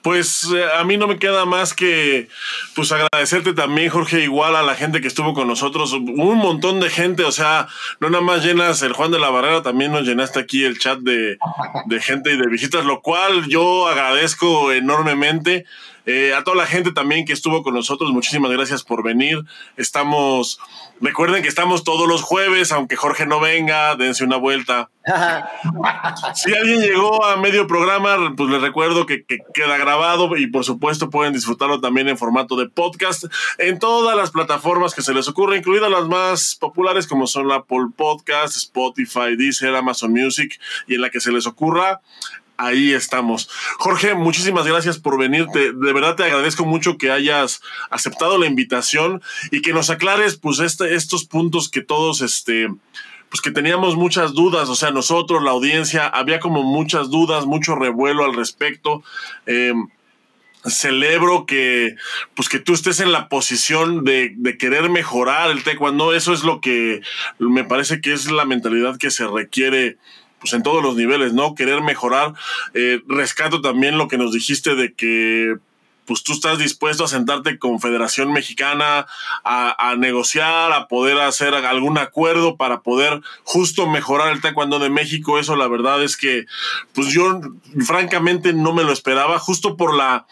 [0.03, 2.29] Pues eh, a mí no me queda más que
[2.75, 6.91] pues agradecerte también, Jorge, igual a la gente que estuvo con nosotros, un montón de
[6.91, 7.69] gente, o sea,
[8.01, 10.99] no nada más llenas el Juan de la Barrera, también nos llenaste aquí el chat
[10.99, 11.39] de,
[11.87, 15.65] de gente y de visitas, lo cual yo agradezco enormemente.
[16.07, 19.45] Eh, a toda la gente también que estuvo con nosotros, muchísimas gracias por venir.
[19.77, 20.61] Estamos,
[21.01, 24.91] recuerden que estamos todos los jueves, aunque Jorge no venga, dense una vuelta.
[26.35, 31.11] si alguien llegó a medio programa, pues les recuerdo que, queda grabado y por supuesto
[31.11, 33.25] pueden disfrutarlo también en formato de podcast
[33.59, 37.87] en todas las plataformas que se les ocurra, incluidas las más populares como son Apple
[37.97, 42.01] Podcast, Spotify, Deezer, Amazon Music y en la que se les ocurra
[42.57, 43.49] ahí estamos.
[43.79, 45.73] Jorge, muchísimas gracias por venirte.
[45.73, 50.59] De verdad te agradezco mucho que hayas aceptado la invitación y que nos aclares pues
[50.61, 52.69] este, estos puntos que todos este
[53.29, 57.75] pues que teníamos muchas dudas, o sea, nosotros, la audiencia, había como muchas dudas, mucho
[57.75, 59.03] revuelo al respecto.
[59.45, 59.89] Em,
[60.65, 61.97] celebro que
[62.35, 66.61] pues que tú estés en la posición de, querer mejorar el taekwondo eso es lo
[66.61, 67.03] que
[67.39, 69.99] me parece que es la mentalidad que se requiere
[70.45, 71.55] pues en todos los niveles, ¿no?
[71.55, 72.35] Querer mejorar.
[72.75, 75.57] Eh, rescato también lo que nos dijiste de que
[76.07, 79.07] pues tú estás dispuesto a sentarte con Federación Mexicana
[79.45, 85.39] a, negociar, a poder hacer algún acuerdo para poder justo mejorar el taekwondo de México.
[85.39, 86.47] Eso la verdad es que,
[86.93, 87.41] pues yo
[87.87, 90.27] francamente no me lo esperaba, justo por la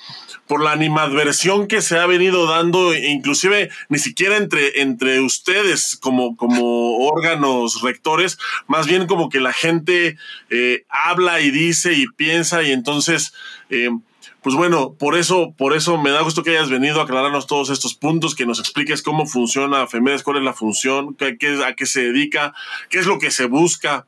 [0.47, 6.37] por la animadversión que se ha venido dando, inclusive ni siquiera entre, entre ustedes como,
[6.37, 10.19] como órganos rectores, más bien como que la gente
[10.51, 13.33] eh, habla y dice y piensa y entonces...
[13.71, 13.89] Eh,
[14.43, 17.71] pues bueno, por eso, por eso me da gusto que hayas venido a aclararnos todos
[17.71, 21.87] estos puntos, que nos expliques cómo funciona FEMEDES, cuál es la función, qué, a qué
[21.87, 22.53] se dedica,
[22.89, 24.07] qué es lo que se busca.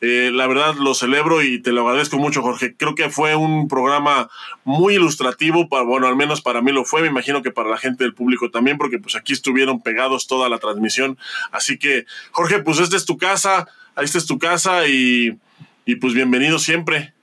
[0.00, 2.74] Eh, la verdad lo celebro y te lo agradezco mucho, Jorge.
[2.76, 4.28] Creo que fue un programa
[4.64, 7.78] muy ilustrativo, para, bueno, al menos para mí lo fue, me imagino que para la
[7.78, 11.16] gente del público también, porque pues aquí estuvieron pegados toda la transmisión.
[11.52, 13.66] Así que, Jorge, pues esta es tu casa,
[13.96, 15.38] esta es tu casa y,
[15.86, 17.14] y pues bienvenido siempre.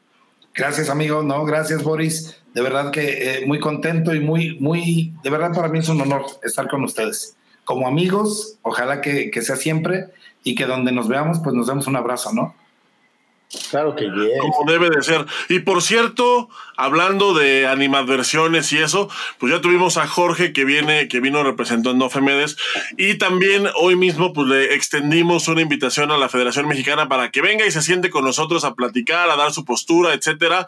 [0.55, 1.21] Gracias, amigo.
[1.21, 2.41] No, gracias, Boris.
[2.57, 6.01] De verdad que eh, muy contento y muy, muy, de verdad para mí es un
[6.01, 7.37] honor estar con ustedes.
[7.65, 10.07] Como amigos, ojalá que, que sea siempre
[10.43, 12.55] y que donde nos veamos, pues nos demos un abrazo, ¿no?
[13.69, 14.39] Claro que bien.
[14.39, 15.25] Como debe de ser.
[15.47, 19.09] Y por cierto, hablando de animadversiones y eso,
[19.39, 22.57] pues ya tuvimos a Jorge que viene, que vino representando a Femedes.
[22.97, 27.41] Y también hoy mismo, pues le extendimos una invitación a la Federación Mexicana para que
[27.41, 30.67] venga y se siente con nosotros a platicar, a dar su postura, etcétera.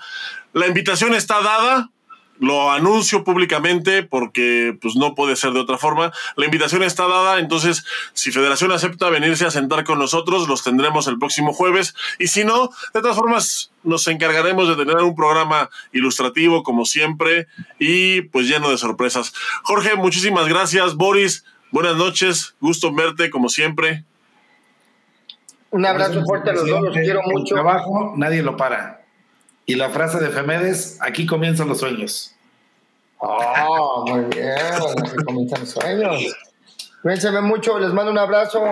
[0.54, 1.92] La invitación está dada
[2.40, 6.12] lo anuncio públicamente porque pues no puede ser de otra forma.
[6.36, 11.08] La invitación está dada, entonces si Federación acepta venirse a sentar con nosotros, los tendremos
[11.08, 15.70] el próximo jueves y si no, de todas formas nos encargaremos de tener un programa
[15.92, 17.48] ilustrativo como siempre
[17.78, 19.34] y pues lleno de sorpresas.
[19.64, 20.96] Jorge, muchísimas gracias.
[20.96, 24.06] Boris, buenas noches, gusto verte como siempre.
[25.72, 27.54] Un abrazo fuerte a los dos, los quiero mucho.
[27.54, 28.99] trabajo nadie lo para.
[29.70, 32.34] Y la frase de Femedes, aquí comienzan los sueños.
[33.20, 36.36] Oh, muy bien, aquí comienzan los sueños.
[37.04, 38.64] Cuídense mucho, les mando un abrazo.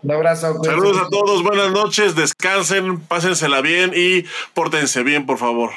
[0.00, 0.62] Un abrazo.
[0.62, 5.72] Saludos a todos, buenas noches, descansen, pásensela bien y pórtense bien, por favor.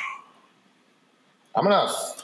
[1.56, 2.17] Vámonos.